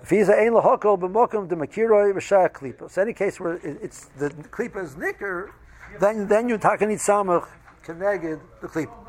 If 0.01 0.09
he's 0.09 0.29
ein 0.29 0.51
lahakol 0.51 0.99
b'mokum 0.99 1.47
de 1.47 1.55
makiroi 1.55 2.13
v'shah 2.13 2.51
klipa. 2.51 2.89
So 2.89 3.01
any 3.01 3.13
case 3.13 3.39
where 3.39 3.59
it's 3.63 4.05
the 4.17 4.29
klipa 4.29 4.83
is 4.83 4.95
nicker, 4.95 5.53
then 5.99 6.27
then 6.27 6.49
you 6.49 6.57
takanit 6.57 6.99
samach 6.99 7.47
connected 7.83 8.39
the 8.61 8.67
klipa. 8.67 9.04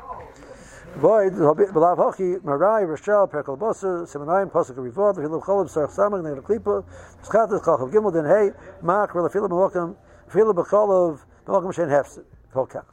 Void 0.97 1.33
marai 1.33 2.85
perkel 2.85 3.55
cholim 5.41 5.67
sarach 5.69 5.91
samach 5.95 6.41
klipa 6.41 6.83
gimel 7.91 8.11
hey 8.27 8.51
kach. 12.53 12.85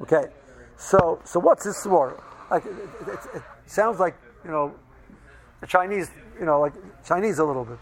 Okay, 0.00 0.28
so 0.76 1.18
so 1.24 1.40
what's 1.40 1.64
this 1.64 1.76
swore? 1.82 2.22
Like 2.50 2.66
it, 2.66 2.72
it, 2.72 3.18
it, 3.34 3.42
sounds 3.66 3.98
like 3.98 4.14
you 4.44 4.50
know 4.52 4.72
the 5.60 5.66
Chinese, 5.66 6.08
you 6.38 6.46
know, 6.46 6.60
like 6.60 6.74
Chinese 7.04 7.40
a 7.40 7.44
little 7.44 7.64
bit, 7.64 7.78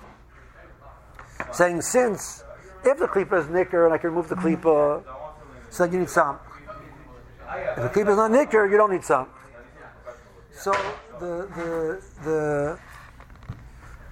saying 1.53 1.83
since 1.83 2.43
if 2.85 2.99
the 2.99 3.07
klipa 3.07 3.41
is 3.41 3.49
nicker 3.51 3.85
and 3.85 3.93
I 3.93 3.99
can 3.99 4.11
remove 4.11 4.31
the 4.31 4.37
klipa, 4.37 5.05
so 5.68 5.85
you 5.85 5.99
need 5.99 6.09
some. 6.09 6.39
If 7.81 7.95
the 7.95 8.01
klipa 8.01 8.11
is 8.11 8.16
not 8.16 8.31
nicker, 8.31 8.66
you 8.66 8.76
don't 8.76 8.91
need 8.91 9.05
some. 9.05 9.26
So 10.53 10.70
the 11.18 11.49
the 11.57 12.03
the 12.22 12.78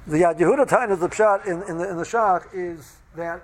the 0.06 0.16
Yad 0.16 0.38
Yehuda 0.38 0.66
time 0.66 0.90
of 0.90 1.00
the 1.00 1.08
pshat 1.08 1.44
in, 1.46 1.62
in 1.68 1.76
the 1.76 1.90
in 1.90 1.98
the 1.98 2.02
shach 2.02 2.46
is 2.54 2.96
that 3.14 3.42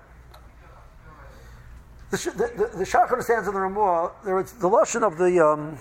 the 2.10 2.16
the, 2.16 2.30
the, 2.32 2.78
the 2.78 2.84
shach 2.84 3.12
understands 3.12 3.48
in 3.48 3.52
the 3.52 3.60
Ramah 3.60 4.12
there 4.24 4.36
was 4.36 4.52
the 4.52 4.70
lashon 4.70 5.02
of 5.02 5.18
the 5.18 5.46
um, 5.46 5.76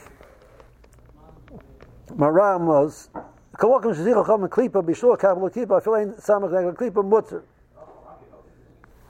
Maram 2.09 2.65
was 2.65 3.07
Kawakim 3.55 3.95
Shazich 3.95 4.13
Chacham 4.13 4.45
Klipa 4.49 4.83
Bishul 4.83 5.17
Kabel 5.17 5.49
Klipa 5.49 5.85
like 5.87 6.07
Samach 6.17 6.51
Negel 6.51 6.75
Klipa 6.75 7.01
Mutzer 7.01 7.43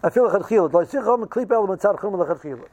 like 0.03 0.13
Chachila. 0.13 0.71
Lo 0.71 0.85
Shazich 0.85 0.91
Chacham 0.91 1.25
Klipa 1.25 1.53
Element 1.53 1.81
Tzad 1.81 1.99
Chum 1.99 2.13
Chachila 2.13 2.67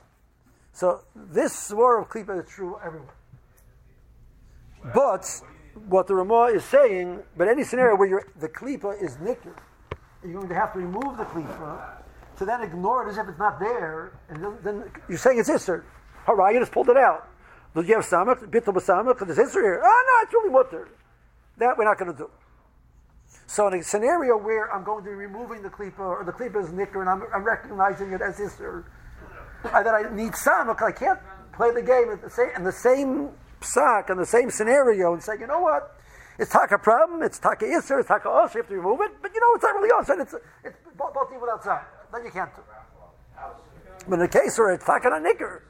So 0.73 1.03
this 1.15 1.59
swore 1.59 2.01
of 2.01 2.09
Klipa 2.09 2.43
is 2.43 2.49
true 2.49 2.79
everywhere. 2.85 3.15
But 4.95 5.27
what 5.89 6.07
the 6.07 6.15
Ramah 6.15 6.53
is 6.55 6.65
saying, 6.65 7.23
but 7.37 7.49
any 7.49 7.65
scenario 7.65 7.97
where 7.97 8.27
the 8.39 8.49
Klipa 8.49 9.03
is 9.03 9.19
nicker, 9.19 9.55
you're 10.23 10.35
going 10.35 10.49
to 10.49 10.55
have 10.55 10.73
to 10.73 10.79
remove 10.79 11.17
the 11.17 11.25
Klipa 11.25 12.03
to 12.39 12.45
then 12.45 12.63
ignore 12.63 13.07
it 13.07 13.11
as 13.11 13.19
if 13.19 13.29
it's 13.29 13.39
not 13.39 13.61
there, 13.61 14.19
and 14.29 14.43
then, 14.43 14.59
then 14.63 14.91
you're 15.09 15.19
saying 15.19 15.39
it's 15.39 15.51
Isser. 15.51 15.85
Hurrah, 16.27 16.51
you 16.51 16.61
just 16.61 16.73
pulled 16.73 16.89
it 16.89 16.97
out. 16.97 17.29
Do 17.75 17.83
you 17.83 17.95
have 17.95 18.05
samach? 18.05 18.39
Bittul 18.51 18.75
b'samach? 18.75 19.19
There's 19.27 19.39
Isser 19.39 19.63
here. 19.63 19.81
Oh 19.85 20.05
no, 20.07 20.25
it's 20.25 20.33
really 20.33 20.51
mutter. 20.51 20.89
That 21.59 21.77
we're 21.77 21.85
not 21.85 21.99
going 21.99 22.13
to 22.13 22.17
do. 22.17 22.31
So 23.47 23.69
in 23.69 23.75
a 23.75 23.83
scenario 23.83 24.37
where 24.37 24.73
I'm 24.73 24.85
going 24.85 25.05
to 25.05 25.11
be 25.11 25.15
removing 25.15 25.63
the 25.63 25.69
klipa, 25.69 25.99
or 25.99 26.25
the 26.25 26.33
klipa 26.33 26.65
is 26.65 26.73
nicker, 26.73 27.01
and 27.01 27.11
I'm, 27.11 27.23
I'm 27.35 27.45
recognizing 27.45 28.13
it 28.13 28.23
as 28.23 28.39
Isser, 28.39 28.85
that 29.63 29.95
I 29.95 30.15
need 30.15 30.33
samach, 30.33 30.83
I 30.83 30.93
can't 30.93 31.19
play 31.53 31.73
the 31.73 31.83
game 31.83 32.11
at 32.11 32.23
the 32.23 32.31
same, 32.31 32.51
in 32.57 32.65
the 32.65 32.73
same 32.73 33.31
psak, 33.61 34.11
in 34.11 34.17
the 34.17 34.27
same 34.27 34.51
scenario, 34.51 35.13
and 35.13 35.23
say, 35.23 35.35
you 35.39 35.47
know 35.47 35.61
what? 35.61 35.97
It's 36.39 36.51
taka 36.51 36.79
problem, 36.79 37.23
it's 37.23 37.39
taka 37.39 37.67
isser, 37.67 38.01
it's 38.01 38.09
taka 38.09 38.31
us, 38.31 38.55
you 38.55 38.63
have 38.63 38.69
to 38.69 38.77
remove 38.77 39.01
it, 39.03 39.13
but 39.21 39.31
you 39.35 39.41
know, 39.41 39.55
it's 39.55 39.63
not 39.63 39.75
really 39.75 39.91
and 39.93 40.21
it's, 40.23 40.35
it's 40.65 40.77
both 40.97 41.15
without 41.41 41.63
sam. 41.63 41.81
Then 42.13 42.25
you 42.25 42.31
can't. 42.31 42.51
But 44.09 44.15
in 44.15 44.23
a 44.23 44.29
case 44.29 44.59
where 44.59 44.73
it's 44.73 44.85
taka 44.85 45.09
on 45.09 45.23
nicker, 45.23 45.63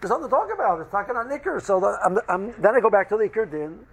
there's 0.00 0.10
nothing 0.10 0.24
to 0.24 0.30
talk 0.30 0.48
about, 0.52 0.80
it's 0.80 0.90
taka 0.90 1.12
on 1.12 1.28
nicker, 1.28 1.60
so 1.60 1.78
the, 1.78 1.98
I'm, 2.04 2.18
I'm, 2.28 2.60
then 2.60 2.74
I 2.74 2.80
go 2.80 2.90
back 2.90 3.08
to 3.10 3.16
the 3.16 3.28
ikr 3.28 3.50
din, 3.50 3.86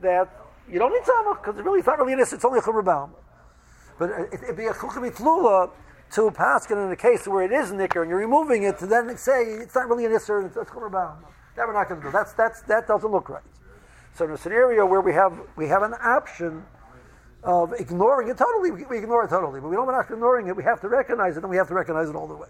that 0.00 0.28
you 0.70 0.78
don't 0.78 0.92
need 0.92 1.02
samach, 1.02 1.44
because 1.44 1.60
really, 1.62 1.80
it's 1.80 1.86
not 1.86 1.98
really 1.98 2.14
an 2.14 2.20
isser, 2.20 2.34
it's 2.34 2.44
only 2.44 2.60
a 2.60 2.62
chumra 2.62 2.84
baum. 2.84 3.14
But 3.98 4.10
uh, 4.10 4.22
it, 4.32 4.40
it'd 4.44 4.56
be 4.56 4.66
a 4.66 4.72
chukim 4.72 5.04
to 6.12 6.30
paskin 6.30 6.86
in 6.86 6.92
a 6.92 6.96
case 6.96 7.26
where 7.26 7.44
it 7.44 7.52
is 7.52 7.72
nicker 7.72 8.02
and 8.02 8.10
you're 8.10 8.18
removing 8.18 8.62
it 8.62 8.78
to 8.78 8.86
then 8.86 9.16
say 9.16 9.42
it's 9.44 9.74
not 9.74 9.88
really 9.88 10.04
an 10.04 10.12
isser, 10.12 10.46
it's, 10.46 10.56
it's 10.56 10.70
baum. 10.70 11.24
That 11.56 11.66
we're 11.66 11.72
not 11.72 11.88
going 11.88 12.00
to 12.00 12.06
do. 12.06 12.12
That's, 12.12 12.32
that's, 12.34 12.62
that 12.62 12.86
doesn't 12.86 13.10
look 13.10 13.28
right. 13.28 13.42
So 14.14 14.24
in 14.24 14.32
a 14.32 14.38
scenario 14.38 14.84
where 14.86 15.00
we 15.00 15.12
have 15.12 15.38
we 15.56 15.68
have 15.68 15.82
an 15.82 15.94
option 15.94 16.64
of 17.44 17.72
ignoring 17.74 18.28
it 18.28 18.36
totally, 18.36 18.72
we, 18.72 18.84
we 18.84 18.98
ignore 18.98 19.24
it 19.24 19.28
totally. 19.28 19.60
But 19.60 19.68
we 19.68 19.76
don't 19.76 19.86
we're 19.86 19.92
not 19.92 20.10
ignoring 20.10 20.48
it. 20.48 20.56
We 20.56 20.64
have 20.64 20.80
to 20.80 20.88
recognize 20.88 21.36
it, 21.36 21.44
and 21.44 21.50
we 21.50 21.56
have 21.56 21.68
to 21.68 21.74
recognize 21.74 22.08
it 22.08 22.16
all 22.16 22.26
the 22.26 22.34
way. 22.34 22.48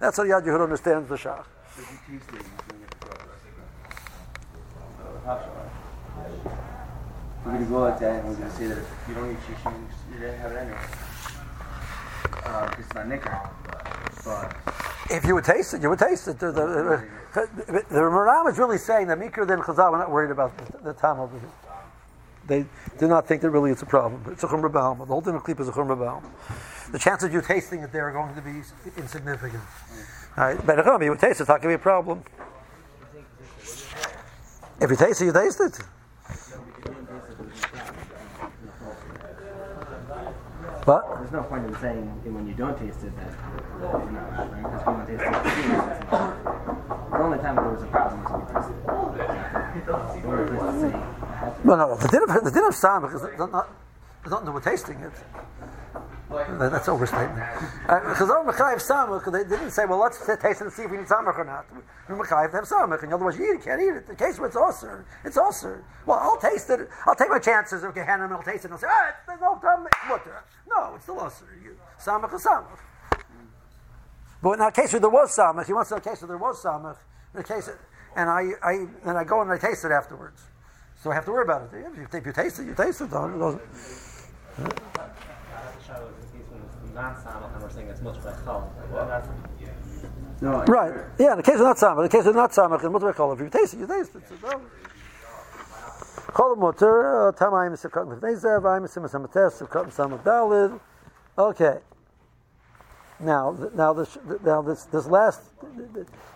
That's 0.00 0.16
how 0.18 0.24
Yad 0.24 0.44
Yehud 0.44 0.62
understands 0.62 1.08
the 1.08 1.16
Shach. 1.16 1.46
We're 7.44 7.52
going 7.52 7.64
to 7.64 7.70
go 7.70 7.80
like 7.80 7.98
that 8.00 8.16
and 8.20 8.28
we're 8.28 8.34
going 8.34 8.50
to 8.50 8.56
say 8.56 8.66
that 8.66 8.78
if 8.78 9.08
you 9.08 9.14
don't 9.14 9.30
eat 9.30 9.38
shisha, 9.48 9.74
you 10.12 10.20
didn't 10.20 10.38
have 10.40 10.52
it 10.52 10.56
anyway. 10.58 11.07
Uh, 12.48 12.74
it's 12.78 12.94
not 12.94 13.06
nicker. 13.08 13.50
But 14.24 14.56
If 15.10 15.24
you 15.26 15.34
would 15.34 15.44
taste 15.44 15.74
it, 15.74 15.82
you 15.82 15.90
would 15.90 15.98
taste 15.98 16.28
it. 16.28 16.38
The, 16.38 16.50
the, 16.50 17.08
the, 17.34 17.84
the 17.90 18.00
Maram 18.00 18.50
is 18.50 18.58
really 18.58 18.78
saying 18.78 19.08
that 19.08 19.18
Mikra 19.18 19.46
then 19.46 19.58
Chazal, 19.58 19.92
we're 19.92 19.98
not 19.98 20.10
worried 20.10 20.30
about 20.30 20.56
the, 20.56 20.78
the 20.78 20.92
time 20.94 21.20
over 21.20 21.38
here. 21.38 21.50
They 22.46 22.64
do 22.98 23.06
not 23.06 23.26
think 23.26 23.42
that 23.42 23.50
really 23.50 23.70
it's 23.70 23.82
a 23.82 23.86
problem. 23.86 24.24
It's 24.32 24.42
a 24.42 24.46
Chumra 24.46 24.72
Baum. 24.72 24.98
The 24.98 25.04
whole 25.04 25.28
of 25.28 25.44
Klip 25.44 25.60
is 25.60 25.68
a 25.68 25.72
Chumra. 25.72 26.22
The 26.90 26.98
chances 26.98 27.28
of 27.28 27.34
you 27.34 27.42
tasting 27.42 27.80
it 27.80 27.92
there 27.92 28.08
are 28.08 28.12
going 28.12 28.34
to 28.34 28.40
be 28.40 28.62
insignificant. 28.96 29.62
All 30.38 30.44
right, 30.44 30.66
but 30.66 30.78
if 30.78 30.86
you 31.02 31.10
would 31.10 31.20
taste 31.20 31.40
it, 31.40 31.42
it's 31.42 31.48
not 31.48 31.60
going 31.60 31.74
to 31.74 31.78
be 31.78 31.82
a 31.82 31.82
problem. 31.82 32.22
If 34.80 34.90
you 34.90 34.96
taste 34.96 35.20
it, 35.20 35.26
you 35.26 35.32
taste 35.32 35.60
it. 35.60 35.78
But 40.88 41.04
there's 41.18 41.32
no 41.32 41.42
point 41.42 41.66
in 41.66 41.76
saying 41.80 42.08
when 42.32 42.48
you 42.48 42.54
don't 42.54 42.72
taste 42.72 43.04
it 43.04 43.12
that 43.20 43.28
you're 43.78 44.10
not 44.10 44.32
right? 44.32 44.48
Because 44.56 44.80
we 44.88 44.92
don't 44.96 45.04
taste 45.04 45.20
it. 45.20 46.10
The 47.12 47.18
only 47.20 47.38
time 47.44 47.56
there 47.56 47.68
was 47.68 47.82
a 47.82 47.86
problem 47.92 48.24
was 48.24 48.32
when 48.32 48.40
you 48.40 48.48
tasted 48.56 48.72
it. 48.72 50.24
Or 50.24 50.44
if 50.44 50.52
it's 50.56 50.80
saying, 50.80 51.64
No, 51.68 51.76
no, 51.76 51.94
the 51.94 52.08
din 52.08 52.22
of, 52.24 52.32
the 52.42 52.50
din 52.50 52.64
of 52.64 52.72
samach 52.72 53.12
is 53.14 53.20
not, 53.36 53.52
not, 53.52 53.68
not 54.30 54.54
we're 54.54 54.62
tasting 54.62 54.96
it. 55.00 55.12
That- 56.30 56.72
That's 56.72 56.88
overstatement. 56.88 57.44
Because 57.82 58.30
uh, 58.30 58.44
Mechayiv 58.44 58.80
samach, 58.80 59.30
they 59.32 59.44
didn't 59.44 59.70
say, 59.72 59.84
well, 59.84 59.98
let's 59.98 60.24
taste 60.24 60.60
it 60.60 60.60
and 60.60 60.72
see 60.72 60.84
if 60.84 60.90
we 60.90 60.96
need 60.96 61.06
samach 61.06 61.38
or 61.38 61.44
not. 61.44 61.66
To 61.68 62.14
have 62.14 62.64
samach, 62.64 63.02
and 63.02 63.12
otherwise 63.12 63.36
you 63.36 63.44
eat 63.44 63.60
it, 63.60 63.64
can't 63.64 63.80
eat 63.80 63.92
it. 63.92 64.06
The 64.06 64.14
case 64.14 64.38
where 64.38 64.48
it's 64.48 64.56
osir, 64.56 65.04
it's 65.24 65.36
osir. 65.36 65.82
Well, 66.06 66.18
I'll 66.18 66.38
taste 66.38 66.70
it. 66.70 66.88
I'll 67.06 67.14
take 67.14 67.28
my 67.28 67.38
chances 67.38 67.82
of 67.84 67.94
Gehenna 67.94 68.24
and 68.24 68.32
I'll 68.32 68.42
taste 68.42 68.64
it 68.64 68.72
and 68.72 68.74
I'll 68.74 68.78
say, 68.78 68.86
ah, 68.90 69.12
there's 69.26 69.40
no 69.40 69.56
problem. 69.56 69.88
It's. 70.08 70.28
No, 70.68 70.94
it's 70.94 71.04
still 71.04 71.16
osir. 71.16 71.42
You- 71.62 71.76
Samach 71.98 72.32
is 72.34 72.44
samach. 72.44 72.78
But 74.42 74.52
in 74.52 74.60
a 74.60 74.70
case 74.72 74.92
where 74.92 75.00
there 75.00 75.10
was 75.10 75.36
samach, 75.36 75.66
he 75.66 75.72
wants 75.72 75.88
to 75.88 75.96
know 75.96 75.98
a 75.98 76.02
case 76.02 76.20
where 76.22 76.28
there 76.28 76.36
was 76.38 76.62
samach, 76.62 76.96
in 77.34 77.40
a 77.40 77.44
case, 77.44 77.70
and 78.14 78.30
I, 78.30 78.50
I, 78.62 78.86
and 79.04 79.18
I 79.18 79.24
go 79.24 79.42
and 79.42 79.50
I 79.50 79.58
taste 79.58 79.84
it 79.84 79.90
afterwards. 79.90 80.42
So 81.02 81.10
I 81.10 81.14
have 81.14 81.24
to 81.24 81.32
worry 81.32 81.44
about 81.44 81.62
it. 81.62 81.70
If 81.74 81.96
you, 81.96 82.20
you 82.24 82.32
taste 82.32 82.58
it, 82.60 82.66
you 82.66 82.74
taste 82.74 83.00
it. 83.00 83.10
Don't, 83.10 83.38
don't, 83.38 83.60
Non-samach, 86.94 87.54
and 87.54 87.62
we're 87.62 87.70
saying 87.70 87.88
it's 87.88 88.00
much 88.00 88.16
better. 88.24 88.64
Well, 88.90 89.06
that's 89.06 89.28
no, 90.40 90.64
right. 90.64 91.04
Yeah, 91.18 91.32
in 91.32 91.36
the 91.38 91.42
case 91.42 91.56
of 91.56 91.60
not 91.62 91.76
samach, 91.76 91.98
in 91.98 92.02
the 92.04 92.08
case 92.08 92.26
of 92.26 92.34
not 92.34 92.50
samach, 92.52 92.84
in 92.84 92.92
mutter 92.92 93.12
kol, 93.12 93.32
if 93.32 93.40
you 93.40 93.48
taste 93.48 93.74
it, 93.74 93.80
you 93.80 93.86
taste 93.86 94.14
it. 94.14 94.22
So, 94.28 94.60
Kol 96.32 96.56
mutter, 96.56 97.32
tamayim 97.38 97.72
sekot 97.72 98.06
lefnei 98.06 98.36
zev, 98.36 98.62
ayim 98.62 98.86
semasam 98.86 99.30
tes, 99.32 99.60
sekot 99.60 99.88
samach 99.94 100.22
dalid. 100.22 100.78
Okay. 101.36 101.78
Now, 103.20 103.56
now 103.74 103.92
this, 103.92 104.16
now 104.44 104.62
this, 104.62 104.84
this 104.84 105.06
last 105.06 105.42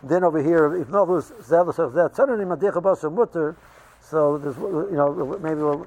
din 0.06 0.24
over 0.24 0.42
here, 0.42 0.74
if 0.76 0.88
no 0.88 1.04
was 1.04 1.30
zev 1.42 1.78
of 1.78 1.92
that, 1.92 2.16
suddenly 2.16 2.44
madicha 2.44 3.12
mutter. 3.12 3.56
So 4.00 4.38
this, 4.38 4.56
you 4.56 4.96
know, 4.96 5.38
maybe 5.40 5.60
we'll 5.60 5.86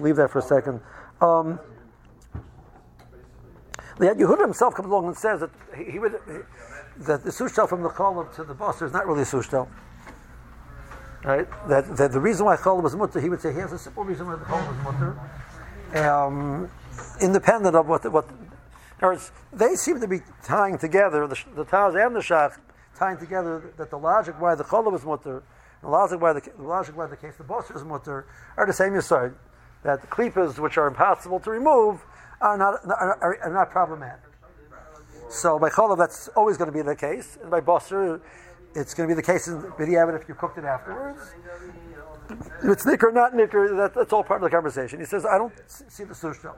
leave 0.00 0.16
that 0.16 0.30
for 0.30 0.40
a 0.40 0.42
second. 0.42 0.80
Um, 1.20 1.58
Yehuda 3.98 4.40
himself 4.40 4.74
comes 4.74 4.88
along 4.88 5.06
and 5.06 5.16
says 5.16 5.40
that 5.40 5.50
he, 5.76 5.92
he 5.92 5.98
would 5.98 6.20
that 6.98 7.24
the 7.24 7.30
sushtel 7.30 7.68
from 7.68 7.82
the 7.82 7.88
cholam 7.88 8.32
to 8.36 8.44
the 8.44 8.54
basar 8.54 8.86
is 8.86 8.92
not 8.92 9.06
really 9.06 9.22
a 9.22 9.24
sushtel. 9.24 9.68
Right? 11.24 11.48
That, 11.68 11.96
that 11.96 12.12
the 12.12 12.20
reason 12.20 12.44
why 12.44 12.56
cholam 12.56 12.82
was 12.82 12.94
mutter, 12.94 13.20
he 13.20 13.30
would 13.30 13.40
say 13.40 13.52
he 13.52 13.60
has 13.60 13.72
a 13.72 13.78
simple 13.78 14.04
reason 14.04 14.26
why 14.26 14.34
cholam 14.34 14.84
was 14.84 14.94
mutter, 15.94 16.06
um, 16.06 16.70
independent 17.20 17.74
of 17.74 17.86
what 17.88 18.02
the, 18.02 18.10
what. 18.10 18.28
Words, 19.00 19.32
they 19.52 19.74
seem 19.74 20.00
to 20.00 20.08
be 20.08 20.20
tying 20.44 20.78
together 20.78 21.26
the, 21.26 21.38
the 21.56 21.64
Taz 21.64 21.94
and 21.94 22.16
the 22.16 22.20
Shach 22.20 22.56
tying 22.98 23.18
together 23.18 23.72
that 23.76 23.90
the 23.90 23.98
logic 23.98 24.40
why 24.40 24.54
the 24.54 24.64
cholam 24.64 24.92
was 24.92 25.04
mutter, 25.04 25.42
the 25.82 25.88
logic 25.88 26.20
why 26.20 26.32
the, 26.32 26.40
the 26.40 26.62
logic 26.62 26.96
why 26.96 27.06
the 27.06 27.16
case 27.16 27.34
the 27.36 27.44
basar 27.44 27.76
is 27.76 27.84
mutter 27.84 28.26
are 28.56 28.66
the 28.66 28.72
same 28.72 28.92
yisod. 28.92 29.34
That 29.82 30.00
the 30.00 30.06
klipas 30.06 30.58
which 30.58 30.78
are 30.78 30.86
impossible 30.86 31.40
to 31.40 31.50
remove 31.50 32.02
are 32.40 32.56
not 32.56 32.84
are, 32.86 33.18
are, 33.20 33.38
are 33.42 33.52
not 33.52 33.70
problematic. 33.70 34.20
So 35.28 35.58
by 35.58 35.68
cholav, 35.68 35.98
that's 35.98 36.28
always 36.28 36.56
going 36.56 36.70
to 36.70 36.72
be 36.72 36.82
the 36.82 36.96
case, 36.96 37.38
and 37.42 37.50
by 37.50 37.60
basar, 37.60 38.20
it's 38.74 38.94
going 38.94 39.08
to 39.08 39.14
be 39.14 39.16
the 39.16 39.26
case 39.26 39.48
in 39.48 39.60
b'diavad 39.60 40.20
if 40.20 40.28
you 40.28 40.34
cooked 40.34 40.58
it 40.58 40.64
afterwards. 40.64 41.34
If 42.28 42.70
it's 42.70 42.86
nicker, 42.86 43.12
not 43.12 43.34
nicker, 43.34 43.74
that, 43.76 43.94
that's 43.94 44.12
all 44.12 44.24
part 44.24 44.42
of 44.42 44.50
the 44.50 44.54
conversation. 44.54 44.98
He 44.98 45.04
says, 45.04 45.26
I 45.26 45.38
don't 45.38 45.52
see 45.68 46.04
the 46.04 46.14
sushtel. 46.14 46.54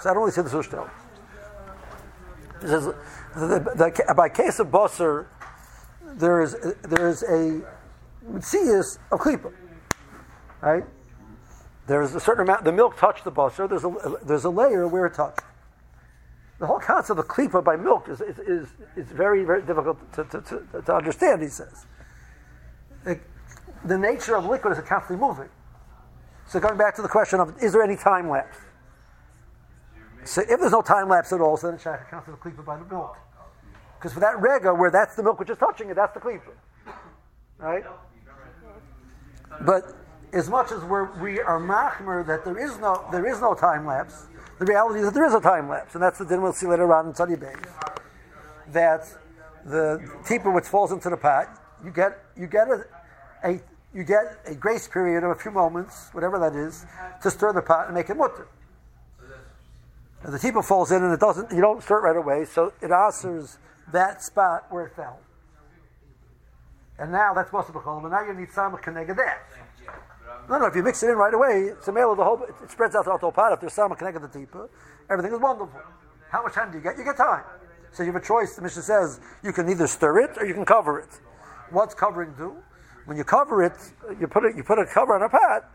So 0.00 0.10
I 0.10 0.14
don't 0.14 0.18
really 0.18 0.32
see 0.32 0.42
the 0.42 0.50
sushtel. 0.50 0.90
He 2.60 2.68
says, 2.68 2.84
the, 2.84 3.58
the, 3.74 4.04
the, 4.06 4.14
by 4.14 4.28
case 4.28 4.58
of 4.58 4.68
basar, 4.68 5.26
there 6.14 6.40
is 6.40 6.56
there 6.82 7.08
is 7.08 7.22
a 7.24 7.60
mitzias 8.30 8.98
of 9.10 9.20
klipa, 9.20 9.52
right? 10.60 10.84
There 11.86 12.00
is 12.02 12.14
a 12.14 12.20
certain 12.20 12.44
amount. 12.44 12.64
The 12.64 12.72
milk 12.72 12.96
touched 12.96 13.24
the 13.24 13.32
basar. 13.32 13.68
There's 13.68 13.84
a 13.84 14.16
there's 14.24 14.44
a 14.44 14.50
layer 14.50 14.86
where 14.86 15.06
it 15.06 15.14
touched. 15.14 15.40
The 16.58 16.66
whole 16.66 16.78
concept 16.78 17.18
of 17.18 17.28
klipa 17.28 17.62
by 17.62 17.76
milk 17.76 18.08
is 18.08 18.20
is, 18.20 18.38
is, 18.38 18.68
is 18.96 19.06
very 19.12 19.44
very 19.44 19.62
difficult 19.62 19.98
to, 20.14 20.24
to, 20.24 20.40
to, 20.40 20.82
to 20.82 20.94
understand. 20.94 21.42
He 21.42 21.48
says. 21.48 21.86
It, 23.04 23.20
the 23.84 23.98
nature 23.98 24.36
of 24.36 24.46
liquid 24.46 24.76
is 24.76 24.84
constantly 24.84 25.24
moving. 25.24 25.48
So 26.48 26.60
going 26.60 26.76
back 26.76 26.94
to 26.96 27.02
the 27.02 27.08
question 27.08 27.40
of 27.40 27.54
is 27.62 27.72
there 27.72 27.82
any 27.82 27.96
time 27.96 28.28
lapse? 28.28 28.58
So 30.24 30.42
if 30.42 30.58
there's 30.60 30.72
no 30.72 30.82
time 30.82 31.08
lapse 31.08 31.32
at 31.32 31.40
all, 31.40 31.56
so 31.56 31.68
then 31.68 31.76
it 31.76 31.82
counts 32.10 32.28
as 32.28 32.34
a 32.34 32.36
klipa 32.36 32.64
by 32.64 32.78
the 32.78 32.84
milk. 32.84 33.16
Because 33.98 34.12
for 34.12 34.20
that 34.20 34.40
rega, 34.40 34.74
where 34.74 34.90
that's 34.90 35.14
the 35.14 35.22
milk 35.22 35.38
which 35.38 35.50
is 35.50 35.58
touching 35.58 35.88
it, 35.90 35.94
that's 35.94 36.14
the 36.14 36.20
klipa. 36.20 36.52
Right? 37.58 37.84
But 39.62 39.94
as 40.32 40.50
much 40.50 40.72
as 40.72 40.82
we're, 40.82 41.10
we 41.20 41.40
are 41.40 41.60
machmer 41.60 42.26
that 42.26 42.44
there 42.44 42.58
is 42.58 42.78
no 42.78 43.06
there 43.12 43.26
is 43.26 43.40
no 43.40 43.54
time 43.54 43.86
lapse, 43.86 44.26
the 44.58 44.64
reality 44.64 45.00
is 45.00 45.06
that 45.06 45.14
there 45.14 45.26
is 45.26 45.34
a 45.34 45.40
time 45.40 45.68
lapse, 45.68 45.94
and 45.94 46.02
that's 46.02 46.18
the 46.18 46.24
din 46.24 46.42
we'll 46.42 46.52
see 46.52 46.66
later 46.66 46.92
on 46.92 47.06
in 47.06 47.12
Tzadi 47.12 47.38
Bay. 47.38 47.54
That 48.72 49.06
the 49.64 50.00
tipa 50.24 50.54
which 50.54 50.66
falls 50.66 50.92
into 50.92 51.10
the 51.10 51.16
pot, 51.16 51.48
you 51.84 51.90
get 51.90 52.18
you 52.36 52.46
get 52.46 52.68
a, 52.68 52.84
a 53.44 53.60
you 53.94 54.04
get 54.04 54.38
a 54.46 54.54
grace 54.54 54.86
period 54.88 55.24
of 55.24 55.30
a 55.30 55.34
few 55.34 55.50
moments, 55.50 56.10
whatever 56.12 56.38
that 56.38 56.54
is, 56.54 56.84
to 57.22 57.30
stir 57.30 57.52
the 57.52 57.62
pot 57.62 57.86
and 57.86 57.94
make 57.94 58.10
it 58.10 58.16
mutter. 58.16 58.46
And 60.22 60.34
the 60.34 60.38
tipa 60.38 60.64
falls 60.64 60.90
in 60.90 61.02
and 61.02 61.12
it 61.14 61.20
doesn't, 61.20 61.50
you 61.50 61.60
don't 61.60 61.82
stir 61.82 61.98
it 61.98 62.00
right 62.00 62.16
away, 62.16 62.44
so 62.44 62.72
it 62.82 62.90
answers 62.90 63.58
that 63.92 64.22
spot 64.22 64.66
where 64.70 64.86
it 64.86 64.96
fell. 64.96 65.20
And 66.98 67.12
now 67.12 67.32
that's 67.32 67.50
to 67.50 67.72
be 67.72 67.78
and 67.78 68.10
now 68.10 68.26
you 68.26 68.34
need 68.34 68.48
samach 68.48 68.82
connected 68.82 69.16
that. 69.16 69.38
No, 70.48 70.58
no, 70.58 70.66
if 70.66 70.76
you 70.76 70.82
mix 70.82 71.02
it 71.02 71.10
in 71.10 71.16
right 71.16 71.34
away, 71.34 71.72
it's 71.76 71.88
a 71.88 71.92
male 71.92 72.12
of 72.12 72.18
the 72.18 72.24
whole, 72.24 72.40
it 72.42 72.70
spreads 72.70 72.94
out 72.94 73.04
throughout 73.04 73.20
the 73.20 73.26
whole 73.26 73.32
pot. 73.32 73.52
If 73.52 73.60
there's 73.60 73.72
some 73.72 73.92
connected 73.94 74.22
the 74.22 74.28
tipa, 74.28 74.68
everything 75.10 75.32
is 75.32 75.40
wonderful. 75.40 75.80
How 76.30 76.42
much 76.42 76.54
time 76.54 76.70
do 76.70 76.78
you 76.78 76.84
get? 76.84 76.96
You 76.96 77.04
get 77.04 77.16
time. 77.16 77.44
So 77.92 78.02
you 78.02 78.12
have 78.12 78.22
a 78.22 78.24
choice. 78.24 78.54
The 78.54 78.62
mission 78.62 78.82
says 78.82 79.20
you 79.42 79.52
can 79.52 79.68
either 79.68 79.86
stir 79.86 80.20
it 80.20 80.38
or 80.38 80.46
you 80.46 80.54
can 80.54 80.64
cover 80.64 81.00
it. 81.00 81.08
What's 81.70 81.94
covering 81.94 82.34
do? 82.36 82.56
When 83.06 83.16
you 83.16 83.24
cover 83.24 83.62
it, 83.64 83.72
you 84.20 84.26
put 84.26 84.44
it, 84.44 84.56
you 84.56 84.62
put 84.62 84.78
a 84.78 84.86
cover 84.86 85.14
on 85.14 85.22
a 85.22 85.28
pot. 85.28 85.70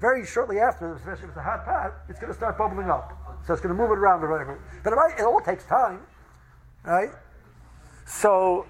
Very 0.00 0.26
shortly 0.26 0.60
after, 0.60 0.94
especially 0.94 1.24
if 1.24 1.30
it's 1.30 1.38
a 1.38 1.42
hot 1.42 1.64
pot, 1.64 1.92
it's 2.08 2.20
going 2.20 2.30
to 2.30 2.36
start 2.36 2.58
bubbling 2.58 2.90
up. 2.90 3.12
So 3.46 3.52
it's 3.52 3.62
going 3.62 3.74
to 3.74 3.80
move 3.80 3.90
it 3.90 3.98
around 3.98 4.22
or 4.22 4.30
whatever. 4.30 4.60
But 4.84 4.92
it 4.92 5.24
all 5.24 5.40
takes 5.40 5.64
time, 5.64 6.00
right? 6.84 7.10
So, 8.06 8.66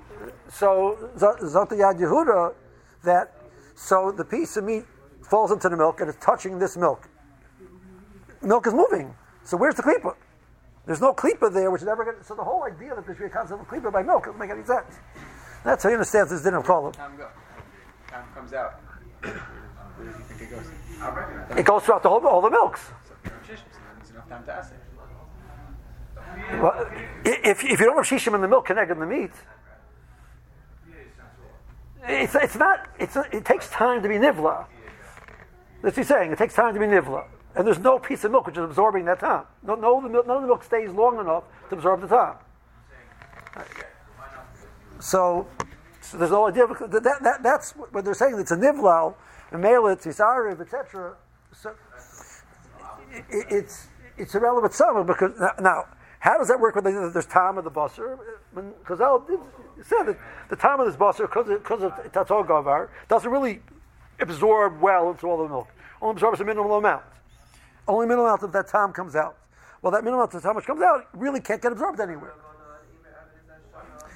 so 0.49 1.11
Zot 1.16 1.68
Yad 1.70 1.99
Yehuda, 1.99 2.55
that 3.05 3.32
so 3.74 4.11
the 4.11 4.24
piece 4.24 4.57
of 4.57 4.64
meat 4.64 4.84
falls 5.26 5.50
into 5.52 5.68
the 5.68 5.76
milk 5.76 6.00
and 6.00 6.08
it's 6.08 6.24
touching 6.24 6.58
this 6.58 6.76
milk. 6.76 7.08
Milk 8.42 8.66
is 8.66 8.74
moving. 8.74 9.14
So 9.44 9.56
where's 9.56 9.74
the 9.74 9.82
klipa? 9.82 10.14
There's 10.86 11.00
no 11.00 11.12
klipa 11.12 11.52
there, 11.52 11.70
which 11.70 11.82
is 11.82 11.86
never 11.86 12.04
going 12.04 12.16
to. 12.16 12.24
So 12.24 12.34
the 12.34 12.44
whole 12.44 12.62
idea 12.62 12.94
that 12.94 13.06
there 13.06 13.14
should 13.14 13.22
be 13.22 13.26
a 13.26 13.30
concept 13.30 13.60
of 13.60 13.68
klipa 13.68 13.92
by 13.92 14.02
milk 14.02 14.24
doesn't 14.24 14.38
make 14.38 14.50
any 14.50 14.64
sense. 14.64 14.96
That's 15.64 15.82
how 15.82 15.88
he 15.88 15.94
understands 15.94 16.30
this 16.30 16.42
dinner 16.42 16.58
of. 16.58 16.66
Time 16.66 17.16
go. 17.16 17.28
Time 18.08 18.24
comes 18.34 18.52
out. 18.52 18.80
Where 19.20 19.32
do 19.98 20.04
you 20.04 20.24
think 20.24 20.42
it 20.42 20.50
goes? 20.50 21.58
It 21.58 21.64
goes 21.64 21.82
throughout 21.82 22.02
the 22.02 22.08
whole 22.08 22.24
all 22.26 22.40
the 22.40 22.50
milks. 22.50 22.80
So 23.06 23.14
there's 23.24 24.10
enough 24.10 24.28
time 24.28 24.44
to 24.44 24.52
ask 24.52 24.72
it. 24.72 24.78
Well, 26.60 26.88
if, 27.24 27.64
if 27.64 27.80
you 27.80 27.86
don't 27.86 27.96
have 27.96 28.06
shishim 28.06 28.34
in 28.34 28.40
the 28.40 28.48
milk 28.48 28.66
connected 28.66 28.94
in 28.94 29.00
the 29.00 29.06
meat, 29.06 29.30
it's, 32.08 32.34
it's 32.34 32.56
not, 32.56 32.88
it's, 32.98 33.16
it 33.32 33.44
takes 33.44 33.68
time 33.70 34.02
to 34.02 34.08
be 34.08 34.14
nivla. 34.14 34.66
What 35.87 35.95
he's 35.95 36.09
saying. 36.09 36.32
It 36.32 36.39
takes 36.39 36.55
time 36.55 36.74
to 36.74 36.80
be 36.80 36.87
nivla. 36.87 37.26
And 37.55 37.64
there's 37.64 37.78
no 37.78 38.01
piece 38.01 38.24
of 38.24 38.32
milk 38.32 38.47
which 38.47 38.57
is 38.57 38.64
absorbing 38.64 39.05
that 39.05 39.20
time. 39.20 39.45
No, 39.64 39.76
no, 39.76 40.03
the 40.03 40.09
milk, 40.09 40.26
none 40.26 40.39
of 40.39 40.43
the 40.43 40.49
milk 40.49 40.64
stays 40.64 40.91
long 40.91 41.20
enough 41.20 41.45
to 41.68 41.76
absorb 41.76 42.01
the 42.01 42.09
time. 42.09 42.34
So, 44.99 45.47
so 46.01 46.18
there's 46.18 46.32
no 46.32 46.49
idea. 46.49 46.66
That, 46.66 47.20
that, 47.22 47.41
that's 47.41 47.70
what 47.70 48.05
they're 48.05 48.14
saying. 48.14 48.37
It's 48.37 48.51
a 48.51 48.57
nivlal, 48.57 49.14
a 49.53 49.57
melit, 49.57 50.05
isariv, 50.05 50.61
etc. 50.61 51.14
So 51.53 51.72
it, 53.12 53.47
it's 53.49 53.87
it's 54.18 54.34
irrelevant 54.34 54.74
summer 54.74 55.05
because 55.05 55.39
now 55.61 55.84
how 56.18 56.37
does 56.37 56.49
that 56.49 56.59
work 56.59 56.74
with 56.74 56.82
the, 56.82 57.11
there's 57.12 57.26
time 57.26 57.59
of 57.59 57.64
the 57.64 57.70
busser? 57.70 58.18
Because 58.53 59.01
I 59.01 59.18
said 59.84 60.03
that 60.07 60.18
the 60.51 60.57
time 60.57 60.80
of 60.80 60.87
this 60.87 60.97
busser, 60.97 61.28
because 61.28 61.82
of 61.84 61.93
tatzol 62.11 62.45
gavar, 62.45 62.89
doesn't 63.07 63.30
really 63.30 63.61
absorb 64.18 64.80
well 64.80 65.11
into 65.11 65.28
all 65.28 65.41
the 65.41 65.49
milk. 65.49 65.68
Only 66.01 66.12
absorbs 66.12 66.40
a 66.40 66.44
minimal 66.44 66.76
amount. 66.76 67.05
Only 67.88 68.07
minimal 68.07 68.26
amount 68.26 68.42
of 68.42 68.53
that 68.53 68.68
time 68.68 68.92
comes 68.92 69.16
out. 69.16 69.36
Well, 69.82 69.92
that 69.92 70.03
minimal 70.03 70.20
amount 70.20 70.34
of 70.34 70.42
time 70.42 70.57
which 70.57 70.66
comes 70.66 70.82
out 70.82 71.09
really 71.12 71.40
can't 71.40 71.62
get 71.62 71.72
absorbed 71.72 72.01
anywhere. 72.01 72.34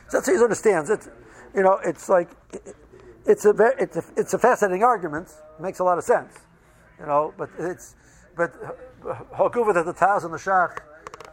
So 0.08 0.16
that's 0.16 0.26
how 0.26 0.34
he 0.34 0.42
understands. 0.42 0.90
It's, 0.90 1.08
you 1.54 1.62
know, 1.62 1.78
it's 1.84 2.08
like, 2.08 2.30
it's 3.26 3.44
a, 3.44 3.52
very, 3.52 3.74
it's 3.78 3.96
a, 3.96 4.02
it's 4.16 4.34
a 4.34 4.38
fascinating 4.38 4.82
argument. 4.82 5.28
It 5.58 5.62
makes 5.62 5.78
a 5.78 5.84
lot 5.84 5.98
of 5.98 6.04
sense. 6.04 6.34
You 6.98 7.06
know, 7.06 7.32
but 7.38 7.48
it's, 7.58 7.94
but 8.36 8.52
Hakuva 9.32 9.72
that 9.74 9.86
the 9.86 9.94
Taz 9.94 10.24
and 10.24 10.34
the 10.34 10.38
Shach 10.38 10.78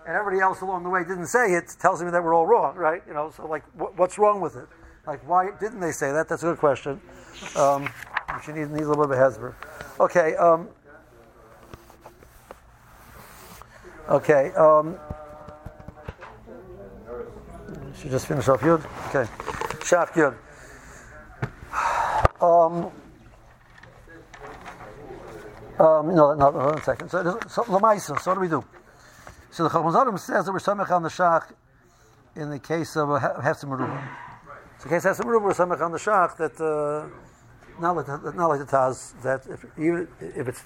and 0.05 0.15
everybody 0.15 0.41
else 0.41 0.61
along 0.61 0.83
the 0.83 0.89
way 0.89 1.01
didn't 1.01 1.27
say 1.27 1.53
it 1.53 1.75
tells 1.81 2.01
me 2.01 2.11
that 2.11 2.23
we're 2.23 2.33
all 2.33 2.45
wrong, 2.45 2.75
right? 2.75 3.01
You 3.07 3.13
know, 3.13 3.31
so 3.35 3.45
like, 3.47 3.63
what's 3.75 4.17
wrong 4.17 4.41
with 4.41 4.55
it? 4.55 4.67
Like, 5.05 5.27
why 5.27 5.49
didn't 5.59 5.79
they 5.79 5.91
say 5.91 6.11
that? 6.11 6.29
That's 6.29 6.43
a 6.43 6.47
good 6.47 6.59
question. 6.59 7.01
Um, 7.55 7.89
which 8.37 8.47
you 8.47 8.53
need, 8.53 8.69
need 8.69 8.83
a 8.83 8.87
little 8.87 9.07
bit 9.07 9.17
of 9.17 9.35
a 9.35 9.39
hezber. 9.39 9.55
Okay. 9.99 10.35
Um, 10.35 10.69
okay. 14.09 14.51
Um, 14.53 14.97
should 17.99 18.11
just 18.11 18.27
finish 18.27 18.47
off 18.47 18.61
Yud? 18.61 18.85
Okay. 19.07 19.29
Shaf 19.81 20.11
Yud. 20.11 20.35
Um, 22.39 22.91
um, 25.79 26.15
no, 26.15 26.33
no, 26.35 26.51
one 26.51 26.83
second. 26.83 27.09
So, 27.09 27.39
so, 27.47 27.63
Lamaisa, 27.63 28.19
so 28.19 28.31
what 28.31 28.35
do 28.35 28.41
we 28.41 28.47
do? 28.47 28.63
So 29.49 29.63
the 29.63 29.69
Chacham 29.69 30.17
says 30.19 30.45
that 30.45 30.51
we're 30.51 30.59
samech 30.59 30.91
on 30.91 31.01
the 31.01 31.09
shach 31.09 31.51
in 32.35 32.51
the 32.51 32.59
case 32.59 32.95
of 32.95 33.09
a 33.09 33.19
hefsim. 33.19 33.75
So 34.79 34.83
in 34.83 34.83
the 34.83 34.89
case 34.89 35.05
of 35.05 35.17
hefsim 35.17 35.25
we're 35.25 35.53
samech 35.53 35.81
on 35.81 35.91
the 35.91 35.97
shach 35.97 36.37
that 36.37 36.61
uh, 36.61 37.09
not 37.79 37.95
like 37.95 38.05
the, 38.05 38.33
not 38.35 38.47
like 38.47 38.59
the 38.59 38.65
Taz 38.65 39.19
that 39.23 39.45
if 39.47 39.65
even 39.77 40.07
if 40.19 40.47
it's 40.47 40.63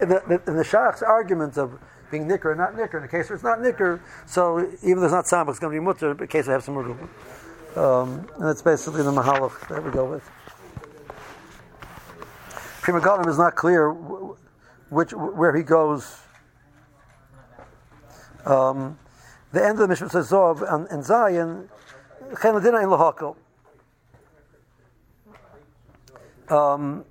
in 0.00 0.08
the, 0.08 0.42
in 0.46 0.56
the 0.56 0.64
shach's 0.64 1.02
argument 1.02 1.58
of 1.58 1.78
being 2.10 2.26
nicker 2.26 2.50
or 2.52 2.54
not 2.54 2.76
nicker, 2.76 2.96
in 2.96 3.02
the 3.02 3.08
case 3.08 3.28
where 3.28 3.34
it's 3.34 3.44
not 3.44 3.60
nicker, 3.60 4.02
so 4.26 4.60
even 4.82 5.00
though 5.00 5.04
it's 5.04 5.12
not 5.12 5.24
samach, 5.26 5.50
it's 5.50 5.58
going 5.58 5.72
to 5.72 5.80
be 5.80 5.84
mutter 5.84 6.12
in 6.12 6.16
the 6.16 6.26
case 6.26 6.48
of 6.48 6.62
hefsim 6.62 6.74
meruba. 6.74 7.08
Um, 7.76 8.28
and 8.36 8.48
that's 8.48 8.62
basically 8.62 9.02
the 9.02 9.12
mahalach 9.12 9.68
that 9.68 9.84
we 9.84 9.90
go 9.90 10.10
with. 10.10 10.28
Pri 12.82 12.98
Megadim 12.98 13.28
is 13.28 13.38
not 13.38 13.54
clear 13.54 13.92
which 14.88 15.12
where 15.12 15.54
he 15.54 15.62
goes 15.62 16.16
um, 18.46 18.98
the 19.52 19.62
end 19.62 19.72
of 19.72 19.78
the 19.78 19.88
Mishnah 19.88 20.10
says 20.10 20.30
Zov 20.30 20.62
and, 20.72 20.86
and 20.88 21.04
Zion, 21.04 21.68
in 22.30 22.36
Lahakal. 22.36 23.36
Um, 26.50 27.04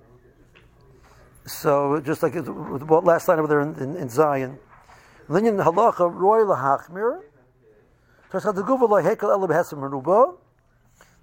so 1.46 2.02
just 2.02 2.22
like 2.22 2.36
what 2.36 3.04
last 3.04 3.28
line 3.28 3.40
over 3.40 3.48
there 3.48 3.62
in, 3.62 3.76
in, 3.76 3.96
in 3.96 4.10
Zion. 4.10 4.60
Linyan 5.30 5.64
halacha 5.64 6.12
roy 6.14 6.40
lahachmir. 6.40 7.22
The. 8.32 8.42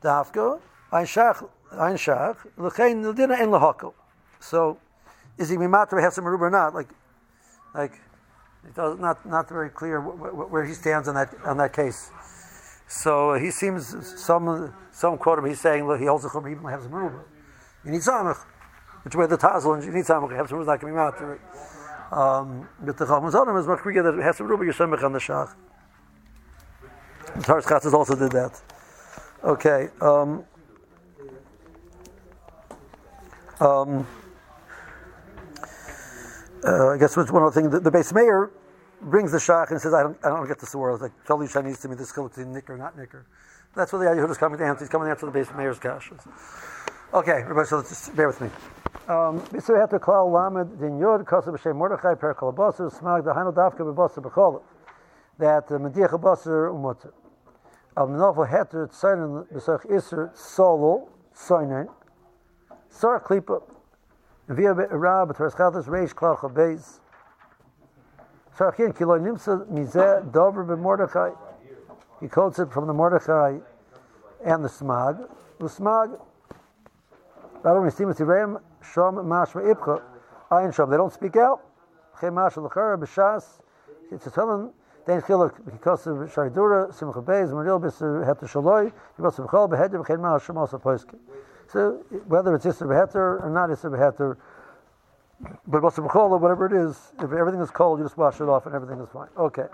Dafka 0.03 0.61
ein 0.93 1.07
shach 1.07 1.49
ein 1.73 1.97
shach 1.97 2.37
lechein 2.59 3.05
in 3.41 3.49
lahakal. 3.51 3.95
So 4.41 4.79
is 5.39 5.49
he 5.49 5.57
mimatra 5.57 5.93
behesim 5.93 6.25
meruba 6.25 6.41
or 6.43 6.51
not? 6.51 6.75
Like 6.75 6.89
like 7.75 7.93
it's 8.67 8.77
not 8.77 9.25
not 9.27 9.49
very 9.49 9.71
clear 9.71 10.01
where 10.01 10.65
he 10.65 10.75
stands 10.75 11.09
on 11.09 11.15
that 11.15 11.35
on 11.45 11.57
that 11.59 11.73
case. 11.73 12.11
So 12.89 13.35
he 13.35 13.51
seems 13.51 13.95
some 14.21 14.73
some 14.93 15.19
quote 15.19 15.39
him. 15.39 15.47
He's 15.47 15.61
saying 15.61 15.85
he 15.99 16.07
holds 16.07 16.25
a 16.25 16.31
chum 16.31 16.49
even 16.49 16.65
has 16.65 16.87
a 16.87 16.89
meruba. 16.89 17.23
You 17.87 17.93
need 17.93 18.01
samach, 18.01 18.45
which 19.05 19.15
way 19.15 19.27
the 19.27 19.39
tazel 19.39 19.83
you 19.85 19.93
need 19.93 20.05
samach. 20.05 20.35
Have 20.35 20.49
some 20.49 20.67
not 20.67 20.81
coming 20.81 20.97
out 20.97 21.17
to 21.19 21.31
it. 21.31 21.41
Um, 22.11 22.69
but 22.81 22.97
the 22.97 23.07
chacham 23.07 23.31
zonim 23.31 23.61
is 23.61 23.67
much 23.69 23.79
quicker 23.79 24.03
that 24.03 24.15
meruba. 24.15 24.65
You're 24.65 24.75
samach 24.75 25.05
on 25.05 25.13
the 25.13 25.21
shach. 25.21 25.55
Toras 27.43 27.65
Chatas 27.65 27.93
also 27.93 28.17
did 28.17 28.33
that. 28.33 28.61
Okay. 29.45 29.89
Um, 30.01 30.45
um, 33.61 34.07
uh, 36.65 36.89
I 36.89 36.99
guess 36.99 37.17
what's 37.17 37.31
one 37.31 37.45
other 37.45 37.53
thing. 37.53 37.71
The, 37.71 37.79
the 37.79 37.93
Beis 37.93 38.13
Meir 38.13 38.51
brings 39.01 39.31
the 39.31 39.39
shach 39.39 39.71
and 39.71 39.81
says, 39.81 39.95
"I 39.95 40.03
don't, 40.03 40.19
I 40.25 40.31
don't 40.31 40.49
get 40.49 40.59
this 40.59 40.75
word." 40.75 40.95
It's 40.95 41.03
like 41.03 41.13
totally 41.25 41.47
Chinese 41.47 41.79
to 41.83 41.89
me. 41.89 41.95
This 41.95 42.11
is 42.11 42.47
nicker, 42.47 42.77
not 42.77 42.99
nicker. 42.99 43.27
That's 43.77 43.93
what 43.93 44.01
the 44.01 44.07
Yehuda 44.07 44.31
is 44.31 44.39
coming 44.39 44.59
to 44.59 44.65
answer. 44.65 44.85
He's 44.85 44.89
coming 44.89 45.07
to 45.07 45.11
answer 45.11 45.31
the 45.31 45.39
Beis 45.39 45.57
Meir's 45.57 45.79
kashas. 45.79 46.27
Okay, 47.15 47.41
everybody, 47.41 47.69
so 47.69 47.83
just 47.83 48.17
bear 48.17 48.27
with 48.27 48.41
me. 48.41 48.51
Um, 49.07 49.41
so 49.61 49.75
we 49.75 49.79
have 49.79 49.91
to 49.91 49.99
call 50.01 50.29
lamed 50.29 50.81
din 50.81 50.99
yod 50.99 51.25
kosa 51.25 51.53
b'shem 51.53 51.77
Mordechai 51.77 52.17
per 52.19 52.35
kol 52.35 52.53
basar 52.53 52.93
smag 52.93 53.25
hanel 53.33 53.55
dafka 53.55 53.79
b'basar 53.79 54.25
b'chol 54.25 54.61
that 55.39 55.69
mediach 55.69 56.11
basar 56.21 56.69
umutter. 56.69 57.13
Av 57.97 58.11
novel 58.11 58.45
heter 58.47 58.89
tzayin 58.89 59.47
b'sach 59.53 59.89
iser 59.89 60.33
solo 60.35 61.09
tzayin 61.33 61.89
sar 62.91 63.21
klipa 63.21 63.63
via 64.49 64.75
rab 64.75 65.29
b'Toras 65.29 65.55
Chatas 65.55 65.87
reish 65.87 66.13
klach 66.13 66.41
habeis 66.41 66.99
sarchin 68.59 68.93
kilo 68.99 69.17
nimsa 69.17 69.65
mizeh 69.71 70.33
dover 70.33 70.65
b'Mordechai 70.65 71.37
he 72.21 72.27
quotes 72.27 72.59
it 72.59 72.73
from 72.73 72.89
the 72.89 72.93
Mordechai 72.93 73.59
and 74.45 74.65
the 74.65 74.69
smag 74.69 75.29
the 75.61 75.67
smag 75.67 76.19
They 77.67 77.73
don't 77.73 77.91
speak 81.13 81.37
out. 81.37 81.61
It's 84.13 84.27
a 84.27 84.31
telling. 84.31 84.73
Then 85.05 85.21
Chiluk 85.23 85.65
because 85.65 86.07
of 86.07 86.17
Sharidura 86.17 86.95
Simcha 86.95 87.21
Beis 87.23 87.51
Maril 87.51 87.81
Bis 87.81 87.99
Het 87.99 88.41
Shaloi 88.43 88.93
Yibas 89.19 89.39
B'Chol 89.45 89.69
Beheder 89.69 89.99
B'Chem 90.05 90.21
Mashma 90.21 90.59
Also 90.59 90.79
Poiski. 90.79 91.19
So 91.67 92.05
whether 92.29 92.55
it's 92.55 92.65
Yisr 92.65 92.87
Beheter 92.87 93.43
or 93.43 93.51
not 93.51 93.69
Yisr 93.71 93.91
Beheter, 93.91 94.37
but 95.67 95.83
B'Chol 95.83 96.31
or 96.31 96.39
whatever 96.39 96.67
it 96.67 96.73
is, 96.73 97.13
if 97.19 97.33
everything 97.33 97.61
is 97.61 97.71
cold, 97.73 97.99
you 97.99 98.05
just 98.05 98.17
wash 98.17 98.41
it 98.41 98.49
off 98.49 98.67
and 98.67 98.77
everything 98.77 99.01
is 99.01 99.09
fine. 99.11 99.29
Okay. 99.37 99.67